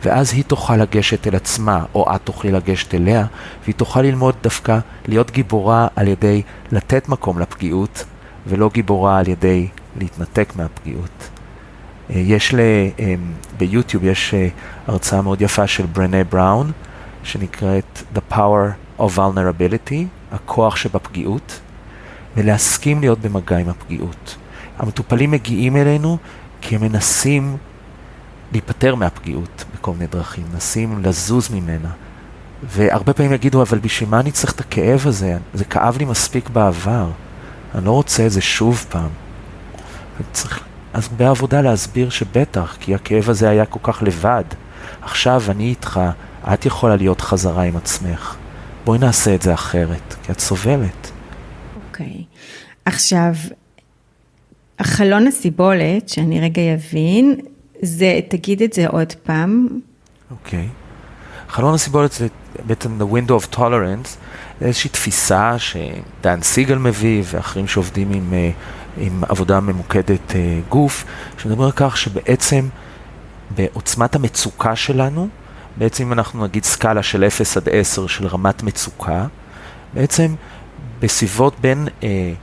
ואז 0.03 0.33
היא 0.33 0.43
תוכל 0.43 0.75
לגשת 0.75 1.27
אל 1.27 1.35
עצמה, 1.35 1.85
או 1.95 2.15
את 2.15 2.21
תוכלי 2.23 2.51
לגשת 2.51 2.95
אליה, 2.95 3.25
והיא 3.63 3.75
תוכל 3.75 4.01
ללמוד 4.01 4.35
דווקא 4.43 4.79
להיות 5.07 5.31
גיבורה 5.31 5.87
על 5.95 6.07
ידי 6.07 6.41
לתת 6.71 7.09
מקום 7.09 7.39
לפגיעות, 7.39 8.05
ולא 8.47 8.69
גיבורה 8.73 9.17
על 9.17 9.27
ידי 9.27 9.67
להתנתק 9.99 10.53
מהפגיעות. 10.55 11.29
אה, 12.09 12.19
יש 12.19 12.53
ל... 12.53 12.59
אה, 12.99 13.15
ביוטיוב 13.57 14.03
יש 14.03 14.33
אה, 14.33 14.47
הרצאה 14.87 15.21
מאוד 15.21 15.41
יפה 15.41 15.67
של 15.67 15.85
ברנה 15.85 16.23
בראון, 16.23 16.71
שנקראת 17.23 18.03
The 18.15 18.33
Power 18.33 18.99
of 18.99 19.17
Vulnerability, 19.17 20.03
הכוח 20.31 20.75
שבפגיעות, 20.75 21.59
ולהסכים 22.37 22.99
להיות 22.99 23.19
במגע 23.19 23.57
עם 23.57 23.69
הפגיעות. 23.69 24.35
המטופלים 24.77 25.31
מגיעים 25.31 25.77
אלינו 25.77 26.17
כי 26.61 26.75
הם 26.75 26.81
מנסים 26.81 27.57
להיפטר 28.51 28.95
מהפגיעות 28.95 29.65
בכל 29.79 29.91
מיני 29.93 30.07
דרכים, 30.07 30.45
מנסים 30.51 31.03
לזוז 31.03 31.49
ממנה. 31.49 31.89
והרבה 32.63 33.13
פעמים 33.13 33.33
יגידו, 33.33 33.61
אבל 33.61 33.77
בשביל 33.77 34.09
מה 34.09 34.19
אני 34.19 34.31
צריך 34.31 34.53
את 34.53 34.59
הכאב 34.59 35.07
הזה? 35.07 35.37
זה 35.53 35.65
כאב 35.65 35.97
לי 35.97 36.05
מספיק 36.05 36.49
בעבר. 36.49 37.09
אני 37.75 37.85
לא 37.85 37.91
רוצה 37.91 38.25
את 38.25 38.31
זה 38.31 38.41
שוב 38.41 38.85
פעם. 38.89 39.09
וצריך 40.19 40.63
אז 40.93 41.07
בעבודה 41.07 41.61
להסביר 41.61 42.09
שבטח, 42.09 42.77
כי 42.79 42.95
הכאב 42.95 43.29
הזה 43.29 43.49
היה 43.49 43.65
כל 43.65 43.79
כך 43.83 44.03
לבד. 44.03 44.43
עכשיו 45.01 45.43
אני 45.49 45.63
איתך, 45.63 45.99
את 46.53 46.65
יכולה 46.65 46.95
להיות 46.95 47.21
חזרה 47.21 47.63
עם 47.63 47.77
עצמך. 47.77 48.35
בואי 48.85 48.99
נעשה 48.99 49.35
את 49.35 49.41
זה 49.41 49.53
אחרת, 49.53 50.15
כי 50.23 50.31
את 50.31 50.39
סובלת. 50.39 51.11
אוקיי. 51.75 52.23
עכשיו, 52.85 53.33
החלון 54.79 55.27
הסיבולת, 55.27 56.09
שאני 56.09 56.39
רגע 56.39 56.61
אבין, 56.73 57.35
זה, 57.81 58.19
תגיד 58.27 58.61
את 58.61 58.73
זה 58.73 58.87
עוד 58.87 59.13
פעם, 59.23 59.67
אוקיי. 60.31 60.67
חלון 61.49 61.73
הסיבולת 61.73 62.11
זה 62.11 62.27
בעצם 62.65 63.01
the 63.01 63.13
window 63.13 63.43
of 63.43 63.55
tolerance, 63.55 64.09
זה 64.59 64.65
איזושהי 64.65 64.89
תפיסה 64.89 65.55
שדן 65.59 66.41
סיגל 66.41 66.77
מביא 66.77 67.23
ואחרים 67.25 67.67
שעובדים 67.67 68.11
עם, 68.11 68.33
אה, 68.33 68.51
עם 68.97 69.23
עבודה 69.29 69.59
ממוקדת 69.59 70.35
אה, 70.35 70.59
גוף, 70.69 71.05
שמדבר 71.37 71.65
על 71.65 71.71
כך 71.75 71.97
שבעצם 71.97 72.67
בעוצמת 73.55 74.15
המצוקה 74.15 74.75
שלנו, 74.75 75.27
בעצם 75.77 76.03
אם 76.03 76.13
אנחנו 76.13 76.43
נגיד 76.43 76.63
סקאלה 76.63 77.03
של 77.03 77.23
0 77.23 77.57
עד 77.57 77.69
10 77.71 78.07
של 78.07 78.27
רמת 78.27 78.63
מצוקה, 78.63 79.25
בעצם 79.93 80.35
בסביבות 80.99 81.59
בין 81.59 81.87
אה, 82.03 82.33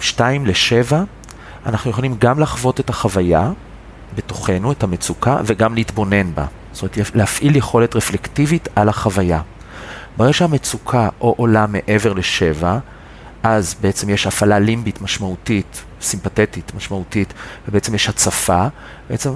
2 0.00 0.46
ל-7, 0.46 0.94
אנחנו 1.66 1.90
יכולים 1.90 2.16
גם 2.18 2.40
לחוות 2.40 2.80
את 2.80 2.90
החוויה 2.90 3.50
בתוכנו, 4.14 4.72
את 4.72 4.82
המצוקה, 4.82 5.36
וגם 5.44 5.74
להתבונן 5.74 6.34
בה. 6.34 6.46
זאת 6.72 6.96
אומרת, 6.96 7.16
להפעיל 7.16 7.56
יכולת 7.56 7.96
רפלקטיבית 7.96 8.68
על 8.76 8.88
החוויה. 8.88 9.40
ברגע 10.16 10.32
שהמצוקה 10.32 11.08
או 11.20 11.34
עולה 11.36 11.66
מעבר 11.66 12.12
לשבע, 12.12 12.78
אז 13.42 13.74
בעצם 13.80 14.10
יש 14.10 14.26
הפעלה 14.26 14.58
לימבית 14.58 15.02
משמעותית, 15.02 15.82
סימפתטית 16.00 16.72
משמעותית, 16.76 17.34
ובעצם 17.68 17.94
יש 17.94 18.08
הצפה, 18.08 18.66
בעצם 19.10 19.30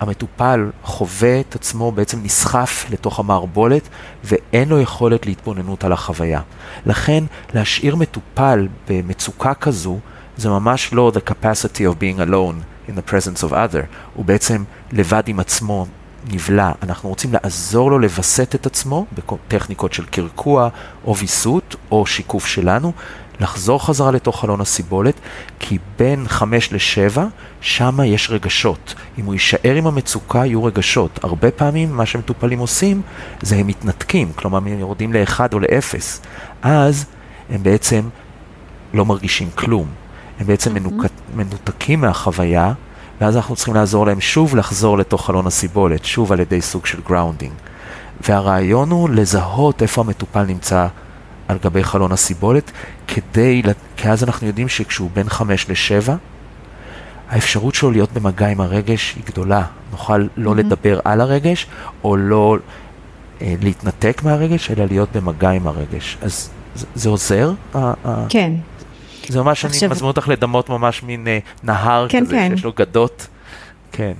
המטופל 0.00 0.70
חווה 0.82 1.40
את 1.40 1.54
עצמו, 1.54 1.92
בעצם 1.92 2.18
נסחף 2.22 2.86
לתוך 2.90 3.18
המערבולת, 3.18 3.88
ואין 4.24 4.68
לו 4.68 4.80
יכולת 4.80 5.26
להתבוננות 5.26 5.84
על 5.84 5.92
החוויה. 5.92 6.40
לכן, 6.86 7.24
להשאיר 7.54 7.96
מטופל 7.96 8.68
במצוקה 8.88 9.54
כזו, 9.54 9.98
זה 10.36 10.48
ממש 10.48 10.92
לא 10.92 11.12
the 11.14 11.30
capacity 11.30 11.80
of 11.80 11.94
being 12.00 12.28
alone 12.28 12.71
in 12.88 12.92
the 12.92 13.10
presence 13.10 13.42
of 13.42 13.52
other, 13.52 13.84
הוא 14.14 14.24
בעצם 14.24 14.64
לבד 14.92 15.22
עם 15.26 15.40
עצמו 15.40 15.86
נבלע. 16.30 16.72
אנחנו 16.82 17.08
רוצים 17.08 17.30
לעזור 17.32 17.90
לו 17.90 17.98
לווסת 17.98 18.54
את 18.54 18.66
עצמו 18.66 19.06
בטכניקות 19.12 19.92
של 19.92 20.04
קרקוע 20.04 20.68
או 21.04 21.16
ויסות 21.16 21.76
או 21.90 22.06
שיקוף 22.06 22.46
שלנו, 22.46 22.92
לחזור 23.40 23.86
חזרה 23.86 24.10
לתוך 24.10 24.40
חלון 24.40 24.60
הסיבולת, 24.60 25.14
כי 25.58 25.78
בין 25.98 26.28
חמש 26.28 26.72
לשבע, 26.72 27.26
שמה 27.60 28.06
יש 28.06 28.30
רגשות. 28.30 28.94
אם 29.18 29.24
הוא 29.24 29.34
יישאר 29.34 29.74
עם 29.74 29.86
המצוקה, 29.86 30.46
יהיו 30.46 30.64
רגשות. 30.64 31.20
הרבה 31.22 31.50
פעמים 31.50 31.96
מה 31.96 32.06
שמטופלים 32.06 32.58
עושים, 32.58 33.02
זה 33.42 33.56
הם 33.56 33.66
מתנתקים, 33.66 34.32
כלומר 34.32 34.58
הם 34.58 34.66
יורדים 34.68 35.12
לאחד 35.12 35.54
או 35.54 35.58
לאפס. 35.58 36.20
אז 36.62 37.04
הם 37.50 37.62
בעצם 37.62 38.08
לא 38.94 39.04
מרגישים 39.04 39.50
כלום. 39.54 40.01
הם 40.42 40.46
בעצם 40.46 40.74
מנוק... 40.74 41.04
מנותקים 41.36 42.00
מהחוויה, 42.00 42.72
ואז 43.20 43.36
אנחנו 43.36 43.56
צריכים 43.56 43.74
לעזור 43.74 44.06
להם 44.06 44.20
שוב 44.20 44.56
לחזור 44.56 44.98
לתוך 44.98 45.26
חלון 45.26 45.46
הסיבולת, 45.46 46.04
שוב 46.04 46.32
על 46.32 46.40
ידי 46.40 46.60
סוג 46.60 46.86
של 46.86 47.00
grounding. 47.08 47.52
והרעיון 48.28 48.90
הוא 48.90 49.08
לזהות 49.10 49.82
איפה 49.82 50.00
המטופל 50.00 50.42
נמצא 50.42 50.86
על 51.48 51.58
גבי 51.64 51.84
חלון 51.84 52.12
הסיבולת, 52.12 52.70
כדי, 53.08 53.62
כי 53.96 54.08
אז 54.08 54.24
אנחנו 54.24 54.46
יודעים 54.46 54.68
שכשהוא 54.68 55.10
בין 55.14 55.28
חמש 55.28 55.70
לשבע, 55.70 56.14
האפשרות 57.30 57.74
שלו 57.74 57.90
להיות 57.90 58.12
במגע 58.12 58.46
עם 58.48 58.60
הרגש 58.60 59.14
היא 59.16 59.24
גדולה. 59.26 59.62
נוכל 59.90 60.26
לא 60.36 60.56
לדבר 60.56 61.00
על 61.04 61.20
הרגש, 61.20 61.66
או 62.04 62.16
לא 62.16 62.56
אה, 63.42 63.54
להתנתק 63.62 64.20
מהרגש, 64.24 64.70
אלא 64.70 64.84
להיות 64.84 65.08
במגע 65.16 65.50
עם 65.50 65.66
הרגש. 65.66 66.18
אז 66.22 66.50
זה, 66.74 66.86
זה 66.94 67.08
עוזר? 67.08 67.52
ה- 67.74 67.92
ה- 68.04 68.26
כן. 68.28 68.52
זה 69.32 69.42
ממש, 69.42 69.64
אני 69.64 69.72
עכשיו- 69.74 69.90
מזמין 69.90 70.08
אותך 70.08 70.28
לדמות 70.28 70.68
ממש 70.70 71.02
מין 71.02 71.28
אה, 71.28 71.38
נהר 71.62 72.06
כן, 72.08 72.24
כזה, 72.24 72.34
כן. 72.34 72.50
שיש 72.56 72.64
לו 72.64 72.72
גדות. 72.76 73.26
כן. 73.92 74.12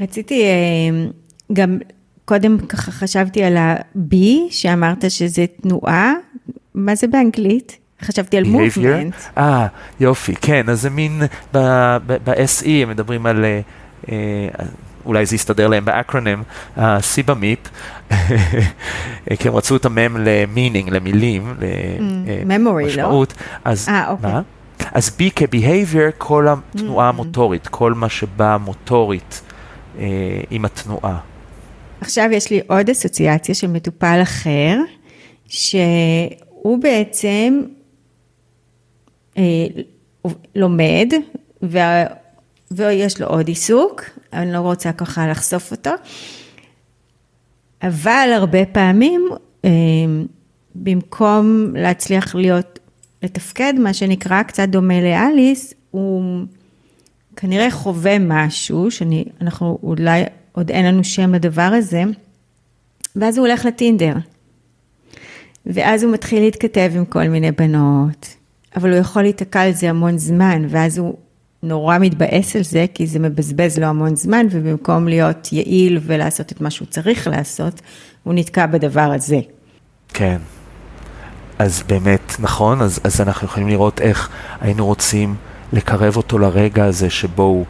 רציתי 0.00 0.42
אה, 0.44 1.06
גם, 1.52 1.78
קודם 2.24 2.58
ככה 2.58 2.90
חשבתי 2.92 3.42
על 3.44 3.56
ה-B, 3.56 4.14
שאמרת 4.50 5.10
שזה 5.10 5.44
תנועה, 5.62 6.12
מה 6.74 6.94
זה 6.94 7.06
באנגלית? 7.06 7.76
חשבתי 8.02 8.36
על 8.36 8.44
Behavior. 8.44 8.48
מובמנט. 8.48 9.14
אה, 9.38 9.66
יופי, 10.00 10.34
כן, 10.40 10.68
אז 10.68 10.80
זה 10.82 10.90
מין, 10.90 11.22
ב- 11.54 11.96
ב- 12.06 12.16
ב-SE 12.24 12.68
הם 12.82 12.88
מדברים 12.90 13.26
על, 13.26 13.44
אה, 14.08 14.48
אולי 15.06 15.26
זה 15.26 15.34
יסתדר 15.34 15.68
להם 15.68 15.84
באקרונם, 15.84 16.42
סיבמיפ, 17.00 17.58
כי 19.38 19.48
הם 19.48 19.54
רצו 19.54 19.76
את 19.76 19.84
המם 19.84 20.16
ל-meaning, 20.16 20.90
למילים, 20.90 21.54
Mm, 21.58 21.60
memory, 22.48 22.62
לא? 22.64 22.80
למשמעות. 22.80 23.34
אז, 23.64 23.88
אה, 23.88 24.10
אוקיי. 24.10 24.32
מה? 24.32 24.40
אז 24.92 25.10
בי 25.18 25.30
כ-behavior, 25.36 26.12
כל 26.18 26.46
התנועה 26.48 27.08
המוטורית, 27.08 27.68
כל 27.68 27.94
מה 27.94 28.08
שבא 28.08 28.56
מוטורית 28.64 29.42
אה, 29.98 30.04
עם 30.50 30.64
התנועה. 30.64 31.18
עכשיו 32.00 32.28
יש 32.32 32.50
לי 32.50 32.60
עוד 32.66 32.90
אסוציאציה 32.90 33.54
של 33.54 33.66
מטופל 33.66 34.18
אחר, 34.22 34.78
שהוא 35.48 36.78
בעצם 36.82 37.62
אה, 39.38 39.42
לומד, 40.54 41.12
וה, 41.62 42.04
ויש 42.70 43.20
לו 43.20 43.26
עוד 43.26 43.48
עיסוק, 43.48 44.02
אני 44.36 44.52
לא 44.52 44.58
רוצה 44.58 44.92
ככה 44.92 45.28
לחשוף 45.28 45.70
אותו, 45.70 45.90
אבל 47.82 48.28
הרבה 48.34 48.66
פעמים, 48.66 49.28
אה, 49.64 49.70
במקום 50.74 51.72
להצליח 51.74 52.34
להיות, 52.34 52.78
לתפקד, 53.22 53.74
מה 53.78 53.94
שנקרא 53.94 54.42
קצת 54.42 54.68
דומה 54.68 55.00
לאליס, 55.00 55.74
הוא 55.90 56.44
כנראה 57.36 57.70
חווה 57.70 58.18
משהו, 58.18 58.90
שאנחנו 58.90 59.78
אולי, 59.82 60.22
עוד 60.52 60.70
אין 60.70 60.86
לנו 60.86 61.04
שם 61.04 61.34
לדבר 61.34 61.62
הזה, 61.62 62.02
ואז 63.16 63.38
הוא 63.38 63.46
הולך 63.46 63.64
לטינדר. 63.64 64.14
ואז 65.66 66.02
הוא 66.02 66.12
מתחיל 66.12 66.42
להתכתב 66.42 66.92
עם 66.96 67.04
כל 67.04 67.28
מיני 67.28 67.52
בנות, 67.52 68.36
אבל 68.76 68.90
הוא 68.90 68.98
יכול 68.98 69.22
להיתקע 69.22 69.60
על 69.60 69.72
זה 69.72 69.90
המון 69.90 70.18
זמן, 70.18 70.66
ואז 70.68 70.98
הוא 70.98 71.16
נורא 71.66 71.98
מתבאס 71.98 72.56
על 72.56 72.62
זה, 72.62 72.86
כי 72.94 73.06
זה 73.06 73.18
מבזבז 73.18 73.78
לו 73.78 73.86
המון 73.86 74.16
זמן, 74.16 74.46
ובמקום 74.50 75.08
להיות 75.08 75.52
יעיל 75.52 75.98
ולעשות 76.02 76.52
את 76.52 76.60
מה 76.60 76.70
שהוא 76.70 76.88
צריך 76.88 77.28
לעשות, 77.28 77.80
הוא 78.22 78.34
נתקע 78.34 78.66
בדבר 78.66 79.12
הזה. 79.14 79.40
כן. 80.08 80.38
אז 81.58 81.82
באמת, 81.86 82.36
נכון, 82.38 82.82
אז, 82.82 83.00
אז 83.04 83.20
אנחנו 83.20 83.46
יכולים 83.46 83.68
לראות 83.68 84.00
איך 84.00 84.28
היינו 84.60 84.86
רוצים 84.86 85.34
לקרב 85.72 86.16
אותו 86.16 86.38
לרגע 86.38 86.84
הזה 86.84 87.10
שבו 87.10 87.42
הוא 87.42 87.64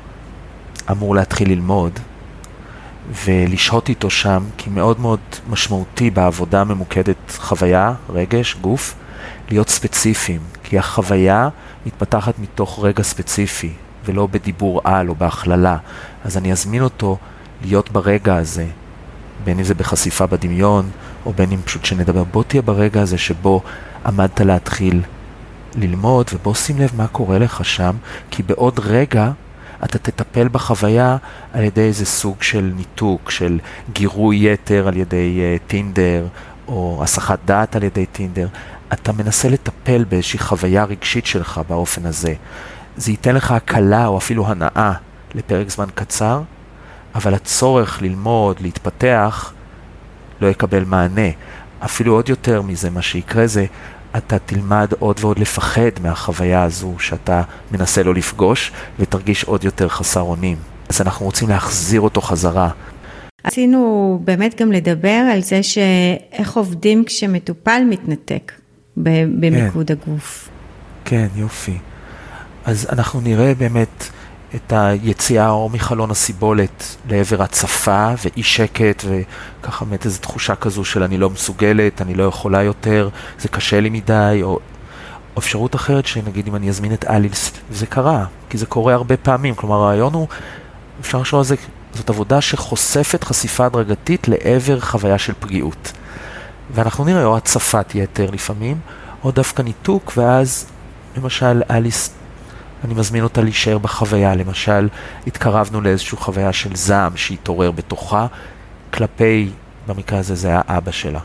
אמור 0.90 1.14
להתחיל 1.14 1.50
ללמוד, 1.50 1.92
ולשהות 3.24 3.88
איתו 3.88 4.10
שם, 4.10 4.44
כי 4.56 4.70
מאוד 4.70 5.00
מאוד 5.00 5.20
משמעותי 5.48 6.10
בעבודה 6.10 6.64
ממוקדת 6.64 7.30
חוויה, 7.36 7.94
רגש, 8.08 8.56
גוף, 8.60 8.94
להיות 9.50 9.68
ספציפיים, 9.68 10.40
כי 10.64 10.78
החוויה 10.78 11.48
מתפתחת 11.86 12.38
מתוך 12.38 12.84
רגע 12.84 13.02
ספציפי, 13.02 13.72
ולא 14.06 14.28
בדיבור 14.30 14.80
על 14.84 15.08
או 15.08 15.14
בהכללה. 15.14 15.76
אז 16.24 16.36
אני 16.36 16.52
אזמין 16.52 16.82
אותו 16.82 17.16
להיות 17.64 17.90
ברגע 17.90 18.36
הזה, 18.36 18.66
בין 19.44 19.58
אם 19.58 19.64
זה 19.64 19.74
בחשיפה 19.74 20.26
בדמיון, 20.26 20.90
או 21.26 21.32
בין 21.32 21.52
אם 21.52 21.58
פשוט 21.64 21.84
שנדבר, 21.84 22.24
בוא 22.24 22.42
תהיה 22.42 22.62
ברגע 22.62 23.02
הזה 23.02 23.18
שבו 23.18 23.62
עמדת 24.06 24.40
להתחיל 24.40 25.02
ללמוד, 25.74 26.26
ובוא 26.34 26.54
שים 26.54 26.78
לב 26.80 26.90
מה 26.96 27.06
קורה 27.06 27.38
לך 27.38 27.64
שם, 27.64 27.96
כי 28.30 28.42
בעוד 28.42 28.80
רגע 28.84 29.30
אתה 29.84 29.98
תטפל 29.98 30.48
בחוויה 30.48 31.16
על 31.52 31.64
ידי 31.64 31.80
איזה 31.80 32.06
סוג 32.06 32.42
של 32.42 32.72
ניתוק, 32.76 33.30
של 33.30 33.58
גירוי 33.92 34.52
יתר 34.52 34.88
על 34.88 34.96
ידי 34.96 35.40
uh, 35.40 35.68
טינדר, 35.68 36.26
או 36.68 37.00
הסחת 37.02 37.38
דעת 37.44 37.76
על 37.76 37.82
ידי 37.82 38.06
טינדר. 38.06 38.48
אתה 38.92 39.12
מנסה 39.12 39.48
לטפל 39.48 40.04
באיזושהי 40.04 40.38
חוויה 40.38 40.84
רגשית 40.84 41.26
שלך 41.26 41.60
באופן 41.68 42.06
הזה. 42.06 42.34
זה 42.96 43.10
ייתן 43.10 43.34
לך 43.34 43.50
הקלה 43.50 44.06
או 44.06 44.18
אפילו 44.18 44.46
הנאה 44.46 44.92
לפרק 45.34 45.70
זמן 45.70 45.86
קצר, 45.94 46.42
אבל 47.14 47.34
הצורך 47.34 48.02
ללמוד, 48.02 48.56
להתפתח, 48.60 49.52
לא 50.40 50.46
יקבל 50.46 50.84
מענה. 50.84 51.30
אפילו 51.84 52.12
עוד 52.14 52.28
יותר 52.28 52.62
מזה, 52.62 52.90
מה 52.90 53.02
שיקרה 53.02 53.46
זה, 53.46 53.66
אתה 54.16 54.38
תלמד 54.38 54.88
עוד 54.98 55.16
ועוד 55.20 55.38
לפחד 55.38 55.90
מהחוויה 56.02 56.62
הזו 56.62 56.94
שאתה 56.98 57.42
מנסה 57.72 58.02
לא 58.02 58.14
לפגוש, 58.14 58.72
ותרגיש 58.98 59.44
עוד 59.44 59.64
יותר 59.64 59.88
חסר 59.88 60.20
אונים. 60.20 60.56
אז 60.88 61.00
אנחנו 61.00 61.26
רוצים 61.26 61.48
להחזיר 61.48 62.00
אותו 62.00 62.20
חזרה. 62.20 62.70
רצינו 63.46 64.20
באמת 64.24 64.60
גם 64.60 64.72
לדבר 64.72 65.22
על 65.32 65.42
זה 65.42 65.62
שאיך 65.62 66.56
עובדים 66.56 67.04
כשמטופל 67.04 67.82
מתנתק 67.90 68.52
במיקוד 68.96 69.86
כן. 69.88 69.94
הגוף. 69.94 70.48
כן, 71.04 71.26
יופי. 71.36 71.78
אז 72.66 72.86
אנחנו 72.92 73.20
נראה 73.20 73.54
באמת 73.54 74.08
את 74.54 74.72
היציאה 74.76 75.50
או 75.50 75.68
מחלון 75.68 76.10
הסיבולת 76.10 76.96
לעבר 77.08 77.42
הצפה 77.42 78.08
ואי 78.24 78.42
שקט 78.42 79.04
וככה 79.06 79.84
באמת 79.84 80.04
איזו 80.04 80.20
תחושה 80.20 80.54
כזו 80.54 80.84
של 80.84 81.02
אני 81.02 81.18
לא 81.18 81.30
מסוגלת, 81.30 82.02
אני 82.02 82.14
לא 82.14 82.24
יכולה 82.24 82.62
יותר, 82.62 83.08
זה 83.38 83.48
קשה 83.48 83.80
לי 83.80 83.90
מדי, 83.90 84.40
או, 84.42 84.58
אפשרות 85.38 85.74
אחרת 85.74 86.06
שנגיד 86.06 86.46
אם 86.46 86.56
אני 86.56 86.68
אזמין 86.68 86.92
את 86.92 87.04
אלילס, 87.04 87.52
וזה 87.70 87.86
קרה, 87.86 88.24
כי 88.50 88.58
זה 88.58 88.66
קורה 88.66 88.94
הרבה 88.94 89.16
פעמים, 89.16 89.54
כלומר 89.54 89.76
הרעיון 89.76 90.14
הוא, 90.14 90.28
אפשר 91.00 91.18
לחשוב 91.18 91.38
על 91.38 91.44
זה, 91.44 91.56
זאת 91.94 92.10
עבודה 92.10 92.40
שחושפת 92.40 93.24
חשיפה 93.24 93.66
הדרגתית 93.66 94.28
לעבר 94.28 94.80
חוויה 94.80 95.18
של 95.18 95.32
פגיעות. 95.40 95.92
ואנחנו 96.74 97.04
נראה 97.04 97.24
או 97.24 97.36
הצפת 97.36 97.94
יתר 97.94 98.30
לפעמים, 98.30 98.78
או 99.24 99.30
דווקא 99.30 99.62
ניתוק, 99.62 100.12
ואז 100.16 100.66
למשל 101.16 101.62
אליס 101.70 102.10
אני 102.84 102.94
מזמין 102.94 103.22
אותה 103.22 103.40
להישאר 103.42 103.78
בחוויה. 103.78 104.34
למשל, 104.34 104.88
התקרבנו 105.26 105.80
לאיזושהי 105.80 106.18
חוויה 106.18 106.52
של 106.52 106.76
זעם 106.76 107.16
שהתעורר 107.16 107.70
בתוכה, 107.70 108.26
כלפי, 108.92 109.50
במקרה 109.86 110.18
הזה 110.18 110.34
זה 110.34 110.48
היה 110.48 110.60
אבא 110.68 110.90
שלה. 110.90 111.20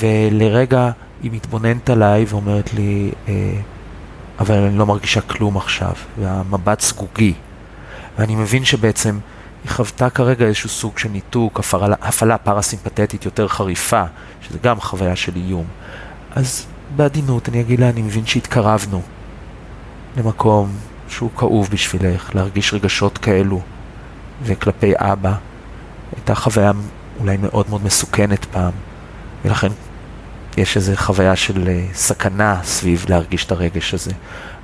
ולרגע 0.00 0.90
היא 1.22 1.30
מתבוננת 1.32 1.90
עליי 1.90 2.24
ואומרת 2.28 2.74
לי, 2.74 3.10
אה, 3.28 3.52
אבל 4.38 4.54
אני 4.54 4.78
לא 4.78 4.86
מרגישה 4.86 5.20
כלום 5.20 5.56
עכשיו, 5.56 5.92
והמבט 6.18 6.80
סגוגי. 6.80 7.34
ואני 8.18 8.36
מבין 8.36 8.64
שבעצם 8.64 9.18
היא 9.64 9.70
חוותה 9.70 10.10
כרגע 10.10 10.46
איזשהו 10.46 10.68
סוג 10.68 10.98
של 10.98 11.08
ניתוק, 11.08 11.58
הפעלה, 11.58 11.96
הפעלה 12.02 12.38
פרסימפטית 12.38 13.24
יותר 13.24 13.48
חריפה, 13.48 14.02
שזה 14.42 14.58
גם 14.62 14.80
חוויה 14.80 15.16
של 15.16 15.32
איום. 15.36 15.64
אז 16.34 16.66
בעדינות 16.96 17.48
אני 17.48 17.60
אגיד 17.60 17.80
לה, 17.80 17.88
אני 17.88 18.02
מבין 18.02 18.26
שהתקרבנו. 18.26 19.02
למקום 20.16 20.72
שהוא 21.08 21.30
כאוב 21.36 21.68
בשבילך, 21.72 22.34
להרגיש 22.34 22.74
רגשות 22.74 23.18
כאלו. 23.18 23.60
וכלפי 24.42 24.92
אבא, 24.96 25.34
הייתה 26.16 26.34
חוויה 26.34 26.72
אולי 27.20 27.36
מאוד 27.36 27.66
מאוד 27.70 27.84
מסוכנת 27.84 28.44
פעם, 28.44 28.72
ולכן 29.44 29.68
יש 30.56 30.76
איזו 30.76 30.92
חוויה 30.96 31.36
של 31.36 31.64
uh, 31.64 31.94
סכנה 31.94 32.60
סביב 32.64 33.04
להרגיש 33.08 33.44
את 33.44 33.52
הרגש 33.52 33.94
הזה. 33.94 34.10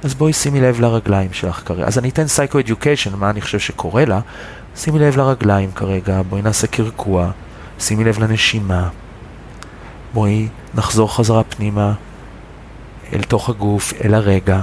אז 0.02 0.14
בואי 0.14 0.32
שימי 0.32 0.60
לב 0.60 0.80
לרגליים 0.80 1.32
שלך 1.32 1.62
כרגע. 1.64 1.84
אז 1.84 1.98
אני 1.98 2.08
אתן 2.08 2.26
סייקו-אדיוקיישן, 2.26 3.14
מה 3.14 3.30
אני 3.30 3.40
חושב 3.40 3.58
שקורה 3.58 4.04
לה. 4.04 4.20
שימי 4.76 4.98
לב 4.98 5.16
לרגליים 5.16 5.72
כרגע, 5.72 6.22
בואי 6.28 6.42
נעשה 6.42 6.66
קרקוע, 6.66 7.30
שימי 7.78 8.04
לב 8.04 8.18
לנשימה. 8.18 8.88
בואי 10.14 10.48
נחזור 10.74 11.16
חזרה 11.16 11.44
פנימה 11.44 11.92
אל 13.12 13.22
תוך 13.22 13.48
הגוף, 13.48 13.92
אל 14.04 14.14
הרגע. 14.14 14.62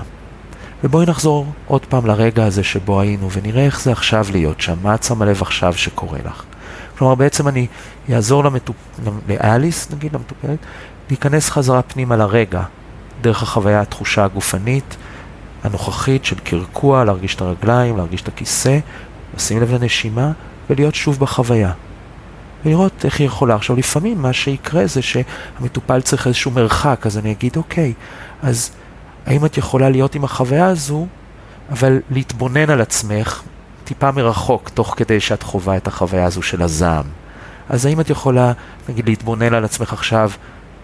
ובואי 0.84 1.06
נחזור 1.06 1.46
עוד 1.68 1.86
פעם 1.86 2.06
לרגע 2.06 2.46
הזה 2.46 2.64
שבו 2.64 3.02
היינו, 3.02 3.32
ונראה 3.32 3.66
איך 3.66 3.82
זה 3.82 3.92
עכשיו 3.92 4.26
להיות 4.32 4.62
שם, 4.62 4.76
מה 4.82 4.96
את 4.96 5.04
שמה 5.04 5.26
לב 5.26 5.42
עכשיו 5.42 5.74
שקורה 5.74 6.20
לך. 6.26 6.44
כלומר, 6.98 7.16
בעצם 7.16 7.48
אני 7.48 7.68
אעזור 8.14 8.44
למטופ... 8.44 8.76
לאליס, 9.28 9.92
נגיד, 9.92 10.14
למטופלת, 10.14 10.60
להיכנס 11.10 11.50
חזרה 11.50 11.82
פנימה 11.82 12.18
לרגע, 12.18 12.64
דרך 13.22 13.44
החוויה, 13.44 13.82
התחושה 13.82 14.26
הגופנית, 14.26 14.96
הנוכחית 15.64 16.26
של 16.26 16.40
קרקוע, 16.40 17.04
להרגיש 17.04 17.36
את 17.36 17.42
הרגליים, 17.42 17.98
להרגיש 17.98 18.22
את 18.22 18.28
הכיסא, 18.28 18.80
לשים 19.36 19.62
לב 19.62 19.74
לנשימה, 19.74 20.32
ולהיות 20.70 20.96
שוב 20.96 21.20
בחוויה. 21.20 21.72
ולראות 22.66 23.06
איך 23.06 23.20
היא 23.20 23.28
יכולה. 23.28 23.56
עכשיו, 23.56 23.76
לפעמים 23.76 24.22
מה 24.22 24.34
שיקרה 24.34 24.88
זה 24.88 25.02
שהמטופל 25.02 26.02
צריך 26.02 26.28
איזשהו 26.28 26.52
מרחק, 26.52 27.06
אז 27.06 27.18
אני 27.18 27.32
אגיד, 27.32 27.58
אוקיי, 27.58 27.94
אז 28.42 28.72
האם 29.26 29.46
את 29.46 29.58
יכולה 29.58 29.90
להיות 29.90 30.16
עם 30.16 30.24
החוויה 30.24 30.66
הזו, 30.66 31.08
אבל 31.72 32.00
להתבונן 32.10 32.70
על 32.70 32.82
עצמך 32.82 33.44
טיפה 33.84 34.12
מרחוק, 34.12 34.70
תוך 34.70 34.94
כדי 34.98 35.20
שאת 35.20 35.44
חווה 35.44 35.78
את 35.78 35.88
החוויה 35.88 36.26
הזו 36.26 36.42
של 36.42 36.62
הזעם. 36.62 37.06
אז 37.70 37.86
האם 37.86 38.00
את 38.00 38.10
יכולה, 38.10 38.52
נגיד, 38.90 39.10
להתבונן 39.10 39.54
על 39.54 39.66
עצמך 39.66 39.94
עכשיו 39.94 40.32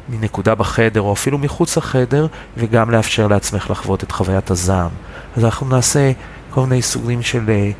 מנקודה 0.09 0.55
בחדר, 0.55 1.01
או 1.01 1.13
אפילו 1.13 1.37
מחוץ 1.37 1.77
לחדר, 1.77 2.27
וגם 2.57 2.91
לאפשר 2.91 3.27
לעצמך 3.27 3.69
לחוות 3.69 4.03
את 4.03 4.11
חוויית 4.11 4.51
הזעם. 4.51 4.89
אז 5.37 5.45
אנחנו 5.45 5.69
נעשה 5.69 6.11
כל 6.49 6.61
מיני 6.61 6.81
סוגים 6.81 7.21
של 7.21 7.71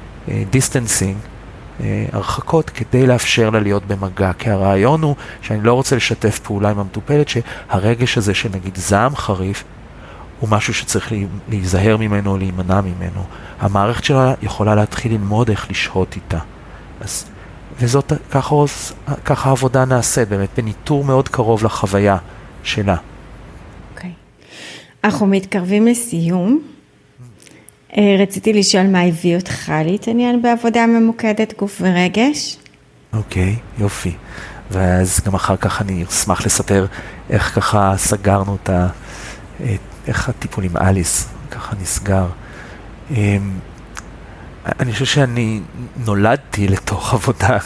distancing, 0.49 1.18
uh, 1.18 1.82
uh, 1.82 1.84
הרחקות, 2.12 2.70
כדי 2.70 3.07
לאפשר 3.07 3.49
לה 3.49 3.60
להיות 3.60 3.84
במגע. 3.88 4.32
כי 4.39 4.49
הרעיון 4.49 5.01
הוא 5.01 5.16
שאני 5.41 5.64
לא 5.64 5.74
רוצה 5.74 5.95
לשתף 5.95 6.39
פעולה 6.39 6.70
עם 6.70 6.80
המטופלת, 6.80 7.30
שהרגש 7.30 8.18
הזה 8.18 8.34
של 8.34 8.49
נגיד 8.53 8.76
זעם 8.76 9.16
חריף, 9.16 9.64
הוא 10.40 10.50
משהו 10.50 10.74
שצריך 10.74 11.14
להיזהר 11.50 11.98
ממנו, 11.98 12.38
להימנע 12.38 12.82
ממנו. 12.82 13.24
המערכת 13.60 14.04
שלה 14.04 14.34
יכולה 14.42 14.76
להתחיל 14.76 15.12
ללמוד 15.12 15.50
איך 15.50 15.72
לשהות 15.72 16.16
איתה. 16.16 16.40
אז, 17.02 17.26
וזאת, 17.80 18.14
ככה, 18.32 18.56
ככה 19.26 19.50
העבודה 19.50 19.86
נעשית, 19.86 20.30
באמת, 20.30 20.50
בניטור 20.58 21.04
מאוד 21.04 21.30
קרוב 21.30 21.64
לחוויה 21.64 22.18
שלה. 22.64 22.96
אוקיי. 23.92 24.10
Okay. 24.10 24.46
אנחנו 25.04 25.28
מתקרבים 25.28 25.88
לסיום. 25.88 26.62
אה, 27.98 28.16
רציתי 28.20 28.54
לשאול 28.54 28.88
מה 28.88 29.02
הביא 29.02 29.36
אותך 29.36 29.72
להתעניין 29.86 30.42
בעבודה 30.42 30.86
ממוקדת 30.88 31.54
גוף 31.60 31.82
ורגש? 31.82 32.58
אוקיי, 33.14 33.56
okay, 33.56 33.82
יופי. 33.82 34.14
ואז 34.72 35.20
גם 35.26 35.34
אחר 35.34 35.58
כך 35.58 35.82
אני 35.82 36.04
אשמח 36.10 36.46
לספר 36.46 36.86
איך 37.30 37.56
ככה 37.56 37.94
סגרנו 37.98 38.58
את 38.64 38.70
ה... 38.70 38.88
איך 40.10 40.30
הטיפול 40.30 40.64
עם 40.64 40.78
אליס 40.78 41.28
ככה 41.51 41.76
נסגר. 41.82 42.26
אמ, 43.12 43.16
אני 44.80 44.93
חושב 44.93 45.05
שאני 45.05 45.62
נולדתי 46.05 46.68
לתוך 46.68 47.14
עבודה 47.14 47.57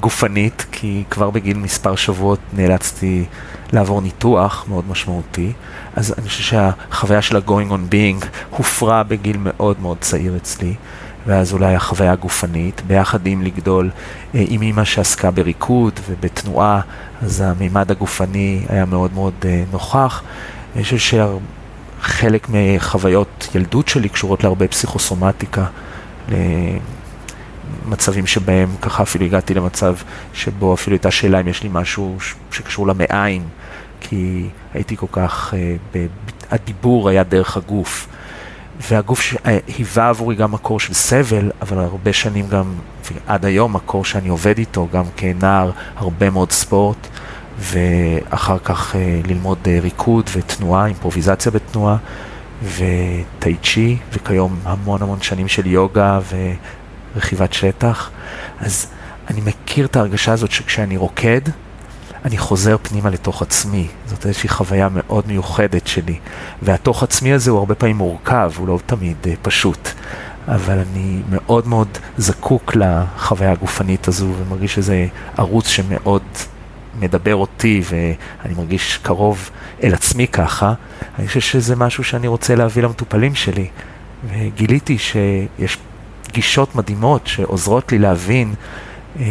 גופנית, 0.00 0.66
כי 0.72 1.04
כבר 1.10 1.30
בגיל 1.30 1.56
מספר 1.56 1.96
שבועות 1.96 2.38
נאלצתי 2.52 3.24
לעבור 3.72 4.00
ניתוח 4.00 4.64
מאוד 4.68 4.84
משמעותי, 4.90 5.52
אז 5.96 6.14
אני 6.18 6.28
חושב 6.28 6.42
שהחוויה 6.42 7.22
של 7.22 7.36
ה-going 7.36 7.70
on 7.70 7.92
being 7.92 8.26
הופרה 8.50 9.02
בגיל 9.02 9.36
מאוד 9.40 9.80
מאוד 9.80 9.96
צעיר 10.00 10.36
אצלי, 10.36 10.74
ואז 11.26 11.52
אולי 11.52 11.74
החוויה 11.74 12.12
הגופנית, 12.12 12.82
ביחד 12.86 13.26
עם 13.26 13.42
לגדול 13.42 13.90
אה, 14.34 14.44
עם 14.48 14.62
אימא 14.62 14.84
שעסקה 14.84 15.30
בריקוד 15.30 16.00
ובתנועה, 16.08 16.80
אז 17.22 17.40
המימד 17.40 17.90
הגופני 17.90 18.64
היה 18.68 18.84
מאוד 18.84 19.12
מאוד 19.14 19.34
אה, 19.44 19.64
נוכח. 19.72 20.22
אני 20.76 20.84
חושב 20.84 20.98
שחלק 22.02 22.46
מחוויות 22.50 23.48
ילדות 23.54 23.88
שלי 23.88 24.08
קשורות 24.08 24.44
להרבה 24.44 24.68
פסיכוסומטיקה. 24.68 25.64
מצבים 27.86 28.26
שבהם 28.26 28.68
ככה 28.82 29.02
אפילו 29.02 29.24
הגעתי 29.24 29.54
למצב 29.54 29.94
שבו 30.34 30.74
אפילו 30.74 30.94
הייתה 30.94 31.10
שאלה 31.10 31.40
אם 31.40 31.48
יש 31.48 31.62
לי 31.62 31.68
משהו 31.72 32.16
שקשור 32.50 32.86
למעיים, 32.86 33.42
כי 34.00 34.48
הייתי 34.74 34.96
כל 34.96 35.06
כך, 35.12 35.54
uh, 35.54 35.96
הדיבור 36.50 37.08
היה 37.08 37.22
דרך 37.22 37.56
הגוף. 37.56 38.08
והגוף 38.80 39.20
אה, 39.46 39.58
היווה 39.66 40.08
עבורי 40.08 40.34
גם 40.34 40.52
מקור 40.52 40.80
של 40.80 40.94
סבל, 40.94 41.50
אבל 41.62 41.78
הרבה 41.78 42.12
שנים 42.12 42.48
גם, 42.48 42.74
עד 43.26 43.44
היום, 43.44 43.72
מקור 43.72 44.04
שאני 44.04 44.28
עובד 44.28 44.58
איתו, 44.58 44.88
גם 44.92 45.04
כנער, 45.16 45.70
הרבה 45.96 46.30
מאוד 46.30 46.52
ספורט, 46.52 47.08
ואחר 47.58 48.58
כך 48.58 48.94
uh, 48.94 49.28
ללמוד 49.28 49.58
uh, 49.64 49.82
ריקוד 49.82 50.30
ותנועה, 50.32 50.86
אימפרוביזציה 50.86 51.52
בתנועה, 51.52 51.96
וטאי 52.62 53.56
צ'י, 53.62 53.96
וכיום 54.12 54.58
המון 54.64 55.02
המון 55.02 55.22
שנים 55.22 55.48
של 55.48 55.66
יוגה 55.66 56.20
ו... 56.22 56.36
רכיבת 57.16 57.52
שטח, 57.52 58.10
אז 58.60 58.86
אני 59.30 59.40
מכיר 59.40 59.86
את 59.86 59.96
ההרגשה 59.96 60.32
הזאת 60.32 60.50
שכשאני 60.50 60.96
רוקד, 60.96 61.40
אני 62.24 62.38
חוזר 62.38 62.76
פנימה 62.82 63.10
לתוך 63.10 63.42
עצמי. 63.42 63.88
זאת 64.06 64.26
איזושהי 64.26 64.48
חוויה 64.48 64.88
מאוד 64.92 65.24
מיוחדת 65.26 65.86
שלי. 65.86 66.18
והתוך 66.62 67.02
עצמי 67.02 67.32
הזה 67.32 67.50
הוא 67.50 67.58
הרבה 67.58 67.74
פעמים 67.74 67.96
מורכב, 67.96 68.52
הוא 68.56 68.68
לא 68.68 68.78
תמיד 68.86 69.16
uh, 69.24 69.28
פשוט. 69.42 69.88
אבל 70.48 70.78
אני 70.78 71.22
מאוד 71.30 71.66
מאוד 71.66 71.88
זקוק 72.18 72.76
לחוויה 72.76 73.52
הגופנית 73.52 74.08
הזו, 74.08 74.26
ומרגיש 74.38 74.74
שזה 74.74 75.06
ערוץ 75.38 75.68
שמאוד 75.68 76.22
מדבר 77.00 77.34
אותי, 77.34 77.82
ואני 77.84 78.54
מרגיש 78.54 78.98
קרוב 79.02 79.50
אל 79.82 79.94
עצמי 79.94 80.28
ככה. 80.28 80.74
אני 81.18 81.26
חושב 81.26 81.40
שזה 81.40 81.76
משהו 81.76 82.04
שאני 82.04 82.26
רוצה 82.26 82.54
להביא 82.54 82.82
למטופלים 82.82 83.34
שלי. 83.34 83.68
וגיליתי 84.28 84.98
שיש 84.98 85.78
גישות 86.32 86.74
מדהימות 86.74 87.26
שעוזרות 87.26 87.92
לי 87.92 87.98
להבין 87.98 88.54
אה, 89.20 89.24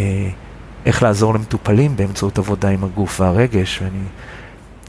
איך 0.85 1.03
לעזור 1.03 1.33
למטופלים 1.33 1.95
באמצעות 1.95 2.37
עבודה 2.37 2.69
עם 2.69 2.83
הגוף 2.83 3.19
והרגש, 3.19 3.79
ואני 3.81 4.03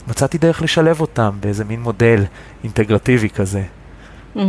מצאתי 0.07 0.37
דרך 0.37 0.61
לשלב 0.61 1.01
אותם 1.01 1.31
באיזה 1.39 1.65
מין 1.65 1.81
מודל 1.81 2.23
אינטגרטיבי 2.63 3.29
כזה. 3.29 3.63
Mm-hmm. 4.35 4.39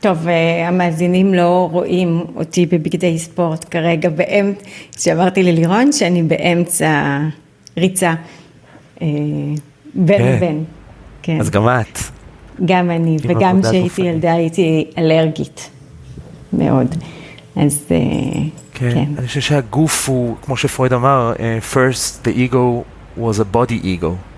טוב, 0.00 0.26
uh, 0.26 0.30
המאזינים 0.68 1.34
לא 1.34 1.68
רואים 1.72 2.24
אותי 2.36 2.66
בבגדי 2.66 3.18
ספורט 3.18 3.66
כרגע, 3.70 4.08
באמצע, 4.08 4.64
שאמרתי 4.98 5.42
ללירון 5.42 5.92
שאני 5.92 6.22
באמצע 6.22 7.18
ריצה, 7.78 8.14
uh, 8.96 9.00
בין 9.94 10.18
כן. 10.18 10.36
לבין. 10.36 10.64
כן. 11.22 11.40
אז 11.40 11.50
גם 11.50 11.68
את. 11.68 11.98
גם 12.64 12.90
אני, 12.90 13.16
וגם 13.22 13.62
כשהייתי 13.62 14.02
ילדה 14.02 14.32
הייתי 14.32 14.86
אלרגית. 14.98 15.70
מאוד. 16.52 16.94
אז 17.56 17.84
אה, 17.90 17.96
כן. 18.72 18.90
כן. 18.94 19.04
אני 19.18 19.26
חושב 19.26 19.40
שהגוף 19.40 20.08
הוא, 20.08 20.36
כמו 20.42 20.56
שפרויד 20.56 20.92
אמר, 20.92 21.32
first 21.72 22.26
the 22.26 22.30
ego 22.36 22.84
was 23.20 23.40
a 23.40 23.56
body 23.56 23.84
ego. 23.84 24.35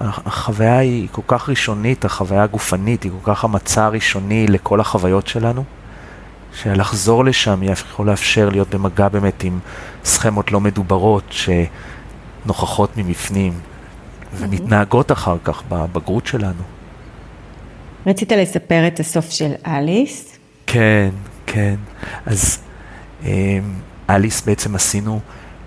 החוויה 0.00 0.78
היא 0.78 1.08
כל 1.12 1.22
כך 1.26 1.48
ראשונית, 1.48 2.04
החוויה 2.04 2.42
הגופנית 2.42 3.02
היא 3.02 3.12
כל 3.12 3.34
כך 3.34 3.44
המצע 3.44 3.84
הראשוני 3.84 4.46
לכל 4.46 4.80
החוויות 4.80 5.26
שלנו, 5.26 5.64
שלחזור 6.54 7.24
לשם 7.24 7.62
יכול 7.62 8.06
לאפשר 8.06 8.48
להיות 8.48 8.74
במגע 8.74 9.08
באמת 9.08 9.44
עם 9.44 9.58
סכמות 10.04 10.52
לא 10.52 10.60
מדוברות 10.60 11.34
שנוכחות 12.44 12.90
מבפנים 12.96 13.52
ומתנהגות 14.34 15.12
אחר 15.12 15.36
כך 15.44 15.62
בבגרות 15.68 16.26
שלנו. 16.26 16.62
רצית 18.06 18.32
לספר 18.32 18.86
את 18.86 19.00
הסוף 19.00 19.30
של 19.30 19.52
אליס? 19.66 20.38
כן, 20.66 21.10
כן, 21.46 21.74
אז 22.26 22.58
אמ, 23.24 23.28
אליס 24.10 24.40
בעצם 24.40 24.74
עשינו 24.74 25.20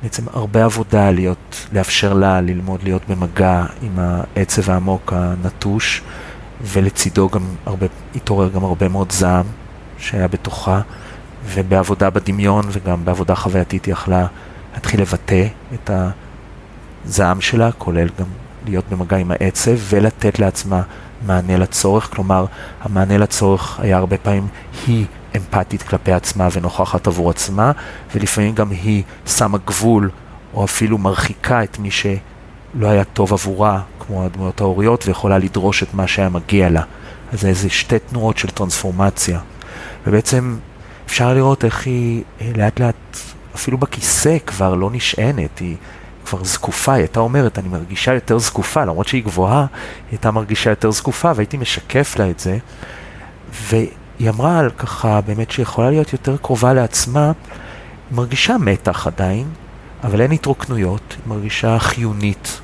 בעצם 0.03 0.23
הרבה 0.33 0.65
עבודה 0.65 1.11
להיות, 1.11 1.67
לאפשר 1.73 2.13
לה 2.13 2.41
ללמוד 2.41 2.83
להיות 2.83 3.01
במגע 3.09 3.65
עם 3.81 3.99
העצב 3.99 4.71
העמוק 4.71 5.13
הנטוש, 5.15 6.01
ולצידו 6.63 7.29
גם 7.29 7.41
הרבה, 7.65 7.85
התעורר 8.15 8.49
גם 8.49 8.63
הרבה 8.63 8.87
מאוד 8.87 9.11
זעם 9.11 9.45
שהיה 9.97 10.27
בתוכה, 10.27 10.81
ובעבודה 11.45 12.09
בדמיון 12.09 12.65
וגם 12.71 13.05
בעבודה 13.05 13.35
חווייתית 13.35 13.85
היא 13.85 13.91
יכלה 13.91 14.25
להתחיל 14.73 15.01
לבטא 15.01 15.47
את 15.73 15.91
הזעם 17.05 17.41
שלה, 17.41 17.71
כולל 17.71 18.07
גם 18.19 18.25
להיות 18.65 18.85
במגע 18.89 19.17
עם 19.17 19.31
העצב 19.31 19.77
ולתת 19.89 20.39
לעצמה 20.39 20.81
מענה 21.25 21.57
לצורך, 21.57 22.15
כלומר 22.15 22.45
המענה 22.81 23.17
לצורך 23.17 23.79
היה 23.79 23.97
הרבה 23.97 24.17
פעמים 24.17 24.47
היא 24.87 25.05
אמפתית 25.37 25.83
כלפי 25.83 26.11
עצמה 26.11 26.47
ונוכחת 26.51 27.07
עבור 27.07 27.29
עצמה, 27.29 27.71
ולפעמים 28.15 28.55
גם 28.55 28.71
היא 28.71 29.03
שמה 29.25 29.57
גבול 29.65 30.09
או 30.53 30.65
אפילו 30.65 30.97
מרחיקה 30.97 31.63
את 31.63 31.79
מי 31.79 31.91
שלא 31.91 32.87
היה 32.87 33.03
טוב 33.03 33.33
עבורה, 33.33 33.81
כמו 33.99 34.25
הדמויות 34.25 34.61
ההוריות, 34.61 35.07
ויכולה 35.07 35.37
לדרוש 35.37 35.83
את 35.83 35.93
מה 35.93 36.07
שהיה 36.07 36.29
מגיע 36.29 36.69
לה. 36.69 36.81
אז 37.33 37.41
זה 37.41 37.47
איזה 37.47 37.69
שתי 37.69 37.99
תנועות 37.99 38.37
של 38.37 38.49
טרנספורמציה. 38.49 39.39
ובעצם 40.07 40.57
אפשר 41.05 41.33
לראות 41.33 41.65
איך 41.65 41.85
היא 41.85 42.23
אה, 42.41 42.51
לאט 42.55 42.79
לאט, 42.79 43.17
אפילו 43.55 43.77
בכיסא 43.77 44.37
כבר 44.45 44.75
לא 44.75 44.89
נשענת, 44.91 45.59
היא 45.59 45.75
כבר 46.25 46.43
זקופה, 46.43 46.93
היא 46.93 47.01
הייתה 47.01 47.19
אומרת, 47.19 47.59
אני 47.59 47.67
מרגישה 47.67 48.13
יותר 48.13 48.37
זקופה, 48.37 48.85
למרות 48.85 49.07
שהיא 49.07 49.23
גבוהה, 49.23 49.59
היא 49.59 49.67
הייתה 50.11 50.31
מרגישה 50.31 50.69
יותר 50.69 50.91
זקופה, 50.91 51.31
והייתי 51.35 51.57
משקף 51.57 52.15
לה 52.19 52.29
את 52.29 52.39
זה. 52.39 52.57
היא 54.21 54.29
אמרה 54.29 54.59
על 54.59 54.69
ככה, 54.69 55.21
באמת 55.21 55.51
שהיא 55.51 55.63
יכולה 55.63 55.89
להיות 55.89 56.13
יותר 56.13 56.37
קרובה 56.37 56.73
לעצמה, 56.73 57.25
היא 57.25 58.17
מרגישה 58.17 58.57
מתח 58.57 59.07
עדיין, 59.07 59.47
אבל 60.03 60.21
אין 60.21 60.31
התרוקנויות, 60.31 61.01
היא 61.09 61.29
מרגישה 61.33 61.79
חיונית, 61.79 62.61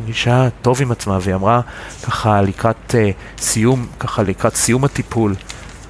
מרגישה 0.00 0.48
טוב 0.62 0.82
עם 0.82 0.92
עצמה, 0.92 1.18
והיא 1.22 1.34
אמרה 1.34 1.60
ככה 2.02 2.42
לקראת 2.42 2.76
uh, 2.94 3.42
סיום, 3.42 3.86
ככה 3.98 4.22
לקראת 4.22 4.56
סיום 4.56 4.84
הטיפול, 4.84 5.34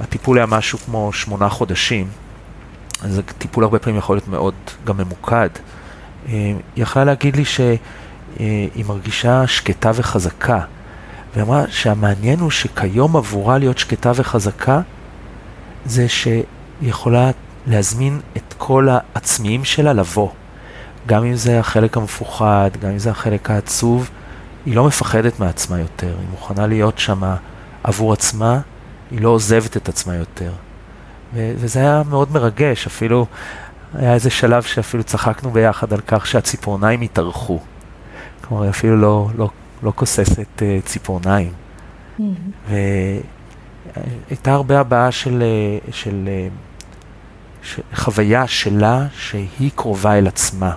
הטיפול 0.00 0.38
היה 0.38 0.46
משהו 0.46 0.78
כמו 0.78 1.12
שמונה 1.12 1.48
חודשים, 1.48 2.08
אז 3.02 3.18
הטיפול 3.18 3.64
הרבה 3.64 3.78
פעמים 3.78 3.98
יכול 3.98 4.16
להיות 4.16 4.28
מאוד 4.28 4.54
גם 4.84 4.96
ממוקד. 4.96 5.48
Uh, 5.56 6.28
היא 6.28 6.54
יכלה 6.76 7.04
להגיד 7.04 7.36
לי 7.36 7.44
שהיא 7.44 7.78
uh, 8.36 8.88
מרגישה 8.88 9.46
שקטה 9.46 9.90
וחזקה, 9.94 10.60
והיא 11.32 11.44
אמרה 11.44 11.64
שהמעניין 11.70 12.40
הוא 12.40 12.50
שכיום 12.50 13.16
עבורה 13.16 13.58
להיות 13.58 13.78
שקטה 13.78 14.12
וחזקה, 14.14 14.80
זה 15.86 16.08
שהיא 16.08 16.42
יכולה 16.82 17.30
להזמין 17.66 18.20
את 18.36 18.54
כל 18.58 18.88
העצמיים 18.90 19.64
שלה 19.64 19.92
לבוא. 19.92 20.28
גם 21.06 21.24
אם 21.24 21.34
זה 21.34 21.60
החלק 21.60 21.96
המפוחד, 21.96 22.70
גם 22.80 22.90
אם 22.90 22.98
זה 22.98 23.10
החלק 23.10 23.50
העצוב, 23.50 24.10
היא 24.66 24.76
לא 24.76 24.86
מפחדת 24.86 25.40
מעצמה 25.40 25.80
יותר, 25.80 26.14
היא 26.18 26.28
מוכנה 26.30 26.66
להיות 26.66 26.98
שמה 26.98 27.36
עבור 27.84 28.12
עצמה, 28.12 28.60
היא 29.10 29.20
לא 29.20 29.28
עוזבת 29.28 29.76
את 29.76 29.88
עצמה 29.88 30.14
יותר. 30.14 30.52
ו- 31.34 31.52
וזה 31.56 31.80
היה 31.80 32.02
מאוד 32.10 32.32
מרגש, 32.32 32.86
אפילו 32.86 33.26
היה 33.94 34.14
איזה 34.14 34.30
שלב 34.30 34.62
שאפילו 34.62 35.04
צחקנו 35.04 35.50
ביחד 35.50 35.92
על 35.92 36.00
כך 36.06 36.26
שהציפורניים 36.26 37.00
התארחו. 37.00 37.60
כלומר, 38.40 38.62
היא 38.62 38.70
אפילו 38.70 38.96
לא, 38.96 39.28
לא, 39.36 39.48
לא 39.82 39.92
כוססת 39.96 40.46
uh, 40.58 40.86
ציפורניים. 40.86 41.52
Mm-hmm. 42.18 42.72
הייתה 44.30 44.52
הרבה 44.52 44.80
הבעה 44.80 45.12
של, 45.12 45.42
אה, 45.42 45.92
של, 45.92 46.28
אה, 46.28 46.48
של 47.62 47.82
חוויה 47.94 48.46
שלה 48.46 49.06
שהיא 49.18 49.70
קרובה 49.74 50.18
אל 50.18 50.26
עצמה, 50.26 50.72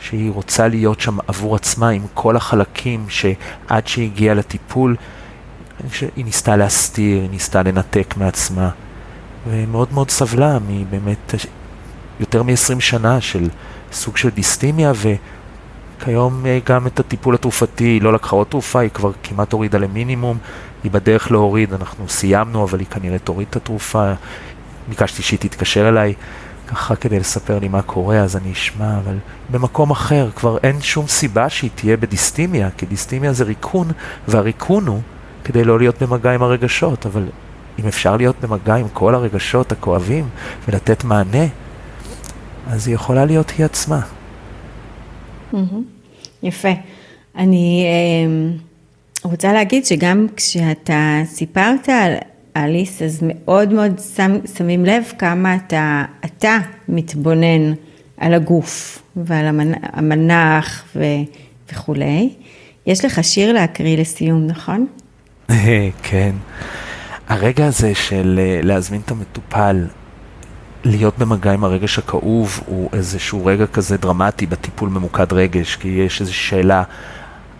שהיא 0.00 0.30
רוצה 0.30 0.68
להיות 0.68 1.00
שם 1.00 1.18
עבור 1.26 1.56
עצמה 1.56 1.88
עם 1.88 2.02
כל 2.14 2.36
החלקים 2.36 3.06
שעד 3.08 3.86
שהיא 3.86 4.10
הגיעה 4.10 4.34
לטיפול 4.34 4.96
שהיא 5.92 6.24
ניסתה 6.24 6.56
להסתיר, 6.56 7.20
היא 7.20 7.30
ניסתה 7.30 7.62
לנתק 7.62 8.14
מעצמה, 8.16 8.70
ומאוד 9.48 9.88
מאוד 9.92 10.10
סבלה 10.10 10.58
מבאמת 10.68 11.34
יותר 12.20 12.42
מ-20 12.42 12.80
שנה 12.80 13.20
של 13.20 13.48
סוג 13.92 14.16
של 14.16 14.30
דיסטימיה, 14.30 14.92
וכיום 14.96 16.46
אה, 16.46 16.58
גם 16.64 16.86
את 16.86 17.00
הטיפול 17.00 17.34
התרופתי, 17.34 17.84
היא 17.84 18.02
לא 18.02 18.12
לקחה 18.12 18.36
עוד 18.36 18.46
תרופה, 18.46 18.80
היא 18.80 18.90
כבר 18.90 19.12
כמעט 19.22 19.52
הורידה 19.52 19.78
למינימום, 19.78 20.38
היא 20.86 20.92
בדרך 20.92 21.30
להוריד, 21.30 21.72
אנחנו 21.72 22.08
סיימנו, 22.08 22.64
אבל 22.64 22.78
היא 22.78 22.86
כנראה 22.86 23.18
תוריד 23.18 23.46
את 23.50 23.56
התרופה, 23.56 24.12
ביקשתי 24.88 25.22
שהיא 25.22 25.38
תתקשר 25.38 25.88
אליי. 25.88 26.14
ככה 26.68 26.96
כדי 26.96 27.20
לספר 27.20 27.58
לי 27.58 27.68
מה 27.68 27.82
קורה, 27.82 28.16
אז 28.16 28.36
אני 28.36 28.52
אשמע, 28.52 28.98
אבל 28.98 29.16
במקום 29.50 29.90
אחר 29.90 30.30
כבר 30.36 30.58
אין 30.62 30.80
שום 30.80 31.06
סיבה 31.06 31.48
שהיא 31.48 31.70
תהיה 31.74 31.96
בדיסטימיה, 31.96 32.68
כי 32.78 32.86
דיסטימיה 32.86 33.32
זה 33.32 33.44
ריקון, 33.44 33.88
והריקון 34.28 34.86
הוא 34.86 35.00
כדי 35.44 35.64
לא 35.64 35.78
להיות 35.78 36.02
במגע 36.02 36.34
עם 36.34 36.42
הרגשות, 36.42 37.06
אבל 37.06 37.24
אם 37.78 37.86
אפשר 37.86 38.16
להיות 38.16 38.36
במגע 38.40 38.74
עם 38.74 38.86
כל 38.92 39.14
הרגשות 39.14 39.72
הכואבים 39.72 40.28
ולתת 40.68 41.04
מענה, 41.04 41.46
אז 42.70 42.86
היא 42.86 42.94
יכולה 42.94 43.24
להיות 43.24 43.52
היא 43.58 43.64
עצמה. 43.64 44.00
יפה. 46.42 46.72
אני 47.36 47.84
אה, 47.86 48.56
רוצה 49.22 49.52
להגיד 49.52 49.86
שגם 49.86 50.26
כשאתה 50.36 51.20
סיפרת 51.24 51.88
על 51.88 52.14
אליס, 52.56 53.02
אז 53.02 53.18
מאוד 53.22 53.72
מאוד 53.72 54.00
שם, 54.16 54.38
שמים 54.56 54.84
לב 54.84 55.04
כמה 55.18 55.56
אתה, 55.56 56.04
אתה 56.24 56.58
מתבונן 56.88 57.72
על 58.16 58.34
הגוף 58.34 59.02
ועל 59.16 59.60
המנח 59.82 60.84
ו, 60.96 61.04
וכולי. 61.72 62.30
יש 62.86 63.04
לך 63.04 63.24
שיר 63.24 63.52
להקריא 63.52 63.98
לסיום, 63.98 64.46
נכון? 64.46 64.86
כן. 66.02 66.34
הרגע 67.28 67.66
הזה 67.66 67.94
של 67.94 68.40
אה, 68.42 68.60
להזמין 68.62 69.00
את 69.04 69.10
המטופל, 69.10 69.86
להיות 70.84 71.18
במגע 71.18 71.52
עם 71.52 71.64
הרגש 71.64 71.98
הכאוב, 71.98 72.60
הוא 72.66 72.90
איזשהו 72.92 73.46
רגע 73.46 73.66
כזה 73.66 73.96
דרמטי 73.96 74.46
בטיפול 74.46 74.88
ממוקד 74.88 75.32
רגש, 75.32 75.76
כי 75.76 75.88
יש 75.88 76.20
איזושהי 76.20 76.48
שאלה, 76.50 76.82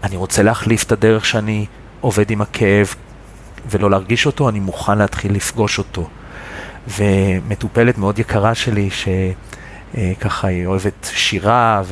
אני 0.06 0.16
רוצה 0.16 0.42
להחליף 0.42 0.82
את 0.82 0.92
הדרך 0.92 1.26
שאני 1.26 1.66
עובד 2.00 2.30
עם 2.30 2.40
הכאב 2.40 2.94
ולא 3.70 3.90
להרגיש 3.90 4.26
אותו, 4.26 4.48
אני 4.48 4.60
מוכן 4.60 4.98
להתחיל 4.98 5.34
לפגוש 5.34 5.78
אותו. 5.78 6.08
ומטופלת 6.88 7.98
מאוד 7.98 8.18
יקרה 8.18 8.54
שלי, 8.54 8.88
שככה 8.90 10.46
אה, 10.48 10.52
היא 10.52 10.66
אוהבת 10.66 11.10
שירה, 11.12 11.82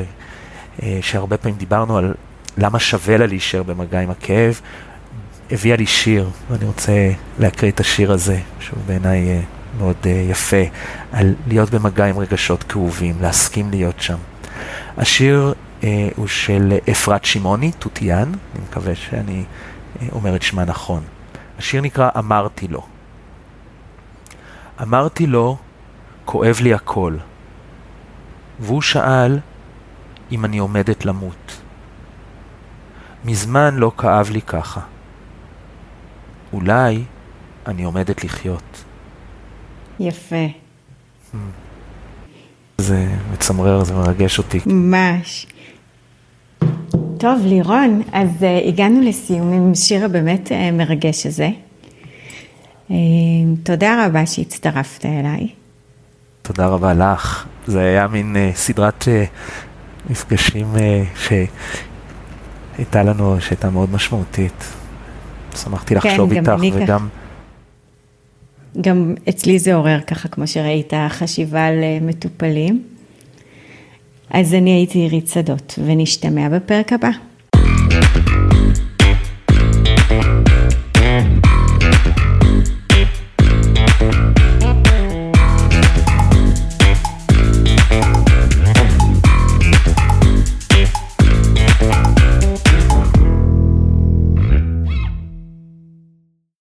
ושהרבה 0.82 1.36
אה, 1.36 1.38
פעמים 1.38 1.56
דיברנו 1.56 1.98
על 1.98 2.14
למה 2.58 2.78
שווה 2.78 3.16
לה 3.16 3.26
להישאר 3.26 3.62
במגע 3.62 4.00
עם 4.00 4.10
הכאב, 4.10 4.60
הביאה 5.50 5.76
לי 5.76 5.86
שיר, 5.86 6.30
ואני 6.50 6.64
רוצה 6.64 6.92
להקריא 7.38 7.70
את 7.70 7.80
השיר 7.80 8.12
הזה, 8.12 8.40
שהוא 8.60 8.78
בעיניי 8.86 9.28
אה, 9.28 9.40
מאוד 9.78 10.06
יפה, 10.30 10.62
על 11.12 11.34
להיות 11.48 11.70
במגע 11.70 12.04
עם 12.04 12.18
רגשות 12.18 12.62
כאובים, 12.62 13.14
להסכים 13.20 13.70
להיות 13.70 14.00
שם. 14.00 14.18
השיר 14.96 15.54
הוא 16.16 16.26
של 16.26 16.72
אפרת 16.90 17.24
שמעוני, 17.24 17.72
תותיאן, 17.72 18.32
אני 18.54 18.64
מקווה 18.68 18.94
שאני 18.94 19.44
אה, 20.02 20.06
אומר 20.12 20.36
את 20.36 20.42
שמה 20.42 20.64
נכון. 20.64 21.02
השיר 21.58 21.80
נקרא 21.80 22.10
אמרתי 22.18 22.68
לו. 22.68 22.86
אמרתי 24.82 25.26
לו, 25.26 25.56
כואב 26.24 26.58
לי 26.60 26.74
הכל. 26.74 27.16
והוא 28.60 28.82
שאל 28.82 29.38
אם 30.32 30.44
אני 30.44 30.58
עומדת 30.58 31.04
למות. 31.04 31.60
מזמן 33.24 33.74
לא 33.76 33.92
כאב 33.98 34.30
לי 34.30 34.42
ככה. 34.42 34.80
אולי 36.52 37.04
אני 37.66 37.84
עומדת 37.84 38.24
לחיות. 38.24 38.84
יפה. 40.00 40.46
זה 42.78 43.08
מצמרר, 43.32 43.84
זה 43.84 43.94
מרגש 43.94 44.38
אותי. 44.38 44.60
ממש. 44.66 45.46
טוב, 47.18 47.40
לירון, 47.44 48.02
אז 48.12 48.28
uh, 48.40 48.68
הגענו 48.68 49.00
לסיום 49.00 49.52
עם 49.52 49.74
שיר 49.74 50.04
הבאמת 50.04 50.48
uh, 50.48 50.72
מרגש 50.72 51.26
הזה. 51.26 51.48
Uh, 52.88 52.92
תודה 53.62 54.06
רבה 54.06 54.26
שהצטרפת 54.26 55.06
אליי. 55.06 55.48
תודה 56.42 56.66
רבה 56.66 56.94
לך. 56.94 57.46
זה 57.66 57.80
היה 57.80 58.08
מין 58.08 58.36
uh, 58.36 58.56
סדרת 58.56 59.02
uh, 59.02 59.06
מפגשים 60.10 60.66
uh, 60.74 61.18
שהייתה 62.76 63.02
לנו, 63.02 63.40
שהייתה 63.40 63.70
מאוד 63.70 63.92
משמעותית. 63.92 64.64
שמחתי 65.56 65.94
כן, 65.94 66.08
לחשוב 66.08 66.32
איתך 66.32 66.52
וגם... 66.72 67.08
גם 68.80 69.14
אצלי 69.28 69.58
זה 69.58 69.74
עורר 69.74 70.00
ככה, 70.00 70.28
כמו 70.28 70.46
שראית, 70.46 70.92
חשיבה 71.08 71.70
למטופלים. 71.70 72.82
אז 74.30 74.54
אני 74.54 74.70
הייתי 74.70 74.98
עירית 74.98 75.28
שדות, 75.28 75.78
ונשתמע 75.84 76.48
בפרק 76.48 76.92
הבא. 76.92 77.10